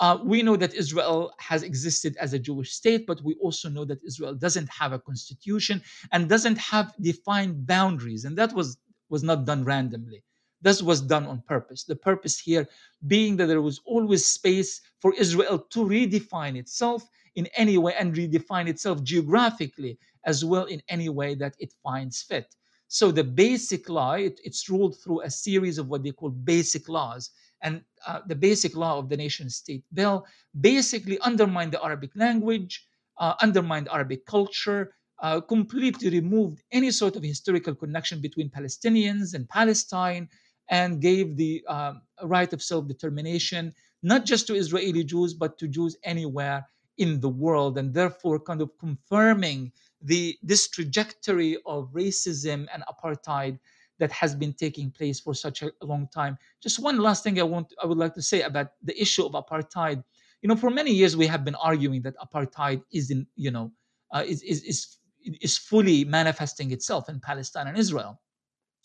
Uh, 0.00 0.18
we 0.22 0.42
know 0.42 0.56
that 0.56 0.74
Israel 0.74 1.32
has 1.38 1.64
existed 1.64 2.16
as 2.20 2.32
a 2.32 2.38
Jewish 2.38 2.72
state, 2.72 3.04
but 3.06 3.20
we 3.22 3.34
also 3.42 3.68
know 3.68 3.84
that 3.84 4.02
Israel 4.04 4.34
doesn't 4.34 4.68
have 4.68 4.92
a 4.92 4.98
constitution 4.98 5.82
and 6.12 6.28
doesn't 6.28 6.58
have 6.58 6.94
defined 7.00 7.66
boundaries. 7.66 8.24
And 8.24 8.38
that 8.38 8.52
was, 8.52 8.78
was 9.08 9.24
not 9.24 9.44
done 9.44 9.64
randomly. 9.64 10.22
This 10.60 10.82
was 10.82 11.00
done 11.00 11.26
on 11.26 11.42
purpose. 11.46 11.84
The 11.84 11.96
purpose 11.96 12.38
here 12.38 12.68
being 13.06 13.36
that 13.36 13.46
there 13.46 13.62
was 13.62 13.80
always 13.84 14.24
space 14.24 14.80
for 15.00 15.14
Israel 15.14 15.58
to 15.58 15.80
redefine 15.80 16.56
itself 16.56 17.08
in 17.38 17.46
any 17.56 17.78
way 17.78 17.94
and 17.98 18.16
redefine 18.16 18.66
itself 18.66 18.96
geographically 19.04 19.96
as 20.26 20.44
well 20.44 20.64
in 20.64 20.82
any 20.88 21.08
way 21.08 21.36
that 21.36 21.54
it 21.60 21.72
finds 21.84 22.20
fit. 22.20 22.48
So 22.88 23.12
the 23.12 23.22
basic 23.22 23.88
law, 23.88 24.14
it, 24.14 24.40
it's 24.42 24.68
ruled 24.68 24.96
through 25.00 25.20
a 25.22 25.30
series 25.30 25.78
of 25.78 25.86
what 25.86 26.02
they 26.02 26.10
call 26.10 26.30
basic 26.30 26.88
laws. 26.88 27.30
And 27.62 27.82
uh, 28.08 28.20
the 28.26 28.34
basic 28.34 28.74
law 28.74 28.98
of 28.98 29.08
the 29.08 29.16
nation 29.16 29.48
state 29.50 29.84
bill 29.94 30.26
basically 30.60 31.20
undermined 31.20 31.72
the 31.72 31.84
Arabic 31.84 32.10
language, 32.16 32.72
uh, 33.18 33.34
undermined 33.40 33.88
Arabic 33.92 34.26
culture, 34.26 34.94
uh, 35.22 35.40
completely 35.40 36.10
removed 36.10 36.62
any 36.72 36.90
sort 36.90 37.14
of 37.14 37.22
historical 37.22 37.74
connection 37.74 38.20
between 38.20 38.50
Palestinians 38.50 39.34
and 39.34 39.48
Palestine, 39.48 40.28
and 40.70 41.00
gave 41.00 41.36
the 41.36 41.64
um, 41.68 42.02
right 42.24 42.52
of 42.52 42.62
self 42.62 42.88
determination 42.88 43.72
not 44.02 44.24
just 44.24 44.46
to 44.46 44.54
Israeli 44.54 45.02
Jews, 45.02 45.34
but 45.34 45.58
to 45.58 45.66
Jews 45.66 45.96
anywhere 46.04 46.66
in 46.98 47.20
the 47.20 47.28
world, 47.28 47.78
and 47.78 47.94
therefore 47.94 48.38
kind 48.38 48.60
of 48.60 48.70
confirming 48.78 49.72
the 50.02 50.38
this 50.42 50.68
trajectory 50.68 51.56
of 51.66 51.90
racism 51.92 52.66
and 52.72 52.84
apartheid 52.88 53.58
that 53.98 54.12
has 54.12 54.34
been 54.34 54.52
taking 54.52 54.90
place 54.90 55.18
for 55.18 55.34
such 55.34 55.62
a 55.62 55.72
long 55.82 56.08
time. 56.14 56.38
Just 56.62 56.78
one 56.78 56.98
last 56.98 57.24
thing 57.24 57.40
I 57.40 57.44
want 57.44 57.72
I 57.82 57.86
would 57.86 57.98
like 57.98 58.14
to 58.14 58.22
say 58.22 58.42
about 58.42 58.72
the 58.82 59.00
issue 59.00 59.24
of 59.24 59.32
apartheid. 59.32 60.04
You 60.42 60.48
know, 60.48 60.56
for 60.56 60.70
many 60.70 60.92
years 60.92 61.16
we 61.16 61.26
have 61.26 61.44
been 61.44 61.56
arguing 61.56 62.02
that 62.02 62.14
apartheid 62.18 62.82
is 62.92 63.10
in 63.10 63.26
you 63.36 63.50
know 63.50 63.72
uh, 64.12 64.24
is, 64.26 64.42
is 64.42 64.62
is 64.62 64.98
is 65.40 65.58
fully 65.58 66.04
manifesting 66.04 66.70
itself 66.70 67.08
in 67.08 67.20
Palestine 67.20 67.66
and 67.66 67.76
Israel. 67.76 68.20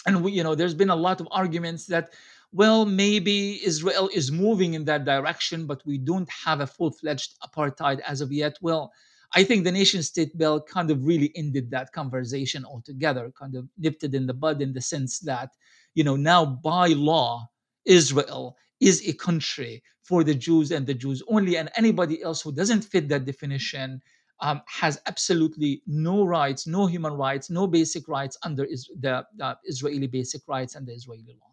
And 0.05 0.23
we, 0.23 0.33
you 0.33 0.43
know, 0.43 0.55
there's 0.55 0.73
been 0.73 0.89
a 0.89 0.95
lot 0.95 1.21
of 1.21 1.27
arguments 1.31 1.85
that, 1.87 2.13
well, 2.53 2.85
maybe 2.85 3.59
Israel 3.65 4.09
is 4.13 4.31
moving 4.31 4.75
in 4.75 4.85
that 4.85 5.05
direction, 5.05 5.65
but 5.65 5.81
we 5.85 5.97
don't 5.97 6.29
have 6.45 6.61
a 6.61 6.67
full-fledged 6.67 7.33
apartheid 7.43 7.99
as 8.01 8.21
of 8.21 8.31
yet. 8.31 8.57
Well, 8.61 8.91
I 9.33 9.43
think 9.43 9.63
the 9.63 9.71
nation 9.71 10.03
state 10.03 10.37
bill 10.37 10.61
kind 10.61 10.91
of 10.91 11.03
really 11.03 11.31
ended 11.35 11.71
that 11.71 11.91
conversation 11.91 12.63
altogether, 12.63 13.31
kind 13.37 13.55
of 13.55 13.67
nipped 13.79 14.03
it 14.03 14.13
in 14.13 14.27
the 14.27 14.35
bud 14.35 14.61
in 14.61 14.73
the 14.73 14.81
sense 14.81 15.19
that, 15.21 15.49
you 15.95 16.03
know, 16.03 16.15
now 16.15 16.45
by 16.45 16.89
law, 16.89 17.49
Israel 17.85 18.55
is 18.79 19.07
a 19.07 19.13
country 19.13 19.81
for 20.03 20.23
the 20.23 20.35
Jews 20.35 20.71
and 20.71 20.85
the 20.85 20.93
Jews 20.93 21.23
only, 21.27 21.57
and 21.57 21.71
anybody 21.75 22.21
else 22.21 22.41
who 22.41 22.51
doesn't 22.51 22.83
fit 22.83 23.09
that 23.09 23.25
definition 23.25 24.01
um, 24.41 24.61
has 24.67 25.01
absolutely 25.07 25.81
no 25.87 26.23
rights, 26.23 26.67
no 26.67 26.85
human 26.85 27.13
rights, 27.13 27.49
no 27.49 27.65
basic 27.65 28.07
rights 28.07 28.37
under 28.43 28.65
is- 28.65 28.91
the, 28.99 29.25
the 29.37 29.57
Israeli 29.63 30.07
basic 30.07 30.41
rights 30.47 30.75
and 30.75 30.85
the 30.85 30.93
Israeli 30.93 31.35
law. 31.41 31.52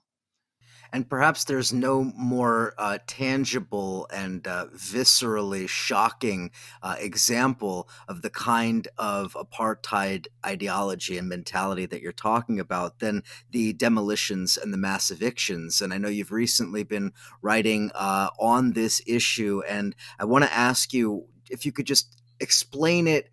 And 0.93 1.09
perhaps 1.09 1.45
there's 1.45 1.73
no 1.73 2.05
more 2.17 2.75
uh, 2.79 2.99
tangible 3.07 4.09
and 4.13 4.47
uh, 4.47 4.67
viscerally 4.75 5.69
shocking 5.69 6.51
uh, 6.83 6.97
example 6.99 7.89
of 8.09 8.23
the 8.23 8.31
kind 8.31 8.89
of 8.99 9.35
apartheid 9.35 10.27
ideology 10.45 11.17
and 11.17 11.29
mentality 11.29 11.87
that 11.87 12.03
you're 12.03 12.13
talking 12.13 12.59
about 12.59 12.99
than 12.99 13.23
the 13.51 13.73
demolitions 13.73 14.57
and 14.57 14.73
the 14.73 14.79
mass 14.79 15.11
evictions. 15.11 15.81
And 15.81 15.95
I 15.95 15.99
know 15.99 16.09
you've 16.09 16.33
recently 16.33 16.83
been 16.83 17.13
writing 17.43 17.91
uh, 17.95 18.31
on 18.39 18.73
this 18.73 19.01
issue, 19.07 19.63
and 19.69 19.95
I 20.19 20.25
want 20.25 20.45
to 20.45 20.53
ask 20.53 20.93
you 20.93 21.27
if 21.51 21.65
you 21.65 21.73
could 21.73 21.87
just 21.87 22.21
explain 22.41 23.07
it 23.07 23.31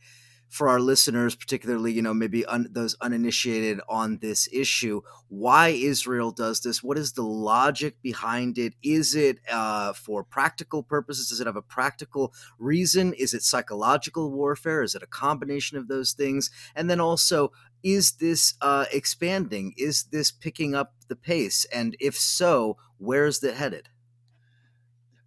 for 0.49 0.69
our 0.69 0.79
listeners, 0.79 1.35
particularly, 1.35 1.91
you 1.91 2.01
know, 2.01 2.13
maybe 2.13 2.45
un- 2.45 2.69
those 2.71 2.95
uninitiated 3.01 3.79
on 3.89 4.19
this 4.19 4.47
issue, 4.51 5.01
why 5.27 5.69
Israel 5.69 6.31
does 6.31 6.61
this? 6.61 6.81
What 6.81 6.97
is 6.97 7.13
the 7.13 7.23
logic 7.23 8.01
behind 8.01 8.57
it? 8.57 8.73
Is 8.81 9.15
it 9.15 9.39
uh, 9.51 9.93
for 9.93 10.23
practical 10.23 10.83
purposes? 10.83 11.29
Does 11.29 11.41
it 11.41 11.47
have 11.47 11.55
a 11.55 11.61
practical 11.61 12.33
reason? 12.57 13.13
Is 13.13 13.33
it 13.33 13.43
psychological 13.43 14.31
warfare? 14.31 14.83
Is 14.83 14.95
it 14.95 15.03
a 15.03 15.07
combination 15.07 15.77
of 15.77 15.87
those 15.87 16.13
things? 16.13 16.49
And 16.75 16.89
then 16.89 16.99
also, 16.99 17.51
is 17.83 18.13
this 18.13 18.55
uh, 18.61 18.85
expanding? 18.91 19.73
Is 19.77 20.05
this 20.05 20.31
picking 20.31 20.73
up 20.75 20.93
the 21.07 21.15
pace? 21.15 21.65
And 21.73 21.95
if 21.99 22.17
so, 22.17 22.77
where 22.97 23.25
is 23.25 23.43
it 23.43 23.55
headed? 23.55 23.89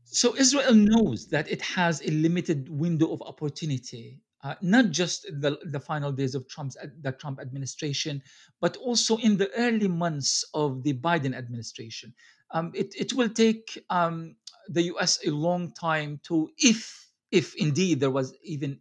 So 0.05 0.35
Israel 0.37 0.75
knows 0.75 1.29
that 1.29 1.49
it 1.49 1.62
has 1.62 2.03
a 2.03 2.11
limited 2.11 2.68
window 2.68 3.12
of 3.12 3.23
opportunity, 3.23 4.18
uh, 4.43 4.55
not 4.62 4.91
just 4.91 5.26
the, 5.41 5.59
the 5.64 5.80
final 5.80 6.12
days 6.12 6.34
of 6.34 6.49
Trump's 6.49 6.76
the 7.03 7.12
Trump 7.12 7.41
administration, 7.41 8.22
but 8.61 8.76
also 8.78 9.16
in 9.18 9.36
the 9.36 9.51
early 9.57 9.88
months 9.88 10.45
of 10.55 10.82
the 10.82 10.95
Biden 10.95 11.34
administration. 11.36 12.14
Um, 12.53 12.72
it, 12.74 12.95
it 12.99 13.12
will 13.12 13.28
take 13.28 13.84
um, 13.91 14.36
the 14.68 14.82
U.S. 14.82 15.20
a 15.26 15.30
long 15.30 15.72
time 15.72 16.20
to, 16.24 16.51
if 16.59 17.09
if 17.30 17.55
indeed 17.57 18.01
there 18.01 18.11
was 18.11 18.34
even 18.43 18.80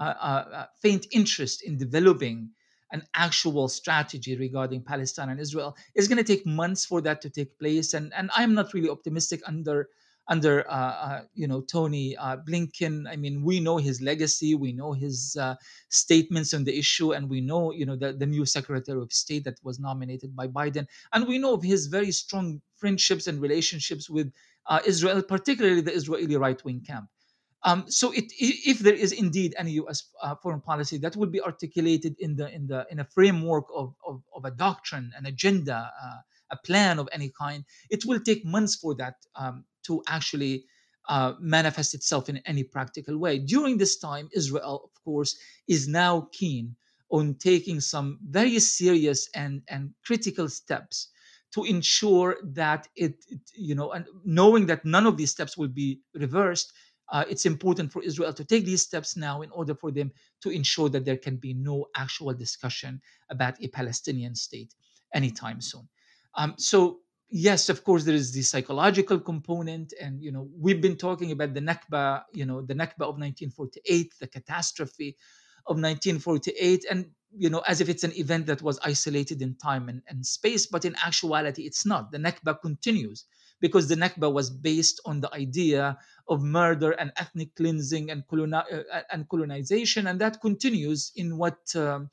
a, 0.00 0.04
a 0.04 0.68
faint 0.82 1.06
interest 1.12 1.62
in 1.62 1.78
developing 1.78 2.50
an 2.90 3.02
actual 3.14 3.68
strategy 3.68 4.36
regarding 4.36 4.82
Palestine 4.82 5.28
and 5.28 5.40
Israel, 5.40 5.76
it's 5.94 6.08
going 6.08 6.22
to 6.22 6.24
take 6.24 6.44
months 6.44 6.84
for 6.84 7.00
that 7.02 7.20
to 7.22 7.30
take 7.30 7.58
place. 7.58 7.94
And 7.94 8.12
and 8.14 8.30
I'm 8.34 8.54
not 8.54 8.72
really 8.74 8.88
optimistic 8.88 9.42
under 9.46 9.88
under 10.28 10.68
uh, 10.70 10.74
uh, 10.74 11.20
you 11.34 11.46
know 11.46 11.60
Tony 11.60 12.16
uh, 12.16 12.36
Blinken. 12.36 13.08
I 13.08 13.16
mean, 13.16 13.42
we 13.42 13.60
know 13.60 13.76
his 13.76 14.00
legacy, 14.00 14.54
we 14.54 14.72
know 14.72 14.92
his 14.92 15.36
uh, 15.40 15.54
statements 15.88 16.54
on 16.54 16.64
the 16.64 16.76
issue, 16.76 17.12
and 17.12 17.28
we 17.28 17.40
know 17.40 17.72
you 17.72 17.86
know 17.86 17.96
the, 17.96 18.12
the 18.12 18.26
new 18.26 18.46
Secretary 18.46 19.00
of 19.00 19.12
State 19.12 19.44
that 19.44 19.58
was 19.62 19.78
nominated 19.78 20.34
by 20.34 20.48
Biden, 20.48 20.86
and 21.12 21.26
we 21.26 21.38
know 21.38 21.54
of 21.54 21.62
his 21.62 21.86
very 21.86 22.10
strong 22.10 22.60
friendships 22.76 23.26
and 23.26 23.40
relationships 23.40 24.08
with 24.08 24.32
uh, 24.66 24.80
Israel, 24.86 25.22
particularly 25.22 25.80
the 25.80 25.92
Israeli 25.94 26.36
right 26.36 26.62
wing 26.64 26.82
camp. 26.86 27.08
Um, 27.66 27.84
so, 27.88 28.12
it, 28.12 28.24
if 28.38 28.80
there 28.80 28.94
is 28.94 29.12
indeed 29.12 29.54
any 29.56 29.72
U.S. 29.72 30.10
Uh, 30.22 30.34
foreign 30.42 30.60
policy 30.60 30.98
that 30.98 31.16
will 31.16 31.30
be 31.30 31.40
articulated 31.40 32.14
in 32.18 32.36
the 32.36 32.54
in 32.54 32.66
the 32.66 32.86
in 32.90 33.00
a 33.00 33.04
framework 33.04 33.64
of 33.74 33.94
of, 34.06 34.22
of 34.34 34.44
a 34.44 34.50
doctrine, 34.50 35.12
an 35.16 35.26
agenda, 35.26 35.90
a 36.50 36.56
plan 36.58 36.98
of 36.98 37.08
any 37.12 37.30
kind, 37.30 37.64
it 37.90 38.04
will 38.04 38.20
take 38.20 38.44
months 38.44 38.76
for 38.76 38.94
that 38.94 39.16
um, 39.34 39.64
to 39.86 40.02
actually 40.08 40.64
uh, 41.08 41.34
manifest 41.40 41.94
itself 41.94 42.28
in 42.28 42.38
any 42.46 42.64
practical 42.64 43.18
way. 43.18 43.38
During 43.38 43.78
this 43.78 43.98
time, 43.98 44.28
Israel, 44.32 44.82
of 44.84 45.04
course, 45.04 45.36
is 45.68 45.86
now 45.86 46.28
keen 46.32 46.76
on 47.10 47.34
taking 47.34 47.80
some 47.80 48.18
very 48.28 48.58
serious 48.58 49.28
and, 49.34 49.62
and 49.68 49.90
critical 50.04 50.48
steps 50.48 51.08
to 51.52 51.64
ensure 51.64 52.36
that 52.42 52.88
it, 52.96 53.24
it, 53.28 53.40
you 53.56 53.74
know, 53.74 53.92
and 53.92 54.06
knowing 54.24 54.66
that 54.66 54.84
none 54.84 55.06
of 55.06 55.16
these 55.16 55.30
steps 55.30 55.56
will 55.56 55.68
be 55.68 56.00
reversed, 56.14 56.72
uh, 57.12 57.24
it's 57.28 57.46
important 57.46 57.92
for 57.92 58.02
Israel 58.02 58.32
to 58.32 58.44
take 58.44 58.64
these 58.64 58.82
steps 58.82 59.16
now 59.16 59.42
in 59.42 59.50
order 59.50 59.74
for 59.74 59.92
them 59.92 60.10
to 60.40 60.50
ensure 60.50 60.88
that 60.88 61.04
there 61.04 61.16
can 61.18 61.36
be 61.36 61.54
no 61.54 61.86
actual 61.94 62.32
discussion 62.32 63.00
about 63.30 63.54
a 63.62 63.68
Palestinian 63.68 64.34
state 64.34 64.74
anytime 65.12 65.60
soon. 65.60 65.86
Um, 66.34 66.54
so 66.56 67.00
yes, 67.34 67.68
of 67.68 67.82
course, 67.82 68.04
there 68.04 68.14
is 68.14 68.32
the 68.32 68.42
psychological 68.42 69.18
component, 69.18 69.92
and 70.00 70.22
you 70.22 70.30
know 70.30 70.48
we've 70.56 70.80
been 70.80 70.96
talking 70.96 71.32
about 71.32 71.52
the 71.52 71.60
Nakba, 71.60 72.22
you 72.32 72.46
know, 72.46 72.62
the 72.62 72.74
Nakba 72.74 73.02
of 73.10 73.18
1948, 73.18 74.14
the 74.20 74.28
catastrophe 74.28 75.16
of 75.66 75.76
1948, 75.76 76.84
and 76.88 77.10
you 77.36 77.50
know 77.50 77.60
as 77.66 77.80
if 77.80 77.88
it's 77.88 78.04
an 78.04 78.12
event 78.16 78.46
that 78.46 78.62
was 78.62 78.78
isolated 78.84 79.42
in 79.42 79.56
time 79.56 79.88
and, 79.88 80.00
and 80.08 80.24
space, 80.24 80.66
but 80.66 80.84
in 80.84 80.94
actuality, 81.04 81.62
it's 81.64 81.84
not. 81.84 82.12
The 82.12 82.18
Nakba 82.18 82.60
continues 82.62 83.24
because 83.60 83.88
the 83.88 83.96
Nakba 83.96 84.32
was 84.32 84.48
based 84.48 85.00
on 85.04 85.20
the 85.20 85.32
idea 85.34 85.98
of 86.28 86.42
murder 86.42 86.92
and 86.92 87.12
ethnic 87.16 87.54
cleansing 87.56 88.10
and, 88.10 88.24
coloni- 88.28 88.72
uh, 88.72 89.00
and 89.10 89.28
colonization, 89.28 90.06
and 90.06 90.20
that 90.20 90.40
continues 90.40 91.10
in 91.16 91.36
what. 91.36 91.58
Um, 91.74 92.10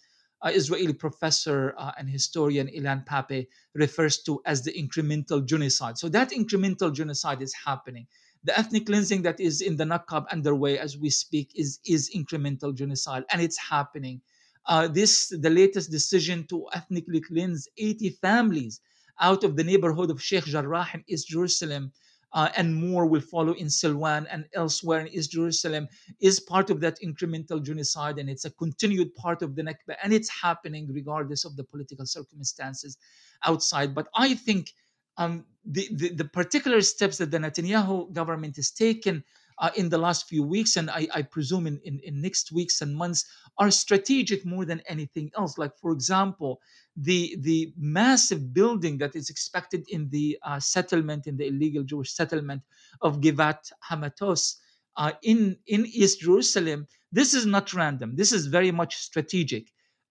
Israeli 0.50 0.94
professor 0.94 1.76
uh, 1.78 1.92
and 1.98 2.10
historian 2.10 2.68
Ilan 2.68 3.06
Pappé 3.06 3.48
refers 3.76 4.18
to 4.24 4.42
as 4.46 4.64
the 4.64 4.72
incremental 4.74 5.46
genocide. 5.46 5.98
So 5.98 6.10
that 6.10 6.32
incremental 6.32 6.94
genocide 6.94 7.42
is 7.42 7.54
happening. 7.54 8.08
The 8.44 8.58
ethnic 8.58 8.88
cleansing 8.88 9.22
that 9.22 9.40
is 9.40 9.62
in 9.62 9.78
the 9.78 9.84
Nakab 9.84 10.26
underway 10.32 10.80
as 10.80 10.98
we 10.98 11.12
speak 11.12 11.52
is, 11.56 11.80
is 11.86 12.10
incremental 12.16 12.74
genocide, 12.74 13.24
and 13.32 13.42
it's 13.42 13.58
happening. 13.60 14.22
Uh, 14.66 14.88
this 14.88 15.30
the 15.30 15.50
latest 15.50 15.92
decision 15.92 16.46
to 16.48 16.66
ethnically 16.74 17.22
cleanse 17.22 17.68
80 17.78 18.10
families 18.22 18.82
out 19.20 19.44
of 19.44 19.56
the 19.56 19.64
neighborhood 19.64 20.10
of 20.10 20.22
Sheikh 20.22 20.46
Jarrah 20.46 20.88
in 20.94 21.04
East 21.08 21.28
Jerusalem 21.28 21.92
uh, 22.34 22.50
and 22.56 22.76
more 22.76 23.06
will 23.06 23.22
follow 23.22 23.54
in 23.54 23.68
Silwan 23.68 24.26
and 24.32 24.46
elsewhere 24.54 25.02
in 25.02 25.08
East 25.08 25.32
Jerusalem, 25.32 25.88
is 26.20 26.40
part 26.40 26.70
of 26.70 26.80
that 26.82 26.98
incremental 27.04 27.62
genocide, 27.64 28.18
and 28.20 28.30
it's 28.30 28.46
a 28.46 28.52
continued 28.52 29.14
part 29.16 29.42
of 29.42 29.56
the 29.56 29.64
Nakba, 29.64 29.96
and 30.04 30.14
it's 30.14 30.30
happening 30.30 30.90
regardless 30.92 31.46
of 31.46 31.56
the 31.56 31.64
political 31.64 32.06
circumstances 32.06 32.98
outside. 33.46 33.94
But 33.94 34.08
I 34.16 34.36
think 34.36 34.72
um, 35.18 35.46
the, 35.66 35.88
the, 35.92 36.10
the 36.16 36.26
particular 36.26 36.82
steps 36.82 37.18
that 37.18 37.32
the 37.32 37.38
Netanyahu 37.38 38.14
government 38.14 38.56
has 38.56 38.72
taken 38.72 39.24
uh, 39.60 39.70
in 39.76 39.90
the 39.90 39.98
last 39.98 40.28
few 40.28 40.44
weeks, 40.44 40.76
and 40.78 40.90
I, 40.90 41.08
I 41.14 41.22
presume 41.22 41.68
in, 41.68 41.80
in, 41.84 42.00
in, 42.04 42.22
next 42.22 42.52
weeks 42.52 42.82
and 42.82 42.96
months, 42.96 43.26
are 43.58 43.72
strategic 43.72 44.46
more 44.46 44.66
than 44.66 44.82
anything 44.88 45.32
else. 45.38 45.58
Like, 45.58 45.78
for 45.78 45.92
example, 45.92 46.62
the, 46.96 47.36
the 47.40 47.74
massive 47.78 48.54
building 48.54 48.98
that 49.00 49.16
is 49.16 49.30
expected 49.30 49.86
in 49.90 50.10
the 50.10 50.38
uh, 50.44 50.60
settlement, 50.60 51.28
in 51.28 51.38
the 51.38 51.48
illegal 51.48 51.84
Jewish 51.84 52.14
settlement 52.14 52.62
of 53.02 53.22
Givat 53.22 53.72
Hamatos 53.90 54.56
uh, 54.98 55.12
in, 55.24 55.58
in 55.68 55.86
East 55.86 56.22
Jerusalem, 56.22 56.88
this 57.12 57.34
is 57.34 57.46
not 57.46 57.74
random. 57.74 58.16
This 58.16 58.32
is 58.32 58.48
very 58.48 58.72
much 58.72 58.98
strategic 58.98 59.68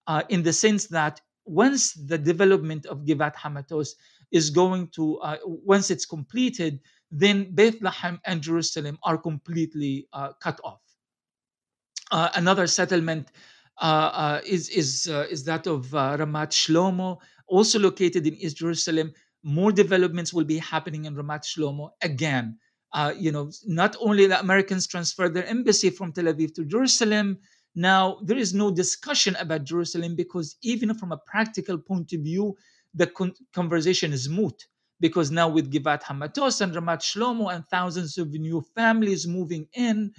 uh, 0.06 0.22
in 0.28 0.42
the 0.42 0.52
sense 0.52 0.86
that 0.88 1.20
once 1.44 1.92
the 1.94 2.18
development 2.18 2.86
of 2.86 3.04
Givat 3.04 3.34
Hamatos 3.34 3.90
is 4.30 4.50
going 4.50 4.88
to, 4.88 5.18
uh, 5.18 5.36
once 5.44 5.90
it's 5.90 6.06
completed, 6.06 6.80
then 7.10 7.54
Bethlehem 7.54 8.20
and 8.24 8.40
Jerusalem 8.42 8.98
are 9.02 9.18
completely 9.18 10.06
uh, 10.12 10.32
cut 10.40 10.60
off. 10.62 10.80
Uh, 12.10 12.28
another 12.34 12.66
settlement 12.66 13.30
uh, 13.80 14.10
uh, 14.12 14.40
is 14.44 14.68
is 14.68 15.06
is 15.06 15.44
that 15.44 15.66
of 15.66 15.86
Ramat 15.88 16.50
Shlomo, 16.50 17.18
also 17.46 17.78
located 17.78 18.26
in 18.26 18.34
East 18.34 18.56
Jerusalem. 18.58 19.12
More 19.42 19.72
developments 19.72 20.34
will 20.34 20.44
be 20.44 20.58
happening 20.58 21.06
in 21.06 21.14
Ramat 21.14 21.44
Shlomo 21.44 21.90
again. 22.02 22.58
Uh, 22.92 23.14
you 23.16 23.30
know, 23.30 23.50
not 23.66 23.96
only 24.00 24.26
the 24.26 24.38
Americans 24.40 24.86
transferred 24.86 25.32
their 25.32 25.46
embassy 25.46 25.90
from 25.90 26.12
Tel 26.12 26.24
Aviv 26.24 26.54
to 26.54 26.64
Jerusalem, 26.64 27.38
now 27.74 28.18
there 28.24 28.36
is 28.36 28.52
no 28.52 28.70
discussion 28.70 29.36
about 29.36 29.64
Jerusalem 29.64 30.16
because 30.16 30.56
even 30.62 30.92
from 30.94 31.12
a 31.12 31.16
practical 31.18 31.78
point 31.78 32.12
of 32.12 32.20
view, 32.20 32.56
the 32.94 33.06
con- 33.06 33.34
conversation 33.54 34.12
is 34.12 34.28
moot. 34.28 34.66
Because 35.00 35.30
now 35.30 35.48
with 35.48 35.72
Givat 35.72 36.02
Hamatos 36.02 36.60
and 36.60 36.74
Ramat 36.74 37.00
Shlomo 37.00 37.54
and 37.54 37.64
thousands 37.66 38.18
of 38.18 38.30
new 38.30 38.62
families 38.74 39.26
moving 39.26 39.66
in, 39.74 40.12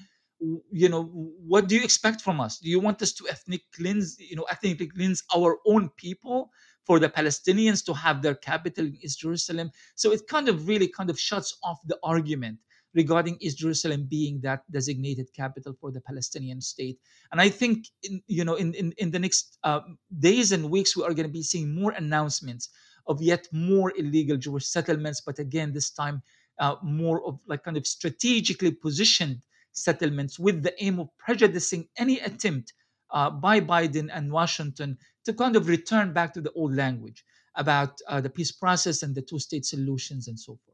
you 0.72 0.90
know, 0.90 1.04
what 1.04 1.68
do 1.68 1.76
you 1.76 1.84
expect 1.84 2.22
from 2.22 2.42
us? 2.42 2.58
Do 2.58 2.70
you 2.70 2.80
want 2.80 3.02
us 3.02 3.14
to 3.14 3.28
ethnic 3.30 3.62
cleanse, 3.76 4.18
you 4.20 4.36
know, 4.36 4.48
ethnically 4.50 4.88
cleanse 4.88 5.24
our 5.36 5.58
own 5.66 5.90
people? 5.98 6.52
for 6.86 7.00
the 7.00 7.10
Palestinians 7.10 7.86
to 7.86 7.94
have 7.94 8.22
their 8.22 8.36
capital 8.36 8.86
in 8.86 8.98
East 9.02 9.20
Jerusalem. 9.20 9.72
So 9.96 10.12
it 10.12 10.28
kind 10.28 10.50
of 10.50 10.68
really 10.68 10.88
kind 10.88 11.10
of 11.10 11.20
shuts 11.20 11.58
off 11.64 11.80
the 11.86 11.98
argument 12.04 12.58
regarding 12.94 13.38
East 13.40 13.60
Jerusalem 13.60 14.08
being 14.10 14.42
that 14.42 14.64
designated 14.72 15.28
capital 15.34 15.74
for 15.80 15.92
the 15.92 16.02
Palestinian 16.02 16.60
state. 16.60 17.00
And 17.32 17.40
I 17.40 17.50
think, 17.50 17.88
in, 18.04 18.22
you 18.28 18.44
know, 18.44 18.56
in, 18.56 18.74
in, 18.74 18.94
in 18.98 19.12
the 19.12 19.20
next 19.20 19.58
uh, 19.64 19.80
days 20.20 20.52
and 20.52 20.70
weeks, 20.70 20.98
we 20.98 21.04
are 21.04 21.14
going 21.14 21.28
to 21.28 21.32
be 21.32 21.44
seeing 21.44 21.74
more 21.74 21.92
announcements 21.92 22.70
of 23.12 23.22
yet 23.22 23.48
more 23.52 23.94
illegal 23.98 24.38
Jewish 24.38 24.66
settlements. 24.66 25.22
But 25.22 25.38
again, 25.38 25.74
this 25.74 25.90
time, 25.92 26.24
uh, 26.60 26.76
more 26.82 27.24
of 27.28 27.40
like 27.48 27.64
kind 27.64 27.78
of 27.78 27.86
strategically 27.86 28.72
positioned 28.72 29.40
settlements 29.74 30.40
with 30.40 30.64
the 30.64 30.74
aim 30.84 31.00
of 31.00 31.10
prejudicing 31.18 31.88
any 31.98 32.20
attempt 32.20 32.74
uh, 33.12 33.30
by 33.30 33.60
Biden 33.60 34.10
and 34.14 34.32
Washington 34.32 34.98
to 35.26 35.34
kind 35.34 35.56
of 35.56 35.68
return 35.68 36.14
back 36.14 36.34
to 36.34 36.42
the 36.42 36.52
old 36.54 36.76
language 36.76 37.24
about 37.56 38.00
uh, 38.08 38.22
the 38.22 38.30
peace 38.30 38.52
process 38.52 39.04
and 39.04 39.14
the 39.14 39.22
two 39.22 39.40
state 39.40 39.66
solutions 39.66 40.28
and 40.28 40.40
so 40.40 40.58
forth. 40.66 40.71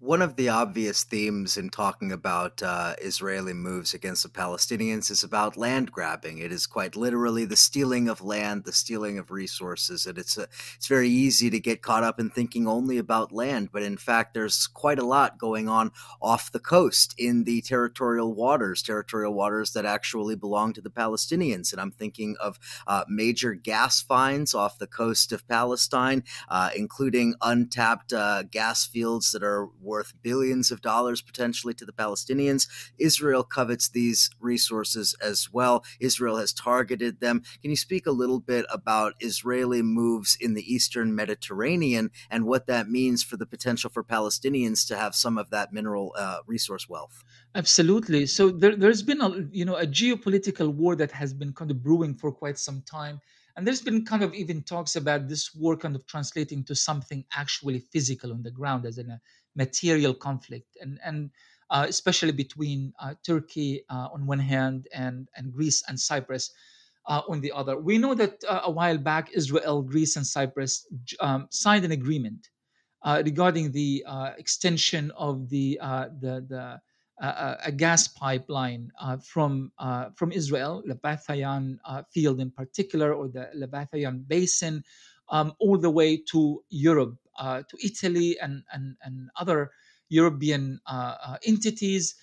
One 0.00 0.22
of 0.22 0.36
the 0.36 0.48
obvious 0.48 1.02
themes 1.02 1.56
in 1.56 1.70
talking 1.70 2.12
about 2.12 2.62
uh, 2.62 2.94
Israeli 3.02 3.52
moves 3.52 3.94
against 3.94 4.22
the 4.22 4.28
Palestinians 4.28 5.10
is 5.10 5.24
about 5.24 5.56
land 5.56 5.90
grabbing. 5.90 6.38
It 6.38 6.52
is 6.52 6.68
quite 6.68 6.94
literally 6.94 7.44
the 7.44 7.56
stealing 7.56 8.08
of 8.08 8.22
land, 8.22 8.62
the 8.62 8.72
stealing 8.72 9.18
of 9.18 9.32
resources, 9.32 10.06
and 10.06 10.16
it's 10.16 10.38
a, 10.38 10.42
it's 10.76 10.86
very 10.86 11.08
easy 11.08 11.50
to 11.50 11.58
get 11.58 11.82
caught 11.82 12.04
up 12.04 12.20
in 12.20 12.30
thinking 12.30 12.68
only 12.68 12.96
about 12.96 13.32
land. 13.32 13.70
But 13.72 13.82
in 13.82 13.96
fact, 13.96 14.34
there's 14.34 14.68
quite 14.68 15.00
a 15.00 15.04
lot 15.04 15.36
going 15.36 15.68
on 15.68 15.90
off 16.22 16.52
the 16.52 16.60
coast 16.60 17.12
in 17.18 17.42
the 17.42 17.60
territorial 17.60 18.32
waters, 18.32 18.82
territorial 18.82 19.34
waters 19.34 19.72
that 19.72 19.84
actually 19.84 20.36
belong 20.36 20.74
to 20.74 20.80
the 20.80 20.90
Palestinians. 20.90 21.72
And 21.72 21.80
I'm 21.80 21.90
thinking 21.90 22.36
of 22.40 22.60
uh, 22.86 23.02
major 23.08 23.52
gas 23.52 24.00
finds 24.00 24.54
off 24.54 24.78
the 24.78 24.86
coast 24.86 25.32
of 25.32 25.48
Palestine, 25.48 26.22
uh, 26.48 26.70
including 26.76 27.34
untapped 27.42 28.12
uh, 28.12 28.44
gas 28.44 28.86
fields 28.86 29.32
that 29.32 29.42
are 29.42 29.70
worth 29.88 30.12
billions 30.22 30.70
of 30.70 30.82
dollars 30.82 31.22
potentially 31.22 31.74
to 31.74 31.84
the 31.84 31.92
Palestinians. 31.92 32.68
Israel 32.98 33.42
covets 33.42 33.88
these 33.88 34.30
resources 34.38 35.16
as 35.22 35.48
well. 35.52 35.84
Israel 35.98 36.36
has 36.36 36.52
targeted 36.52 37.20
them. 37.20 37.42
Can 37.62 37.70
you 37.70 37.76
speak 37.76 38.06
a 38.06 38.12
little 38.12 38.40
bit 38.40 38.66
about 38.70 39.14
Israeli 39.20 39.82
moves 39.82 40.36
in 40.40 40.54
the 40.54 40.72
eastern 40.72 41.14
Mediterranean 41.14 42.10
and 42.30 42.44
what 42.44 42.66
that 42.66 42.88
means 42.88 43.22
for 43.22 43.36
the 43.36 43.46
potential 43.46 43.90
for 43.90 44.04
Palestinians 44.04 44.86
to 44.88 44.96
have 44.96 45.14
some 45.14 45.38
of 45.38 45.50
that 45.50 45.72
mineral 45.72 46.14
uh, 46.16 46.38
resource 46.46 46.88
wealth? 46.88 47.24
Absolutely. 47.54 48.26
So 48.26 48.50
there, 48.50 48.76
has 48.76 49.02
been 49.02 49.20
a 49.20 49.30
you 49.50 49.64
know 49.64 49.76
a 49.76 49.86
geopolitical 49.86 50.72
war 50.72 50.94
that 50.96 51.10
has 51.12 51.32
been 51.32 51.52
kind 51.52 51.70
of 51.70 51.82
brewing 51.82 52.14
for 52.14 52.30
quite 52.30 52.58
some 52.58 52.82
time 52.82 53.20
and 53.58 53.66
there's 53.66 53.82
been 53.82 54.04
kind 54.04 54.22
of 54.22 54.32
even 54.34 54.62
talks 54.62 54.94
about 54.94 55.26
this 55.26 55.52
war 55.52 55.76
kind 55.76 55.96
of 55.96 56.06
translating 56.06 56.62
to 56.62 56.76
something 56.76 57.24
actually 57.34 57.80
physical 57.92 58.30
on 58.32 58.44
the 58.44 58.52
ground 58.52 58.86
as 58.86 58.98
in 58.98 59.10
a 59.10 59.20
material 59.64 60.14
conflict 60.14 60.70
and 60.80 60.98
and 61.04 61.30
uh, 61.70 61.84
especially 61.88 62.32
between 62.44 62.94
uh, 63.02 63.14
Turkey 63.30 63.84
uh, 63.90 64.08
on 64.14 64.20
one 64.26 64.38
hand 64.54 64.88
and 64.94 65.28
and 65.36 65.52
Greece 65.52 65.82
and 65.88 66.00
Cyprus 66.00 66.44
uh, 67.06 67.22
on 67.28 67.40
the 67.40 67.52
other. 67.52 67.74
We 67.78 67.98
know 67.98 68.14
that 68.14 68.34
uh, 68.48 68.62
a 68.64 68.70
while 68.70 68.98
back 69.10 69.30
Israel, 69.32 69.82
Greece, 69.82 70.16
and 70.16 70.26
Cyprus 70.26 70.86
um, 71.20 71.48
signed 71.50 71.84
an 71.84 71.92
agreement 71.92 72.48
regarding 73.24 73.72
the 73.72 74.04
extension 74.38 75.10
of 75.16 75.48
the 75.48 75.78
the 76.24 76.34
the 76.52 76.64
uh, 77.20 77.56
a 77.64 77.72
gas 77.72 78.06
pipeline 78.06 78.92
uh, 79.00 79.16
from 79.16 79.72
uh, 79.78 80.10
from 80.14 80.30
Israel, 80.32 80.82
uh 80.86 82.02
field 82.12 82.40
in 82.40 82.50
particular, 82.50 83.12
or 83.12 83.28
the 83.28 83.48
Leviathan 83.54 84.24
basin, 84.28 84.84
um, 85.30 85.52
all 85.58 85.78
the 85.78 85.90
way 85.90 86.16
to 86.16 86.62
Europe, 86.70 87.16
to 87.38 87.76
Italy, 87.82 88.38
and 88.40 88.64
and, 88.72 88.96
and 89.02 89.30
other 89.36 89.70
European 90.08 90.80
entities 91.46 92.14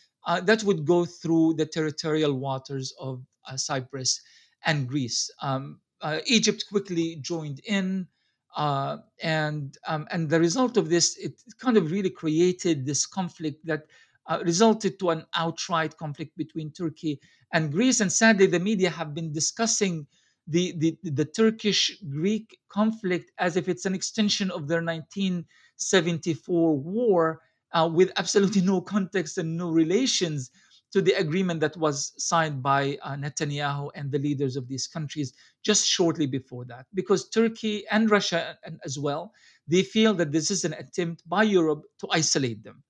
that 0.43 0.63
would 0.63 0.86
go 0.86 1.05
through 1.05 1.53
the 1.53 1.66
territorial 1.66 2.34
waters 2.34 2.93
of 2.99 3.24
Cyprus 3.55 4.22
and 4.66 4.88
Greece. 4.88 5.30
Um, 5.41 5.80
Egypt 6.26 6.66
quickly 6.70 7.18
joined 7.22 7.61
in. 7.66 8.07
Uh, 8.55 8.97
and 9.22 9.78
um, 9.86 10.07
and 10.11 10.30
the 10.30 10.39
result 10.39 10.78
of 10.78 10.88
this, 10.88 11.18
it 11.18 11.34
kind 11.59 11.76
of 11.76 11.91
really 11.91 12.09
created 12.09 12.86
this 12.86 13.05
conflict 13.05 13.66
that 13.66 13.84
uh, 14.28 14.39
resulted 14.45 14.97
to 14.97 15.09
an 15.09 15.26
outright 15.36 15.97
conflict 15.97 16.32
between 16.38 16.72
Turkey 16.72 17.20
and 17.51 17.70
Greece. 17.70 17.99
And 17.99 18.09
sadly, 18.11 18.45
the 18.47 18.59
media 18.59 18.89
have 18.89 19.13
been 19.13 19.34
discussing 19.34 20.07
the, 20.47 20.73
the, 20.77 20.97
the 21.03 21.25
Turkish 21.25 21.97
Greek 22.09 22.57
conflict 22.69 23.31
as 23.39 23.57
if 23.57 23.67
it's 23.67 23.85
an 23.85 23.95
extension 23.95 24.51
of 24.51 24.67
their 24.67 24.83
1974 24.83 26.77
war 26.77 27.41
uh, 27.73 27.89
with 27.91 28.11
absolutely 28.17 28.61
no 28.61 28.81
context 28.81 29.37
and 29.37 29.57
no 29.57 29.69
relations 29.69 30.51
to 30.91 31.01
the 31.01 31.13
agreement 31.13 31.59
that 31.59 31.75
was 31.75 32.13
signed 32.17 32.63
by 32.63 32.97
uh, 33.01 33.15
Netanyahu 33.15 33.89
and 33.95 34.11
the 34.11 34.19
leaders 34.19 34.55
of 34.55 34.67
these 34.67 34.87
countries 34.87 35.33
just 35.63 35.85
shortly 35.85 36.25
before 36.25 36.63
that. 36.65 36.85
Because 36.93 37.27
Turkey 37.29 37.83
and 37.91 38.09
Russia 38.09 38.57
and 38.63 38.79
as 38.85 38.97
well, 38.97 39.33
they 39.67 39.81
feel 39.81 40.13
that 40.13 40.31
this 40.31 40.51
is 40.51 40.63
an 40.63 40.73
attempt 40.73 41.27
by 41.27 41.43
Europe 41.43 41.83
to 41.99 42.07
isolate 42.11 42.63
them 42.63 42.83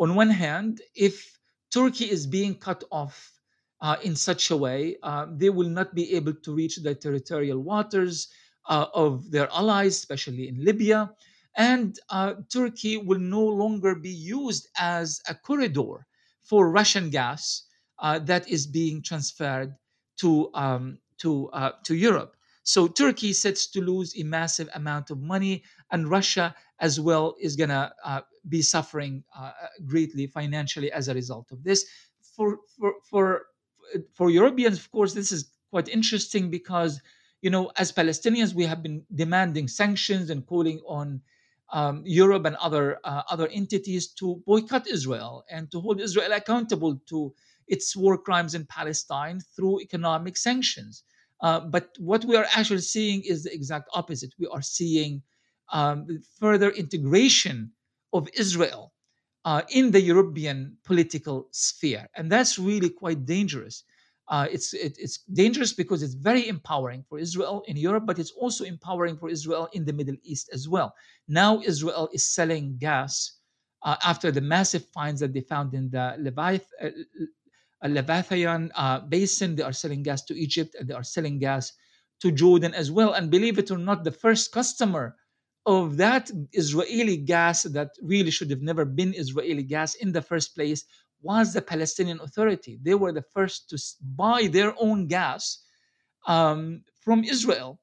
on 0.00 0.14
one 0.14 0.30
hand, 0.30 0.80
if 0.94 1.38
Turkey 1.72 2.10
is 2.10 2.26
being 2.26 2.54
cut 2.54 2.82
off 2.90 3.38
uh, 3.80 3.96
in 4.02 4.14
such 4.14 4.50
a 4.50 4.56
way, 4.56 4.96
uh, 5.02 5.26
they 5.30 5.50
will 5.50 5.68
not 5.68 5.94
be 5.94 6.14
able 6.14 6.34
to 6.34 6.54
reach 6.54 6.76
the 6.76 6.94
territorial 6.94 7.60
waters 7.60 8.28
uh, 8.68 8.86
of 8.94 9.30
their 9.30 9.48
allies, 9.52 9.96
especially 9.96 10.48
in 10.48 10.64
Libya. 10.64 11.10
And 11.56 11.98
uh, 12.10 12.34
Turkey 12.52 12.98
will 12.98 13.18
no 13.18 13.42
longer 13.42 13.94
be 13.94 14.10
used 14.10 14.68
as 14.78 15.20
a 15.28 15.34
corridor 15.34 16.06
for 16.40 16.70
Russian 16.70 17.10
gas 17.10 17.64
uh, 17.98 18.18
that 18.20 18.48
is 18.48 18.66
being 18.66 19.02
transferred 19.02 19.74
to, 20.18 20.50
um, 20.54 20.98
to, 21.18 21.48
uh, 21.50 21.72
to 21.84 21.94
Europe. 21.94 22.36
So 22.62 22.86
Turkey 22.86 23.32
sets 23.32 23.66
to 23.68 23.80
lose 23.80 24.14
a 24.18 24.22
massive 24.22 24.68
amount 24.74 25.10
of 25.10 25.18
money, 25.20 25.64
and 25.90 26.08
Russia 26.08 26.54
as 26.78 27.00
well 27.00 27.34
is 27.40 27.56
going 27.56 27.70
to 27.70 27.90
be 28.48 28.62
suffering 28.62 29.24
greatly 29.86 30.26
financially 30.26 30.92
as 30.92 31.08
a 31.08 31.14
result 31.14 31.50
of 31.50 31.64
this. 31.64 31.84
For, 32.36 32.58
for 32.78 32.94
for 33.10 33.46
for 34.14 34.30
Europeans, 34.30 34.78
of 34.78 34.90
course, 34.90 35.14
this 35.14 35.32
is 35.32 35.50
quite 35.70 35.88
interesting 35.88 36.50
because 36.50 37.00
you 37.42 37.50
know, 37.50 37.70
as 37.76 37.92
Palestinians, 37.92 38.54
we 38.54 38.64
have 38.66 38.82
been 38.82 39.02
demanding 39.14 39.66
sanctions 39.66 40.30
and 40.30 40.46
calling 40.46 40.80
on 40.86 41.22
um, 41.72 42.02
Europe 42.04 42.44
and 42.44 42.56
other 42.56 42.98
uh, 43.04 43.22
other 43.30 43.48
entities 43.48 44.08
to 44.08 44.42
boycott 44.46 44.86
Israel 44.86 45.44
and 45.50 45.70
to 45.70 45.80
hold 45.80 46.00
Israel 46.00 46.32
accountable 46.32 47.00
to 47.08 47.32
its 47.68 47.96
war 47.96 48.18
crimes 48.18 48.54
in 48.54 48.66
Palestine 48.66 49.40
through 49.54 49.80
economic 49.80 50.36
sanctions. 50.36 51.04
Uh, 51.40 51.60
but 51.60 51.90
what 51.98 52.24
we 52.24 52.36
are 52.36 52.46
actually 52.54 52.80
seeing 52.80 53.22
is 53.22 53.44
the 53.44 53.54
exact 53.54 53.88
opposite. 53.94 54.34
We 54.38 54.48
are 54.48 54.60
seeing 54.60 55.22
um, 55.72 56.06
further 56.38 56.70
integration 56.70 57.72
of 58.12 58.28
Israel 58.34 58.89
uh, 59.44 59.62
in 59.70 59.90
the 59.90 60.00
European 60.00 60.76
political 60.84 61.48
sphere, 61.50 62.08
and 62.16 62.30
that's 62.30 62.58
really 62.58 62.90
quite 62.90 63.24
dangerous. 63.24 63.84
Uh, 64.28 64.46
it's 64.50 64.72
it, 64.74 64.96
it's 64.98 65.18
dangerous 65.32 65.72
because 65.72 66.02
it's 66.02 66.14
very 66.14 66.46
empowering 66.46 67.04
for 67.08 67.18
Israel 67.18 67.64
in 67.66 67.76
Europe, 67.76 68.04
but 68.06 68.18
it's 68.18 68.30
also 68.32 68.64
empowering 68.64 69.16
for 69.16 69.28
Israel 69.28 69.68
in 69.72 69.84
the 69.84 69.92
Middle 69.92 70.16
East 70.22 70.48
as 70.52 70.68
well. 70.68 70.94
Now 71.26 71.60
Israel 71.60 72.08
is 72.12 72.24
selling 72.24 72.76
gas 72.78 73.40
uh, 73.82 73.96
after 74.04 74.30
the 74.30 74.40
massive 74.40 74.84
finds 74.94 75.20
that 75.20 75.32
they 75.32 75.40
found 75.40 75.74
in 75.74 75.90
the 75.90 76.14
Leviath, 76.18 76.66
uh, 76.80 76.90
Leviathan 77.88 78.70
uh, 78.76 79.00
basin. 79.00 79.56
They 79.56 79.62
are 79.62 79.72
selling 79.72 80.02
gas 80.02 80.22
to 80.26 80.38
Egypt 80.38 80.76
and 80.78 80.88
they 80.88 80.94
are 80.94 81.02
selling 81.02 81.38
gas 81.38 81.72
to 82.20 82.30
Jordan 82.30 82.74
as 82.74 82.90
well. 82.90 83.14
And 83.14 83.30
believe 83.30 83.58
it 83.58 83.70
or 83.70 83.78
not, 83.78 84.04
the 84.04 84.12
first 84.12 84.52
customer 84.52 85.16
of 85.66 85.96
that 85.96 86.30
Israeli 86.52 87.16
gas 87.16 87.62
that 87.64 87.90
really 88.02 88.30
should 88.30 88.50
have 88.50 88.62
never 88.62 88.84
been 88.84 89.14
Israeli 89.14 89.62
gas 89.62 89.94
in 89.96 90.12
the 90.12 90.22
first 90.22 90.54
place 90.54 90.84
was 91.22 91.52
the 91.52 91.62
Palestinian 91.62 92.20
Authority. 92.20 92.78
They 92.82 92.94
were 92.94 93.12
the 93.12 93.22
first 93.34 93.68
to 93.70 93.78
buy 94.16 94.46
their 94.46 94.74
own 94.80 95.06
gas 95.06 95.58
um, 96.26 96.82
from 97.00 97.24
Israel 97.24 97.78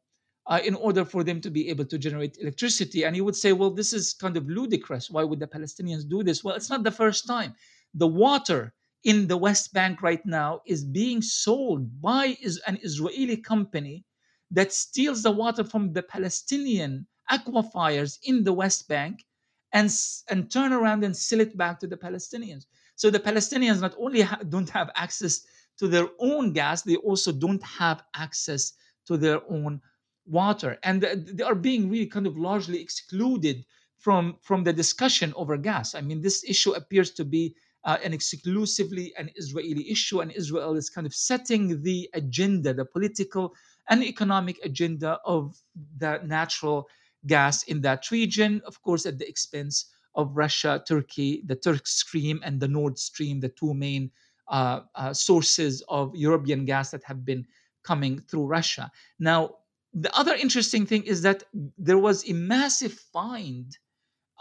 uh, 0.47 0.59
in 0.63 0.75
order 0.75 1.05
for 1.05 1.23
them 1.23 1.39
to 1.41 1.51
be 1.51 1.69
able 1.69 1.85
to 1.85 1.97
generate 1.97 2.37
electricity. 2.39 3.03
And 3.03 3.15
you 3.15 3.23
would 3.25 3.35
say, 3.35 3.53
well, 3.53 3.69
this 3.69 3.93
is 3.93 4.13
kind 4.13 4.37
of 4.37 4.47
ludicrous. 4.47 5.11
Why 5.11 5.23
would 5.23 5.39
the 5.39 5.47
Palestinians 5.47 6.07
do 6.07 6.23
this? 6.23 6.43
Well, 6.43 6.55
it's 6.55 6.69
not 6.69 6.83
the 6.83 6.91
first 6.91 7.27
time. 7.27 7.53
The 7.93 8.07
water 8.07 8.73
in 9.03 9.27
the 9.27 9.37
West 9.37 9.73
Bank 9.73 10.01
right 10.01 10.25
now 10.25 10.61
is 10.65 10.83
being 10.83 11.21
sold 11.21 12.01
by 12.01 12.37
an 12.65 12.79
Israeli 12.81 13.37
company 13.37 14.03
that 14.51 14.73
steals 14.73 15.21
the 15.21 15.31
water 15.31 15.63
from 15.63 15.93
the 15.93 16.03
Palestinian 16.03 17.05
aquifers 17.29 18.19
in 18.23 18.43
the 18.43 18.53
West 18.53 18.87
Bank 18.87 19.25
and, 19.73 19.89
and 20.29 20.51
turn 20.51 20.73
around 20.73 21.03
and 21.03 21.15
sell 21.15 21.39
it 21.39 21.57
back 21.57 21.79
to 21.79 21.87
the 21.87 21.97
Palestinians. 21.97 22.65
So 22.95 23.09
the 23.09 23.19
Palestinians 23.19 23.81
not 23.81 23.95
only 23.99 24.21
ha- 24.21 24.39
don't 24.47 24.69
have 24.69 24.89
access 24.95 25.45
to 25.79 25.87
their 25.87 26.07
own 26.19 26.53
gas, 26.53 26.81
they 26.81 26.95
also 26.95 27.31
don't 27.31 27.63
have 27.63 28.03
access 28.15 28.73
to 29.05 29.17
their 29.17 29.41
own 29.49 29.81
water. 30.25 30.77
And 30.83 31.01
they 31.01 31.43
are 31.43 31.55
being 31.55 31.89
really 31.89 32.07
kind 32.07 32.27
of 32.27 32.37
largely 32.37 32.81
excluded 32.81 33.65
from, 33.99 34.37
from 34.41 34.63
the 34.63 34.73
discussion 34.73 35.33
over 35.35 35.57
gas. 35.57 35.95
I 35.95 36.01
mean, 36.01 36.21
this 36.21 36.43
issue 36.43 36.73
appears 36.73 37.11
to 37.11 37.25
be 37.25 37.55
uh, 37.83 37.97
an 38.03 38.13
exclusively 38.13 39.13
an 39.17 39.29
Israeli 39.35 39.89
issue, 39.89 40.19
and 40.19 40.31
Israel 40.31 40.75
is 40.75 40.89
kind 40.89 41.07
of 41.07 41.13
setting 41.13 41.81
the 41.83 42.09
agenda, 42.13 42.73
the 42.73 42.83
political 42.85 43.53
and 43.89 44.03
economic 44.03 44.59
agenda 44.63 45.19
of 45.23 45.55
the 45.97 46.19
natural 46.25 46.89
gas 47.27 47.63
in 47.63 47.81
that 47.81 48.09
region, 48.11 48.61
of 48.65 48.81
course, 48.81 49.05
at 49.05 49.19
the 49.19 49.27
expense 49.27 49.85
of 50.15 50.35
Russia, 50.35 50.83
Turkey, 50.87 51.43
the 51.45 51.55
Turk 51.55 51.85
Stream, 51.85 52.39
and 52.43 52.59
the 52.59 52.67
Nord 52.67 52.97
Stream, 52.97 53.39
the 53.39 53.49
two 53.49 53.73
main 53.73 54.09
uh, 54.47 54.81
uh, 54.95 55.13
sources 55.13 55.83
of 55.89 56.15
European 56.15 56.65
gas 56.65 56.91
that 56.91 57.03
have 57.03 57.23
been 57.23 57.45
coming 57.83 58.19
through 58.27 58.45
Russia. 58.45 58.91
Now, 59.19 59.55
the 59.93 60.15
other 60.17 60.33
interesting 60.35 60.85
thing 60.85 61.03
is 61.03 61.21
that 61.21 61.43
there 61.77 61.97
was 61.97 62.29
a 62.29 62.33
massive 62.33 62.93
find 62.93 63.77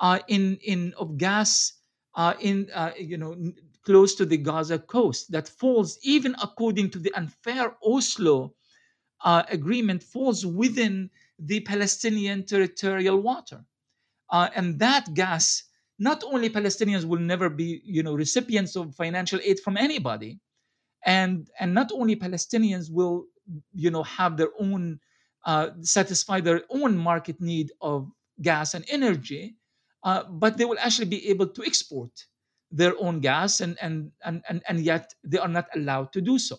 uh, 0.01 0.19
in 0.29 0.59
in 0.63 0.93
of 0.99 1.17
gas 1.17 1.73
uh, 2.15 2.35
in 2.41 2.69
uh, 2.75 2.93
you 2.99 3.17
know 3.17 3.37
close 3.85 4.15
to 4.17 4.27
the 4.27 4.37
Gaza 4.37 4.79
coast 4.79 5.31
that 5.31 5.49
falls 5.49 5.99
even 6.03 6.35
according 6.43 6.91
to 6.91 6.99
the 6.99 7.15
unfair 7.15 7.77
Oslo 7.83 8.55
uh, 9.25 9.45
agreement 9.49 10.03
falls 10.03 10.45
within 10.45 11.09
the 11.39 11.61
Palestinian 11.61 12.45
territorial 12.45 13.21
water, 13.21 13.65
uh, 14.31 14.49
and 14.55 14.79
that 14.79 15.13
gas 15.15 15.65
not 15.99 16.23
only 16.25 16.51
Palestinians 16.51 17.05
will 17.05 17.21
never 17.21 17.49
be 17.49 17.81
you 17.85 18.03
know 18.03 18.15
recipients 18.15 18.77
of 18.77 18.95
financial 18.95 19.41
aid 19.43 19.61
from 19.61 19.77
anybody, 19.77 20.39
and 21.05 21.49
and 21.61 21.75
not 21.75 21.91
only 21.93 22.17
Palestinians 22.17 22.91
will 22.91 23.27
you 23.73 23.91
know 23.91 24.03
have 24.03 24.37
their 24.37 24.51
own 24.59 25.01
uh, 25.47 25.71
satisfy 25.81 26.41
their 26.41 26.63
own 26.71 26.97
market 26.97 27.41
need 27.41 27.71
of 27.81 28.11
gas 28.43 28.75
and 28.75 28.85
energy, 28.89 29.57
uh, 30.03 30.25
but 30.25 30.57
they 30.57 30.65
will 30.65 30.79
actually 30.81 31.07
be 31.07 31.29
able 31.29 31.47
to 31.47 31.63
export 31.65 32.11
their 32.71 32.95
own 32.99 33.21
gas, 33.21 33.61
and, 33.61 33.79
and, 33.81 34.11
and, 34.25 34.43
and, 34.49 34.63
and 34.69 34.81
yet 34.81 35.15
they 35.25 35.39
are 35.39 35.49
not 35.49 35.69
allowed 35.75 36.13
to 36.13 36.21
do 36.21 36.39
so. 36.39 36.59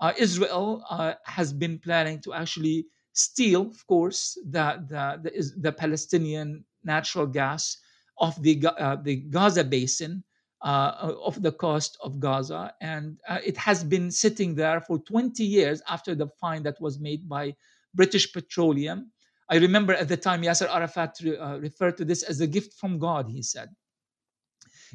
Uh, 0.00 0.12
Israel 0.18 0.84
uh, 0.90 1.14
has 1.24 1.52
been 1.52 1.78
planning 1.78 2.20
to 2.20 2.34
actually 2.34 2.86
steal, 3.14 3.62
of 3.62 3.86
course, 3.86 4.36
the, 4.44 4.84
the, 4.88 5.20
the, 5.22 5.52
the 5.56 5.72
Palestinian 5.72 6.64
natural 6.84 7.26
gas 7.26 7.78
of 8.18 8.40
the, 8.42 8.62
uh, 8.78 8.96
the 8.96 9.16
Gaza 9.16 9.64
basin. 9.64 10.22
Uh, 10.62 11.12
of 11.22 11.42
the 11.42 11.52
coast 11.52 11.98
of 12.00 12.18
Gaza, 12.18 12.72
and 12.80 13.18
uh, 13.28 13.38
it 13.44 13.54
has 13.54 13.84
been 13.84 14.10
sitting 14.10 14.54
there 14.54 14.80
for 14.80 14.98
20 14.98 15.44
years 15.44 15.82
after 15.90 16.14
the 16.14 16.26
find 16.40 16.64
that 16.64 16.80
was 16.80 16.98
made 16.98 17.28
by 17.28 17.54
British 17.92 18.32
Petroleum. 18.32 19.10
I 19.50 19.56
remember 19.56 19.92
at 19.92 20.08
the 20.08 20.16
time 20.16 20.40
Yasser 20.40 20.68
Arafat 20.68 21.16
re, 21.22 21.36
uh, 21.36 21.58
referred 21.58 21.98
to 21.98 22.04
this 22.06 22.22
as 22.22 22.40
a 22.40 22.46
gift 22.46 22.74
from 22.80 22.98
God, 22.98 23.28
he 23.28 23.42
said, 23.42 23.68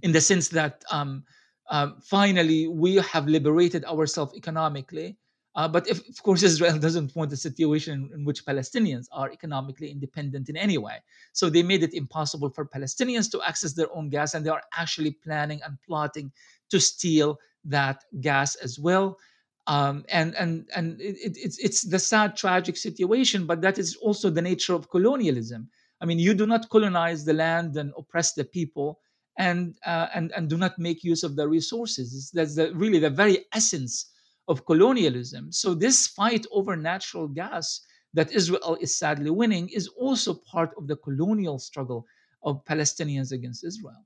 in 0.01 0.11
the 0.11 0.21
sense 0.21 0.47
that 0.49 0.83
um, 0.89 1.23
uh, 1.69 1.91
finally 2.03 2.67
we 2.67 2.95
have 2.95 3.27
liberated 3.27 3.85
ourselves 3.85 4.33
economically. 4.35 5.17
Uh, 5.59 5.67
but 5.67 5.85
if, 5.89 6.07
of 6.07 6.23
course, 6.23 6.41
Israel 6.41 6.79
doesn't 6.87 7.13
want 7.17 7.33
a 7.33 7.35
situation 7.35 8.09
in 8.13 8.23
which 8.23 8.45
Palestinians 8.45 9.07
are 9.11 9.29
economically 9.29 9.91
independent 9.91 10.47
in 10.47 10.55
any 10.55 10.77
way. 10.77 10.97
So 11.33 11.49
they 11.49 11.63
made 11.63 11.83
it 11.83 11.93
impossible 11.93 12.49
for 12.49 12.65
Palestinians 12.65 13.29
to 13.31 13.41
access 13.45 13.73
their 13.73 13.93
own 13.93 14.07
gas, 14.07 14.33
and 14.33 14.45
they 14.45 14.51
are 14.51 14.63
actually 14.77 15.11
planning 15.11 15.59
and 15.65 15.77
plotting 15.85 16.31
to 16.69 16.79
steal 16.79 17.39
that 17.65 18.05
gas 18.21 18.55
as 18.55 18.79
well. 18.79 19.17
Um, 19.67 20.05
and 20.07 20.33
and 20.35 20.69
and 20.77 20.85
it, 21.01 21.35
it's 21.45 21.57
it's 21.57 21.81
the 21.81 21.99
sad 21.99 22.37
tragic 22.37 22.75
situation 22.77 23.45
but 23.45 23.61
that 23.61 23.77
is 23.77 23.97
also 23.97 24.29
the 24.29 24.41
nature 24.41 24.73
of 24.73 24.89
colonialism. 24.89 25.69
I 26.01 26.05
mean 26.05 26.19
you 26.19 26.33
do 26.33 26.47
not 26.47 26.69
colonize 26.69 27.25
the 27.25 27.33
land 27.33 27.75
and 27.75 27.91
oppress 27.97 28.33
the 28.33 28.45
people 28.45 29.01
and 29.37 29.75
uh, 29.85 30.07
and 30.15 30.31
and 30.35 30.49
do 30.49 30.57
not 30.57 30.79
make 30.79 31.03
use 31.03 31.21
of 31.23 31.35
the 31.35 31.47
resources. 31.47 32.31
That's 32.33 32.55
the, 32.55 32.73
really 32.73 32.99
the 32.99 33.11
very 33.11 33.45
essence 33.53 34.09
of 34.49 34.65
colonialism. 34.65 35.51
So 35.51 35.73
this 35.73 36.07
fight 36.07 36.45
over 36.51 36.75
natural 36.75 37.27
gas 37.27 37.85
that 38.13 38.31
israel 38.31 38.77
is 38.81 38.97
sadly 38.97 39.29
winning 39.29 39.69
is 39.69 39.87
also 39.89 40.33
part 40.33 40.71
of 40.77 40.87
the 40.87 40.95
colonial 40.97 41.59
struggle 41.59 42.05
of 42.43 42.63
palestinians 42.65 43.31
against 43.31 43.63
israel 43.63 44.03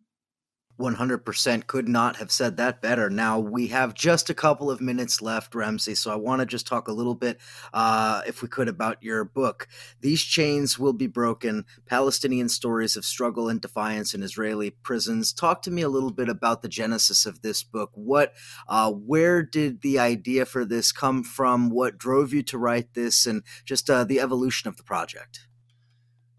100% 0.83 1.65
could 1.65 1.87
not 1.87 2.17
have 2.17 2.29
said 2.29 2.57
that 2.57 2.81
better. 2.81 3.09
Now, 3.09 3.39
we 3.39 3.67
have 3.67 3.93
just 3.93 4.29
a 4.29 4.33
couple 4.33 4.69
of 4.69 4.81
minutes 4.81 5.21
left, 5.21 5.55
Ramzy, 5.55 5.95
so 5.95 6.11
I 6.11 6.15
want 6.17 6.41
to 6.41 6.45
just 6.45 6.67
talk 6.67 6.89
a 6.89 6.93
little 6.93 7.15
bit, 7.15 7.39
uh, 7.73 8.21
if 8.27 8.41
we 8.41 8.49
could, 8.49 8.67
about 8.67 9.01
your 9.01 9.23
book. 9.23 9.67
These 10.01 10.21
Chains 10.23 10.77
Will 10.77 10.91
Be 10.91 11.07
Broken 11.07 11.63
Palestinian 11.85 12.49
Stories 12.49 12.97
of 12.97 13.05
Struggle 13.05 13.47
and 13.47 13.61
Defiance 13.61 14.13
in 14.13 14.23
Israeli 14.23 14.71
Prisons. 14.71 15.31
Talk 15.31 15.61
to 15.61 15.71
me 15.71 15.83
a 15.83 15.89
little 15.89 16.11
bit 16.11 16.27
about 16.27 16.61
the 16.61 16.67
genesis 16.67 17.25
of 17.25 17.41
this 17.41 17.63
book. 17.63 17.91
What, 17.93 18.33
uh, 18.67 18.91
where 18.91 19.41
did 19.41 19.81
the 19.81 19.99
idea 19.99 20.45
for 20.45 20.65
this 20.65 20.91
come 20.91 21.23
from? 21.23 21.69
What 21.69 21.97
drove 21.97 22.33
you 22.33 22.43
to 22.43 22.57
write 22.57 22.93
this? 22.93 23.25
And 23.25 23.43
just 23.63 23.89
uh, 23.89 24.03
the 24.03 24.19
evolution 24.19 24.67
of 24.67 24.75
the 24.75 24.83
project? 24.83 25.47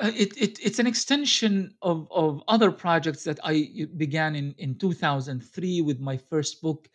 Uh, 0.01 0.11
it, 0.17 0.37
it, 0.37 0.59
it's 0.61 0.81
an 0.81 0.87
extension 0.87 1.73
of, 1.81 2.09
of 2.11 2.43
other 2.49 2.73
projects 2.73 3.23
that 3.25 3.39
I 3.45 3.87
began 3.97 4.35
in, 4.35 4.55
in 4.59 4.75
2003 4.77 5.83
with 5.83 6.01
my 6.01 6.17
first 6.17 6.61
book, 6.61 6.89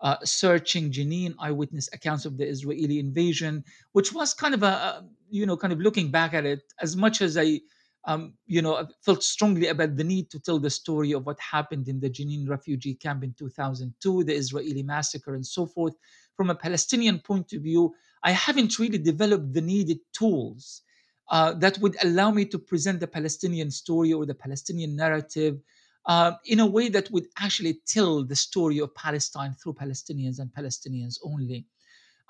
uh, 0.00 0.16
Searching 0.24 0.90
Jenin 0.90 1.34
Eyewitness 1.38 1.90
Accounts 1.92 2.24
of 2.24 2.38
the 2.38 2.46
Israeli 2.46 2.98
Invasion, 2.98 3.62
which 3.92 4.12
was 4.12 4.32
kind 4.32 4.54
of 4.54 4.62
a, 4.62 5.04
you 5.28 5.44
know, 5.44 5.56
kind 5.56 5.72
of 5.72 5.80
looking 5.80 6.10
back 6.10 6.32
at 6.32 6.46
it, 6.46 6.62
as 6.80 6.96
much 6.96 7.20
as 7.20 7.36
I, 7.36 7.60
um, 8.06 8.34
you 8.46 8.62
know, 8.62 8.86
felt 9.02 9.22
strongly 9.22 9.68
about 9.68 9.96
the 9.96 10.04
need 10.04 10.30
to 10.30 10.40
tell 10.40 10.58
the 10.58 10.70
story 10.70 11.12
of 11.12 11.26
what 11.26 11.38
happened 11.40 11.88
in 11.88 12.00
the 12.00 12.08
Jenin 12.08 12.48
refugee 12.48 12.94
camp 12.94 13.22
in 13.22 13.34
2002, 13.34 14.24
the 14.24 14.34
Israeli 14.34 14.82
massacre, 14.82 15.34
and 15.34 15.46
so 15.46 15.66
forth. 15.66 15.94
From 16.36 16.48
a 16.50 16.54
Palestinian 16.54 17.18
point 17.18 17.52
of 17.52 17.62
view, 17.62 17.94
I 18.22 18.32
haven't 18.32 18.78
really 18.78 18.98
developed 18.98 19.52
the 19.52 19.60
needed 19.60 19.98
tools 20.12 20.82
uh, 21.28 21.52
that 21.54 21.78
would 21.78 21.96
allow 22.02 22.30
me 22.30 22.44
to 22.44 22.58
present 22.58 23.00
the 23.00 23.06
Palestinian 23.06 23.70
story 23.70 24.12
or 24.12 24.26
the 24.26 24.34
Palestinian 24.34 24.94
narrative 24.94 25.60
uh, 26.06 26.32
in 26.44 26.60
a 26.60 26.66
way 26.66 26.88
that 26.88 27.10
would 27.10 27.26
actually 27.38 27.80
tell 27.86 28.24
the 28.24 28.36
story 28.36 28.78
of 28.78 28.94
Palestine 28.94 29.52
through 29.54 29.74
Palestinians 29.74 30.38
and 30.38 30.50
Palestinians 30.52 31.18
only. 31.24 31.66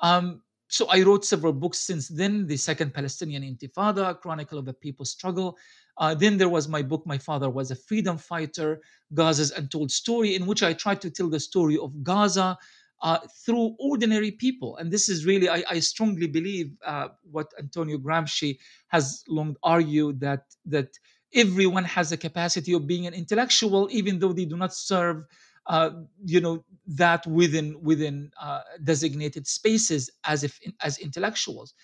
Um, 0.01 0.43
so 0.69 0.87
I 0.91 1.03
wrote 1.03 1.25
several 1.25 1.53
books 1.53 1.79
since 1.79 2.09
then 2.09 2.47
the 2.47 2.57
Second 2.57 2.93
Palestinian 2.93 3.43
Intifada, 3.43 4.19
Chronicle 4.21 4.59
of 4.59 4.67
a 4.67 4.73
People's 4.73 5.11
Struggle. 5.11 5.57
Uh, 5.99 6.15
then 6.15 6.37
there 6.37 6.49
was 6.49 6.69
my 6.69 6.83
book, 6.83 7.07
My 7.07 7.19
Father 7.19 7.49
Was 7.49 7.71
a 7.71 7.77
Freedom 7.77 8.19
Fighter, 8.19 8.81
Gaza's 9.15 9.53
Untold 9.53 9.91
Story, 9.91 10.35
in 10.35 10.45
which 10.45 10.63
I 10.63 10.73
tried 10.73 11.01
to 11.03 11.11
tell 11.11 11.29
the 11.29 11.41
story 11.41 11.79
of 11.79 12.03
Gaza 12.03 12.59
uh, 13.03 13.19
through 13.45 13.77
ordinary 13.79 14.31
people. 14.31 14.77
And 14.77 14.91
this 14.91 15.09
is 15.09 15.27
really, 15.27 15.49
I, 15.49 15.63
I 15.71 15.79
strongly 15.81 16.27
believe 16.27 16.73
uh, 16.85 17.09
what 17.31 17.53
Antonio 17.59 17.99
Gramsci 17.99 18.59
has 18.89 19.23
long 19.29 19.57
argued 19.63 20.21
that 20.21 20.45
that 20.67 20.89
everyone 21.35 21.85
has 21.85 22.13
a 22.13 22.17
capacity 22.17 22.73
of 22.73 22.87
being 22.87 23.07
an 23.07 23.15
intellectual, 23.15 23.89
even 23.91 24.19
though 24.19 24.33
they 24.33 24.45
do 24.45 24.57
not 24.57 24.73
serve, 24.73 25.25
uh, 25.67 25.91
you 26.25 26.41
know, 26.41 26.65
that 26.87 27.27
within 27.27 27.81
within 27.83 28.31
uh, 28.41 28.61
designated 28.83 29.47
spaces 29.47 30.11
as 30.25 30.45
if 30.45 30.59
as 30.81 30.99
intellectuals. 30.99 31.75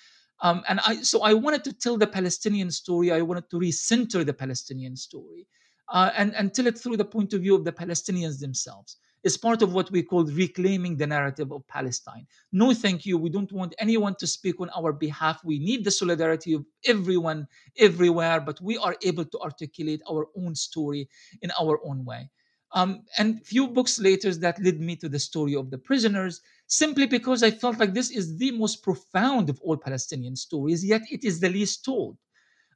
Um, 0.41 0.63
and 0.69 0.81
I, 0.85 1.03
so 1.03 1.23
I 1.23 1.35
wanted 1.35 1.63
to 1.65 1.73
tell 1.73 1.97
the 1.97 2.07
Palestinian 2.07 2.71
story. 2.71 3.13
I 3.13 3.21
wanted 3.21 3.49
to 3.51 3.57
recenter 3.59 4.25
the 4.25 4.35
Palestinian 4.35 4.97
story, 4.97 5.47
uh, 5.91 6.11
and 6.17 6.35
and 6.35 6.55
tell 6.55 6.67
it 6.67 6.79
through 6.79 6.97
the 6.97 7.05
point 7.05 7.33
of 7.33 7.43
view 7.43 7.55
of 7.55 7.65
the 7.65 7.73
Palestinians 7.73 8.41
themselves 8.41 8.97
is 9.25 9.37
part 9.37 9.63
of 9.63 9.73
what 9.73 9.91
we 9.91 10.03
call 10.03 10.25
reclaiming 10.25 10.97
the 10.97 11.07
narrative 11.07 11.53
of 11.53 11.67
Palestine. 11.69 12.27
No, 12.53 12.75
thank 12.75 13.07
you. 13.07 13.19
We 13.19 13.31
don't 13.31 13.53
want 13.53 13.75
anyone 13.79 14.17
to 14.17 14.27
speak 14.27 14.61
on 14.61 14.71
our 14.71 14.93
behalf. 14.93 15.41
We 15.45 15.59
need 15.59 15.85
the 15.85 15.91
solidarity 15.91 16.55
of 16.55 16.65
everyone, 16.85 17.47
everywhere, 17.79 18.41
but 18.41 18.61
we 18.61 18.77
are 18.79 18.97
able 19.03 19.25
to 19.25 19.39
articulate 19.39 20.03
our 20.11 20.27
own 20.37 20.55
story 20.55 21.09
in 21.41 21.51
our 21.61 21.81
own 21.85 22.05
way. 22.05 22.31
Um, 22.75 23.03
and 23.19 23.47
few 23.47 23.69
books 23.69 23.99
later 24.01 24.35
that 24.35 24.63
led 24.63 24.81
me 24.81 24.97
to 24.97 25.09
the 25.09 25.19
story 25.19 25.55
of 25.55 25.71
the 25.71 25.79
prisoners, 25.79 26.41
simply 26.67 27.07
because 27.07 27.43
I 27.43 27.51
felt 27.51 27.79
like 27.79 27.93
this 27.93 28.11
is 28.11 28.39
the 28.39 28.51
most 28.53 28.83
profound 28.83 29.51
of 29.51 29.61
all 29.61 29.77
Palestinian 29.77 30.37
stories, 30.37 30.85
yet 30.85 31.03
it 31.11 31.23
is 31.23 31.39
the 31.39 31.51
least 31.51 31.85
told. 31.85 32.17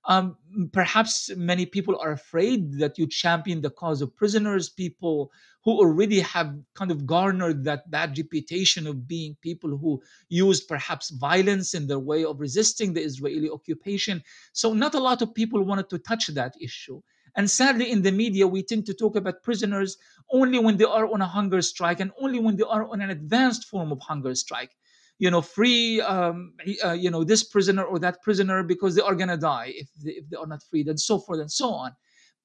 Um, 0.08 0.36
perhaps 0.72 1.30
many 1.36 1.66
people 1.66 1.98
are 2.00 2.12
afraid 2.12 2.78
that 2.78 2.96
you 2.96 3.08
champion 3.08 3.60
the 3.60 3.70
cause 3.70 4.00
of 4.00 4.14
prisoners, 4.14 4.68
people 4.68 5.32
who 5.64 5.72
already 5.72 6.20
have 6.20 6.54
kind 6.74 6.92
of 6.92 7.06
garnered 7.06 7.64
that 7.64 7.90
bad 7.90 8.16
reputation 8.16 8.86
of 8.86 9.08
being 9.08 9.36
people 9.40 9.76
who 9.76 10.00
used 10.28 10.68
perhaps 10.68 11.10
violence 11.10 11.74
in 11.74 11.88
their 11.88 11.98
way 11.98 12.24
of 12.24 12.38
resisting 12.38 12.92
the 12.92 13.02
Israeli 13.02 13.50
occupation. 13.50 14.22
So, 14.52 14.72
not 14.72 14.94
a 14.94 15.00
lot 15.00 15.22
of 15.22 15.34
people 15.34 15.64
wanted 15.64 15.90
to 15.90 15.98
touch 15.98 16.28
that 16.28 16.54
issue. 16.60 17.02
And 17.34 17.50
sadly, 17.50 17.90
in 17.90 18.02
the 18.02 18.12
media, 18.12 18.46
we 18.46 18.62
tend 18.62 18.86
to 18.86 18.94
talk 18.94 19.16
about 19.16 19.42
prisoners 19.42 19.98
only 20.30 20.58
when 20.58 20.76
they 20.76 20.84
are 20.84 21.12
on 21.12 21.20
a 21.20 21.26
hunger 21.26 21.60
strike 21.60 22.00
and 22.00 22.12
only 22.20 22.38
when 22.38 22.56
they 22.56 22.64
are 22.64 22.88
on 22.88 23.00
an 23.00 23.10
advanced 23.10 23.64
form 23.64 23.92
of 23.92 24.00
hunger 24.00 24.34
strike 24.34 24.70
you 25.18 25.30
know 25.30 25.40
free 25.40 26.00
um, 26.00 26.52
uh, 26.84 26.92
you 26.92 27.10
know 27.10 27.24
this 27.24 27.42
prisoner 27.42 27.84
or 27.84 27.98
that 27.98 28.22
prisoner 28.22 28.62
because 28.62 28.94
they 28.94 29.02
are 29.02 29.14
going 29.14 29.28
to 29.28 29.36
die. 29.36 29.72
If 29.74 29.88
they, 30.02 30.10
if 30.12 30.28
they 30.28 30.36
are 30.36 30.46
not 30.46 30.62
freed 30.62 30.88
and 30.88 31.00
so 31.00 31.18
forth 31.18 31.40
and 31.40 31.50
so 31.50 31.70
on. 31.70 31.92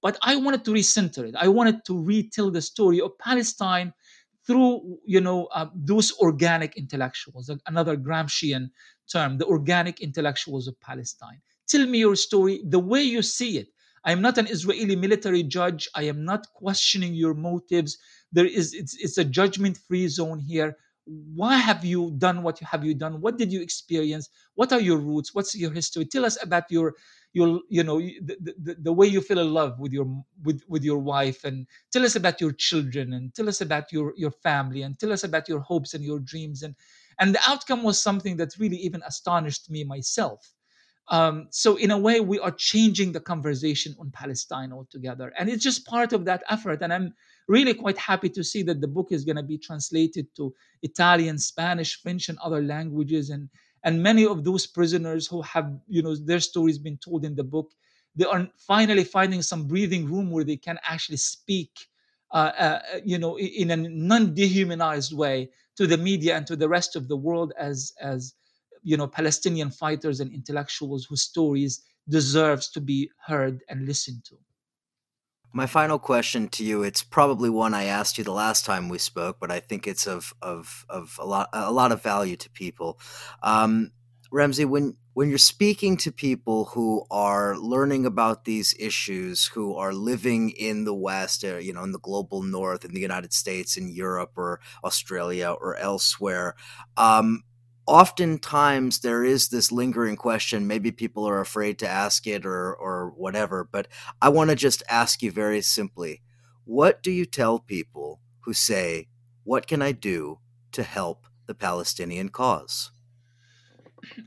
But 0.02 0.18
i 0.24 0.36
wanted 0.36 0.66
to 0.66 0.72
recenter 0.72 1.28
it. 1.28 1.36
I 1.38 1.48
wanted 1.48 1.86
to 1.86 2.02
retell 2.02 2.50
the 2.52 2.62
story 2.62 3.02
of 3.02 3.18
palestine 3.20 3.94
through 4.48 4.98
you 5.06 5.22
know 5.22 5.46
uh, 5.48 5.68
those 5.76 6.12
organic 6.20 6.76
intellectuals 6.78 7.52
another 7.68 7.96
gramscian 7.96 8.70
term 9.12 9.38
the 9.38 9.46
organic 9.46 10.02
intellectuals 10.02 10.68
of 10.68 10.80
palestine. 10.80 11.42
Tell 11.68 11.86
me 11.86 12.00
your 12.00 12.16
story 12.16 12.62
the 12.68 12.80
way 12.80 13.02
you 13.02 13.22
see 13.22 13.58
it. 13.58 13.68
I 14.04 14.12
am 14.12 14.22
not 14.22 14.40
an 14.40 14.48
israeli 14.48 14.96
military 14.96 15.44
judge. 15.44 15.88
I 15.94 16.04
am 16.04 16.26
not 16.26 16.48
questioning 16.56 17.14
your 17.14 17.36
motives. 17.36 17.98
There 18.32 18.46
is 18.46 18.74
it's, 18.74 18.96
it's 18.98 19.18
a 19.18 19.26
judgment 19.26 19.78
free 19.78 20.08
zone 20.08 20.40
here 20.40 20.78
why 21.36 21.58
have 21.58 21.84
you 21.84 22.12
done 22.18 22.44
what 22.44 22.60
have 22.60 22.84
you 22.86 22.94
done? 22.94 23.22
What 23.22 23.38
did 23.38 23.52
you 23.52 23.62
experience? 23.62 24.30
What 24.56 24.72
are 24.72 24.80
your 24.80 24.98
roots? 24.98 25.34
What's 25.34 25.56
your 25.56 25.72
history? 25.72 26.06
Tell 26.06 26.26
us 26.26 26.42
about 26.42 26.66
your 26.70 26.96
your 27.34 27.62
you 27.70 27.84
know 27.84 28.00
the, 28.00 28.54
the, 28.62 28.76
the 28.80 28.94
way 28.94 29.08
you 29.08 29.22
feel 29.22 29.40
in 29.40 29.54
love 29.54 29.80
with 29.80 29.94
your 29.94 30.06
with 30.44 30.64
with 30.68 30.84
your 30.84 31.00
wife 31.00 31.44
and 31.44 31.66
tell 31.92 32.04
us 32.04 32.16
about 32.16 32.42
your 32.42 32.52
children 32.52 33.14
and 33.14 33.34
tell 33.34 33.48
us 33.50 33.62
about 33.62 33.92
your 33.92 34.14
your 34.18 34.32
family 34.32 34.82
and 34.84 35.00
tell 35.00 35.12
us 35.12 35.24
about 35.24 35.48
your 35.48 35.60
hopes 35.62 35.94
and 35.94 36.04
your 36.04 36.20
dreams. 36.20 36.64
And 36.64 36.76
and 37.20 37.36
the 37.36 37.42
outcome 37.48 37.84
was 37.84 38.02
something 38.02 38.38
that 38.38 38.58
really 38.60 38.78
even 38.78 39.02
astonished 39.06 39.70
me 39.70 39.84
myself. 39.84 40.54
Um, 41.08 41.48
so 41.52 41.76
in 41.76 41.92
a 41.92 41.98
way 41.98 42.20
we 42.22 42.40
are 42.40 42.52
changing 42.52 43.12
the 43.12 43.20
conversation 43.20 43.96
on 44.00 44.12
palestine 44.12 44.72
altogether. 44.72 45.34
And 45.38 45.50
it's 45.50 45.64
just 45.64 45.86
part 45.86 46.14
of 46.14 46.26
that 46.26 46.44
effort. 46.50 46.82
And 46.82 46.94
i'm 46.94 47.14
really 47.48 47.74
quite 47.74 47.98
happy 47.98 48.30
to 48.30 48.44
see 48.44 48.64
that 48.64 48.82
the 48.82 48.88
book 48.88 49.08
is 49.12 49.26
going 49.26 49.36
to 49.36 49.44
be 49.44 49.58
translated 49.58 50.28
to 50.36 50.54
Italian, 50.82 51.38
Spanish, 51.38 52.02
French, 52.02 52.30
and 52.30 52.38
other 52.40 52.62
languages. 52.62 53.30
And 53.30 53.50
and 53.84 54.02
many 54.04 54.26
of 54.26 54.44
those 54.44 54.68
prisoners 54.68 55.28
who 55.28 55.42
have 55.42 55.72
you 55.88 56.02
know 56.02 56.16
their 56.16 56.40
stories 56.40 56.78
been 56.78 56.98
told 56.98 57.26
in 57.26 57.36
the 57.36 57.44
book, 57.44 57.72
they 58.16 58.26
are 58.26 58.48
finally 58.58 59.04
finding 59.04 59.42
some 59.42 59.68
breathing 59.68 60.06
room 60.06 60.32
where 60.32 60.44
they 60.44 60.58
can 60.58 60.80
actually 60.84 61.18
speak. 61.18 61.72
Uh, 62.34 62.52
uh, 62.58 62.80
you 63.04 63.18
know, 63.18 63.38
in 63.38 63.72
a 63.72 63.76
non-dehumanized 63.76 65.12
way 65.12 65.50
to 65.76 65.86
the 65.86 65.98
media 65.98 66.38
and 66.38 66.48
to 66.48 66.56
the 66.56 66.70
rest 66.70 66.96
of 66.96 67.10
the 67.10 67.18
world 67.18 67.52
as 67.58 67.92
as 68.00 68.34
you 68.84 68.96
know 68.98 69.08
Palestinian 69.08 69.70
fighters 69.70 70.20
and 70.22 70.32
intellectuals 70.34 71.06
whose 71.06 71.24
stories 71.24 71.84
deserves 72.08 72.70
to 72.70 72.82
be 72.82 73.10
heard 73.28 73.62
and 73.70 73.86
listened 73.86 74.24
to. 74.26 74.38
My 75.54 75.66
final 75.66 76.00
question 76.00 76.48
to 76.50 76.64
you, 76.64 76.84
it's 76.84 77.04
probably 77.04 77.50
one 77.50 77.74
I 77.74 77.84
asked 77.84 78.18
you 78.18 78.24
the 78.24 78.32
last 78.32 78.66
time 78.66 78.88
we 78.88 78.98
spoke, 78.98 79.38
but 79.40 79.52
I 79.52 79.60
think 79.60 79.86
it's 79.86 80.08
of 80.08 80.34
of 80.42 80.86
of 80.90 81.18
a 81.22 81.26
lot 81.26 81.50
a 81.52 81.72
lot 81.72 81.92
of 81.92 82.02
value 82.02 82.38
to 82.38 82.50
people. 82.52 82.98
Um, 83.44 83.92
Ramzy, 84.32 84.64
when 84.64 84.96
when 85.14 85.28
you're 85.28 85.38
speaking 85.38 85.98
to 85.98 86.12
people 86.12 86.66
who 86.66 87.06
are 87.12 87.58
learning 87.58 88.06
about 88.06 88.46
these 88.46 88.74
issues, 88.80 89.46
who 89.48 89.76
are 89.76 89.94
living 89.94 90.52
in 90.52 90.86
the 90.86 90.94
West, 90.96 91.44
or, 91.44 91.58
uh, 91.58 91.60
you 91.60 91.74
know, 91.74 91.84
in 91.84 91.92
the 91.92 92.00
global 92.00 92.42
North, 92.42 92.86
in 92.86 92.94
the 92.94 93.02
United 93.02 93.34
States, 93.34 93.76
in 93.76 93.90
Europe, 93.90 94.32
or 94.38 94.62
Australia, 94.86 95.50
or 95.52 95.76
elsewhere, 95.76 96.56
um, 96.96 97.44
oftentimes 97.88 99.00
there 99.00 99.24
is 99.24 99.50
this 99.50 99.72
lingering 99.72 100.16
question 100.16 100.68
maybe 100.68 100.92
people 100.92 101.28
are 101.28 101.40
afraid 101.40 101.80
to 101.80 101.88
ask 101.88 102.28
it 102.28 102.46
or 102.46 102.74
or 102.76 103.10
whatever 103.18 103.68
but 103.72 103.88
i 104.22 104.30
want 104.30 104.50
to 104.50 104.56
just 104.56 104.84
ask 104.90 105.24
you 105.24 105.32
very 105.32 105.62
simply 105.62 106.22
what 106.66 107.02
do 107.02 107.12
you 107.12 107.26
tell 107.26 107.60
people 107.60 108.22
who 108.42 108.54
say 108.54 109.08
what 109.44 109.66
can 109.68 109.82
i 109.82 109.92
do 109.92 110.40
to 110.72 110.84
help 110.84 111.26
the 111.48 111.56
palestinian 111.56 112.30
cause? 112.30 112.92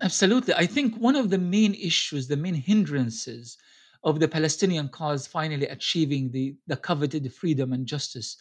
Absolutely. 0.02 0.54
I 0.54 0.66
think 0.66 0.96
one 0.96 1.16
of 1.16 1.30
the 1.30 1.38
main 1.38 1.74
issues 1.74 2.28
the 2.28 2.36
main 2.36 2.54
hindrances 2.54 3.56
of 4.02 4.20
the 4.20 4.28
palestinian 4.28 4.88
cause 4.88 5.26
finally 5.26 5.66
achieving 5.66 6.30
the 6.30 6.54
the 6.66 6.76
coveted 6.76 7.32
freedom 7.32 7.72
and 7.72 7.86
justice 7.86 8.36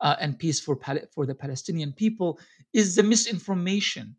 uh, 0.00 0.14
and 0.20 0.38
peace 0.38 0.60
for, 0.60 0.78
for 1.12 1.26
the 1.26 1.34
palestinian 1.34 1.92
people 1.92 2.38
is 2.72 2.94
the 2.94 3.02
misinformation 3.02 4.14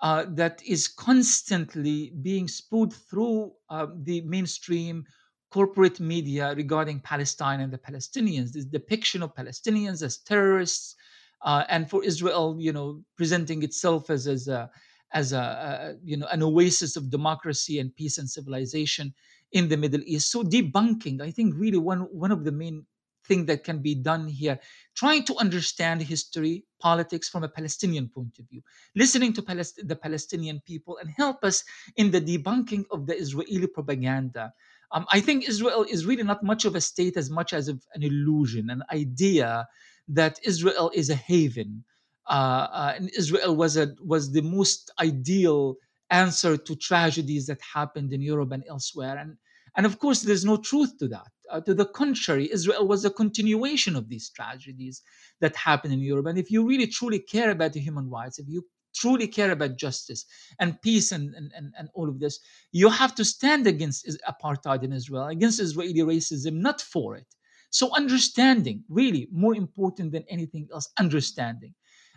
uh, 0.00 0.24
that 0.28 0.62
is 0.66 0.88
constantly 0.88 2.12
being 2.22 2.48
spewed 2.48 2.92
through 2.92 3.52
uh, 3.70 3.86
the 4.02 4.20
mainstream 4.22 5.04
corporate 5.50 5.98
media 5.98 6.54
regarding 6.54 7.00
Palestine 7.00 7.60
and 7.60 7.72
the 7.72 7.78
Palestinians. 7.78 8.52
This 8.52 8.64
depiction 8.64 9.22
of 9.22 9.34
Palestinians 9.34 10.02
as 10.02 10.18
terrorists, 10.18 10.94
uh, 11.42 11.64
and 11.68 11.88
for 11.88 12.04
Israel, 12.04 12.56
you 12.58 12.72
know, 12.72 13.02
presenting 13.16 13.62
itself 13.62 14.10
as 14.10 14.26
as 14.26 14.48
a 14.48 14.70
as 15.12 15.32
a, 15.32 15.38
a, 15.38 15.94
you 16.04 16.16
know 16.16 16.26
an 16.26 16.42
oasis 16.42 16.96
of 16.96 17.10
democracy 17.10 17.78
and 17.78 17.94
peace 17.96 18.18
and 18.18 18.28
civilization 18.28 19.14
in 19.52 19.68
the 19.68 19.76
Middle 19.76 20.02
East. 20.04 20.30
So 20.30 20.42
debunking, 20.44 21.22
I 21.22 21.30
think, 21.30 21.54
really 21.56 21.78
one 21.78 22.00
one 22.12 22.30
of 22.30 22.44
the 22.44 22.52
main 22.52 22.86
thing 23.28 23.46
that 23.46 23.64
can 23.64 23.78
be 23.80 23.94
done 23.94 24.26
here 24.26 24.58
trying 24.96 25.24
to 25.24 25.36
understand 25.36 26.02
history 26.02 26.64
politics 26.80 27.28
from 27.28 27.44
a 27.44 27.48
palestinian 27.48 28.08
point 28.08 28.38
of 28.38 28.48
view 28.48 28.62
listening 28.96 29.32
to 29.32 29.42
Palest- 29.42 29.86
the 29.86 29.96
palestinian 29.96 30.60
people 30.66 30.98
and 30.98 31.10
help 31.10 31.44
us 31.44 31.64
in 31.96 32.10
the 32.10 32.20
debunking 32.20 32.84
of 32.90 33.06
the 33.06 33.16
israeli 33.16 33.66
propaganda. 33.66 34.52
Um, 34.92 35.06
i 35.12 35.20
think 35.20 35.48
israel 35.48 35.84
is 35.88 36.06
really 36.06 36.22
not 36.22 36.42
much 36.42 36.64
of 36.64 36.74
a 36.74 36.80
state 36.80 37.16
as 37.16 37.28
much 37.30 37.52
as 37.52 37.68
an 37.68 37.80
illusion 38.02 38.70
an 38.70 38.82
idea 38.90 39.68
that 40.08 40.40
israel 40.42 40.90
is 40.94 41.10
a 41.10 41.14
haven. 41.14 41.84
Uh, 42.26 42.66
uh, 42.72 42.92
and 42.96 43.10
israel 43.16 43.54
was 43.56 43.76
a 43.76 43.94
was 44.00 44.32
the 44.32 44.42
most 44.42 44.90
ideal 45.00 45.76
answer 46.10 46.56
to 46.56 46.74
tragedies 46.76 47.46
that 47.46 47.60
happened 47.74 48.12
in 48.12 48.20
europe 48.22 48.52
and 48.52 48.64
elsewhere. 48.68 49.16
And 49.16 49.36
and 49.76 49.86
of 49.86 49.98
course, 49.98 50.22
there's 50.22 50.44
no 50.44 50.56
truth 50.56 50.98
to 50.98 51.08
that. 51.08 51.28
Uh, 51.50 51.60
to 51.60 51.74
the 51.74 51.86
contrary, 51.86 52.50
Israel 52.52 52.86
was 52.86 53.04
a 53.04 53.10
continuation 53.10 53.96
of 53.96 54.08
these 54.08 54.30
tragedies 54.30 55.02
that 55.40 55.56
happened 55.56 55.94
in 55.94 56.00
Europe. 56.00 56.26
And 56.26 56.38
if 56.38 56.50
you 56.50 56.66
really 56.66 56.86
truly 56.86 57.18
care 57.18 57.50
about 57.50 57.72
the 57.72 57.80
human 57.80 58.08
rights, 58.10 58.38
if 58.38 58.48
you 58.48 58.66
truly 58.94 59.28
care 59.28 59.52
about 59.52 59.76
justice 59.76 60.24
and 60.58 60.80
peace 60.82 61.12
and, 61.12 61.34
and, 61.34 61.52
and, 61.54 61.72
and 61.78 61.88
all 61.94 62.08
of 62.08 62.18
this, 62.18 62.40
you 62.72 62.88
have 62.88 63.14
to 63.14 63.24
stand 63.24 63.66
against 63.66 64.06
apartheid 64.28 64.82
in 64.82 64.92
Israel, 64.92 65.28
against 65.28 65.60
Israeli 65.60 66.00
racism, 66.00 66.54
not 66.54 66.80
for 66.80 67.16
it. 67.16 67.26
So, 67.70 67.94
understanding, 67.94 68.84
really 68.88 69.28
more 69.30 69.54
important 69.54 70.12
than 70.12 70.24
anything 70.28 70.68
else, 70.72 70.88
understanding. 70.98 71.74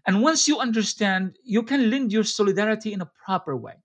And 0.08 0.22
once 0.22 0.48
you 0.48 0.60
understand, 0.60 1.38
you 1.44 1.62
can 1.62 1.90
lend 1.90 2.12
your 2.12 2.24
solidarity 2.24 2.94
in 2.94 3.02
a 3.02 3.12
proper 3.26 3.56
way 3.56 3.76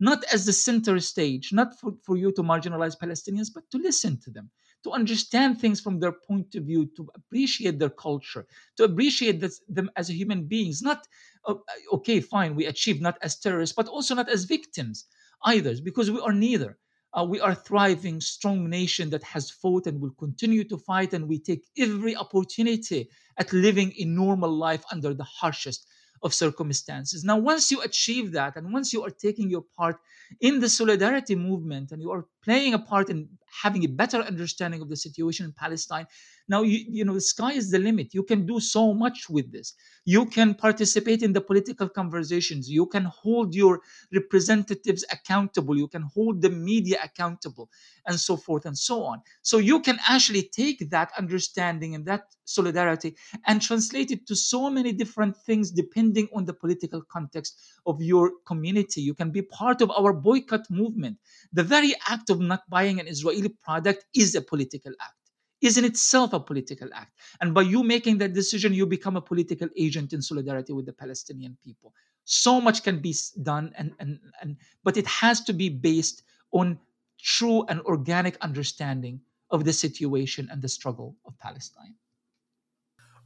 not 0.00 0.22
as 0.32 0.46
the 0.46 0.52
center 0.52 0.98
stage, 1.00 1.52
not 1.52 1.78
for, 1.78 1.94
for 2.04 2.16
you 2.16 2.32
to 2.32 2.42
marginalize 2.42 2.96
Palestinians, 2.98 3.48
but 3.52 3.68
to 3.70 3.78
listen 3.78 4.18
to 4.20 4.30
them, 4.30 4.50
to 4.84 4.92
understand 4.92 5.58
things 5.58 5.80
from 5.80 5.98
their 5.98 6.12
point 6.12 6.54
of 6.54 6.64
view, 6.64 6.88
to 6.96 7.08
appreciate 7.14 7.78
their 7.78 7.90
culture, 7.90 8.46
to 8.76 8.84
appreciate 8.84 9.40
this, 9.40 9.60
them 9.68 9.90
as 9.96 10.08
human 10.08 10.44
beings. 10.44 10.82
Not, 10.82 11.06
oh, 11.46 11.62
okay, 11.94 12.20
fine, 12.20 12.54
we 12.54 12.66
achieve 12.66 13.00
not 13.00 13.18
as 13.22 13.38
terrorists, 13.38 13.74
but 13.74 13.88
also 13.88 14.14
not 14.14 14.28
as 14.28 14.44
victims 14.44 15.06
either, 15.44 15.74
because 15.82 16.10
we 16.10 16.20
are 16.20 16.32
neither. 16.32 16.78
Uh, 17.14 17.24
we 17.24 17.40
are 17.40 17.54
thriving, 17.54 18.20
strong 18.20 18.68
nation 18.68 19.08
that 19.10 19.22
has 19.22 19.50
fought 19.50 19.86
and 19.86 20.00
will 20.00 20.14
continue 20.18 20.62
to 20.62 20.76
fight, 20.76 21.14
and 21.14 21.26
we 21.26 21.38
take 21.38 21.64
every 21.78 22.14
opportunity 22.14 23.08
at 23.38 23.52
living 23.52 23.92
a 23.98 24.04
normal 24.04 24.50
life 24.50 24.84
under 24.92 25.14
the 25.14 25.24
harshest 25.24 25.86
of 26.22 26.34
circumstances. 26.34 27.24
Now, 27.24 27.38
once 27.38 27.70
you 27.70 27.80
achieve 27.80 28.32
that, 28.32 28.56
and 28.56 28.72
once 28.72 28.92
you 28.92 29.02
are 29.04 29.10
taking 29.10 29.48
your 29.48 29.64
part 29.76 29.96
in 30.40 30.60
the 30.60 30.68
solidarity 30.68 31.34
movement 31.34 31.92
and 31.92 32.02
you 32.02 32.10
are 32.10 32.26
playing 32.44 32.74
a 32.74 32.78
part 32.78 33.08
in 33.08 33.28
having 33.50 33.84
a 33.84 33.88
better 33.88 34.18
understanding 34.18 34.80
of 34.80 34.88
the 34.88 34.96
situation 34.96 35.46
in 35.46 35.52
Palestine. 35.52 36.06
Now, 36.48 36.62
you, 36.62 36.84
you 36.88 37.04
know, 37.04 37.14
the 37.14 37.20
sky 37.20 37.52
is 37.52 37.70
the 37.70 37.78
limit. 37.78 38.14
You 38.14 38.22
can 38.22 38.46
do 38.46 38.58
so 38.60 38.94
much 38.94 39.28
with 39.28 39.52
this. 39.52 39.74
You 40.04 40.26
can 40.26 40.54
participate 40.54 41.22
in 41.22 41.32
the 41.32 41.40
political 41.40 41.88
conversations. 41.88 42.70
You 42.70 42.86
can 42.86 43.04
hold 43.04 43.54
your 43.54 43.80
representatives 44.12 45.04
accountable. 45.12 45.76
You 45.76 45.88
can 45.88 46.02
hold 46.02 46.40
the 46.40 46.50
media 46.50 46.98
accountable, 47.02 47.68
and 48.06 48.18
so 48.18 48.36
forth 48.36 48.64
and 48.64 48.76
so 48.76 49.04
on. 49.04 49.20
So 49.42 49.58
you 49.58 49.80
can 49.80 49.98
actually 50.08 50.42
take 50.42 50.90
that 50.90 51.10
understanding 51.18 51.94
and 51.94 52.06
that 52.06 52.34
solidarity 52.44 53.14
and 53.46 53.60
translate 53.60 54.10
it 54.10 54.26
to 54.26 54.34
so 54.34 54.70
many 54.70 54.92
different 54.92 55.36
things 55.36 55.70
depending 55.70 56.28
on 56.34 56.46
the 56.46 56.54
political 56.54 57.02
context 57.02 57.60
of 57.84 58.00
your 58.00 58.32
community. 58.46 59.02
You 59.02 59.14
can 59.14 59.30
be 59.30 59.42
part 59.42 59.82
of 59.82 59.90
our 59.90 60.12
boycott 60.12 60.70
movement. 60.70 61.18
The 61.52 61.62
very 61.62 61.94
act 62.08 62.30
of 62.30 62.40
not 62.40 62.68
buying 62.70 63.00
an 63.00 63.06
Israeli 63.06 63.47
product 63.62 64.04
is 64.14 64.34
a 64.34 64.42
political 64.42 64.92
act 65.00 65.14
is 65.60 65.76
in 65.76 65.84
itself 65.84 66.32
a 66.32 66.40
political 66.40 66.88
act. 66.94 67.18
And 67.40 67.52
by 67.54 67.62
you 67.62 67.82
making 67.82 68.18
that 68.18 68.32
decision, 68.32 68.72
you 68.72 68.86
become 68.86 69.16
a 69.16 69.20
political 69.20 69.68
agent 69.76 70.12
in 70.12 70.22
solidarity 70.22 70.72
with 70.72 70.86
the 70.86 70.92
Palestinian 70.92 71.56
people. 71.64 71.92
So 72.24 72.60
much 72.60 72.82
can 72.82 73.00
be 73.00 73.14
done, 73.42 73.72
and, 73.76 73.92
and, 73.98 74.20
and 74.42 74.56
but 74.84 74.96
it 74.96 75.06
has 75.06 75.40
to 75.42 75.52
be 75.52 75.68
based 75.68 76.22
on 76.52 76.78
true 77.20 77.64
and 77.68 77.80
organic 77.82 78.36
understanding 78.40 79.20
of 79.50 79.64
the 79.64 79.72
situation 79.72 80.48
and 80.52 80.60
the 80.60 80.68
struggle 80.68 81.16
of 81.26 81.38
Palestine. 81.38 81.94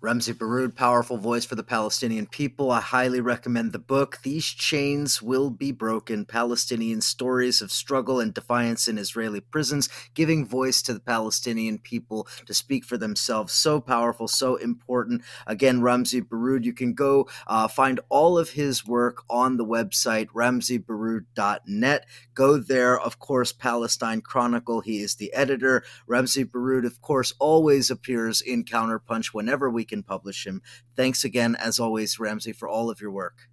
Ramzy 0.03 0.33
Baroud, 0.33 0.75
powerful 0.75 1.17
voice 1.17 1.45
for 1.45 1.55
the 1.55 1.63
Palestinian 1.63 2.27
people. 2.27 2.73
I 2.73 2.81
highly 2.81 3.21
recommend 3.21 3.71
the 3.71 3.79
book. 3.79 4.19
These 4.25 4.47
chains 4.47 5.23
will 5.23 5.49
be 5.49 5.71
broken. 5.71 6.25
Palestinian 6.25 7.01
stories 7.01 7.63
of 7.63 7.71
struggle 7.71 8.19
and 8.19 8.35
defiance 8.35 8.89
in 8.89 8.99
Israeli 8.99 9.39
prisons, 9.39 9.89
giving 10.15 10.45
voice 10.45 10.83
to 10.83 10.93
the 10.93 10.99
Palestinian 10.99 11.79
people 11.79 12.27
to 12.47 12.53
speak 12.53 12.85
for 12.85 12.99
themselves. 12.99 13.53
So 13.53 13.81
powerful, 13.81 14.27
so 14.27 14.57
important. 14.57 15.23
Again, 15.47 15.83
Ramzy 15.83 16.21
Baroud, 16.21 16.65
you 16.65 16.73
can 16.73 16.95
go 16.95 17.29
uh, 17.47 17.69
find 17.69 18.01
all 18.09 18.37
of 18.37 18.51
his 18.51 18.85
work 18.85 19.23
on 19.31 19.57
the 19.57 19.65
website, 19.65 20.27
ramzybaroud.net. 20.35 22.07
Go 22.35 22.59
there. 22.59 22.99
Of 22.99 23.21
course, 23.21 23.53
Palestine 23.53 24.21
Chronicle. 24.21 24.81
He 24.81 25.01
is 25.01 25.15
the 25.15 25.33
editor. 25.33 25.85
Ramzy 26.09 26.43
Baroud, 26.43 26.85
of 26.85 27.01
course, 27.01 27.33
always 27.39 27.89
appears 27.89 28.41
in 28.41 28.65
Counterpunch 28.65 29.27
whenever 29.27 29.71
we 29.71 29.85
can 29.93 30.03
publish 30.03 30.47
him. 30.47 30.63
Thanks 30.97 31.25
again, 31.25 31.55
as 31.57 31.79
always, 31.79 32.19
Ramzy, 32.19 32.53
for 32.55 32.69
all 32.69 32.89
of 32.91 33.01
your 33.01 33.11
work. 33.11 33.49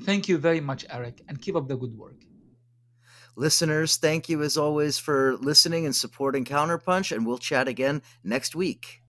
Thank 0.00 0.26
you 0.28 0.38
very 0.38 0.60
much, 0.60 0.86
Eric, 0.88 1.20
and 1.28 1.40
keep 1.40 1.54
up 1.54 1.68
the 1.68 1.76
good 1.76 1.96
work. 1.96 2.16
Listeners, 3.36 3.96
thank 3.96 4.28
you 4.28 4.42
as 4.42 4.56
always 4.56 4.98
for 4.98 5.36
listening 5.36 5.84
and 5.84 5.94
supporting 5.94 6.44
Counterpunch, 6.44 7.14
and 7.14 7.26
we'll 7.26 7.38
chat 7.38 7.68
again 7.68 8.02
next 8.24 8.54
week. 8.54 9.01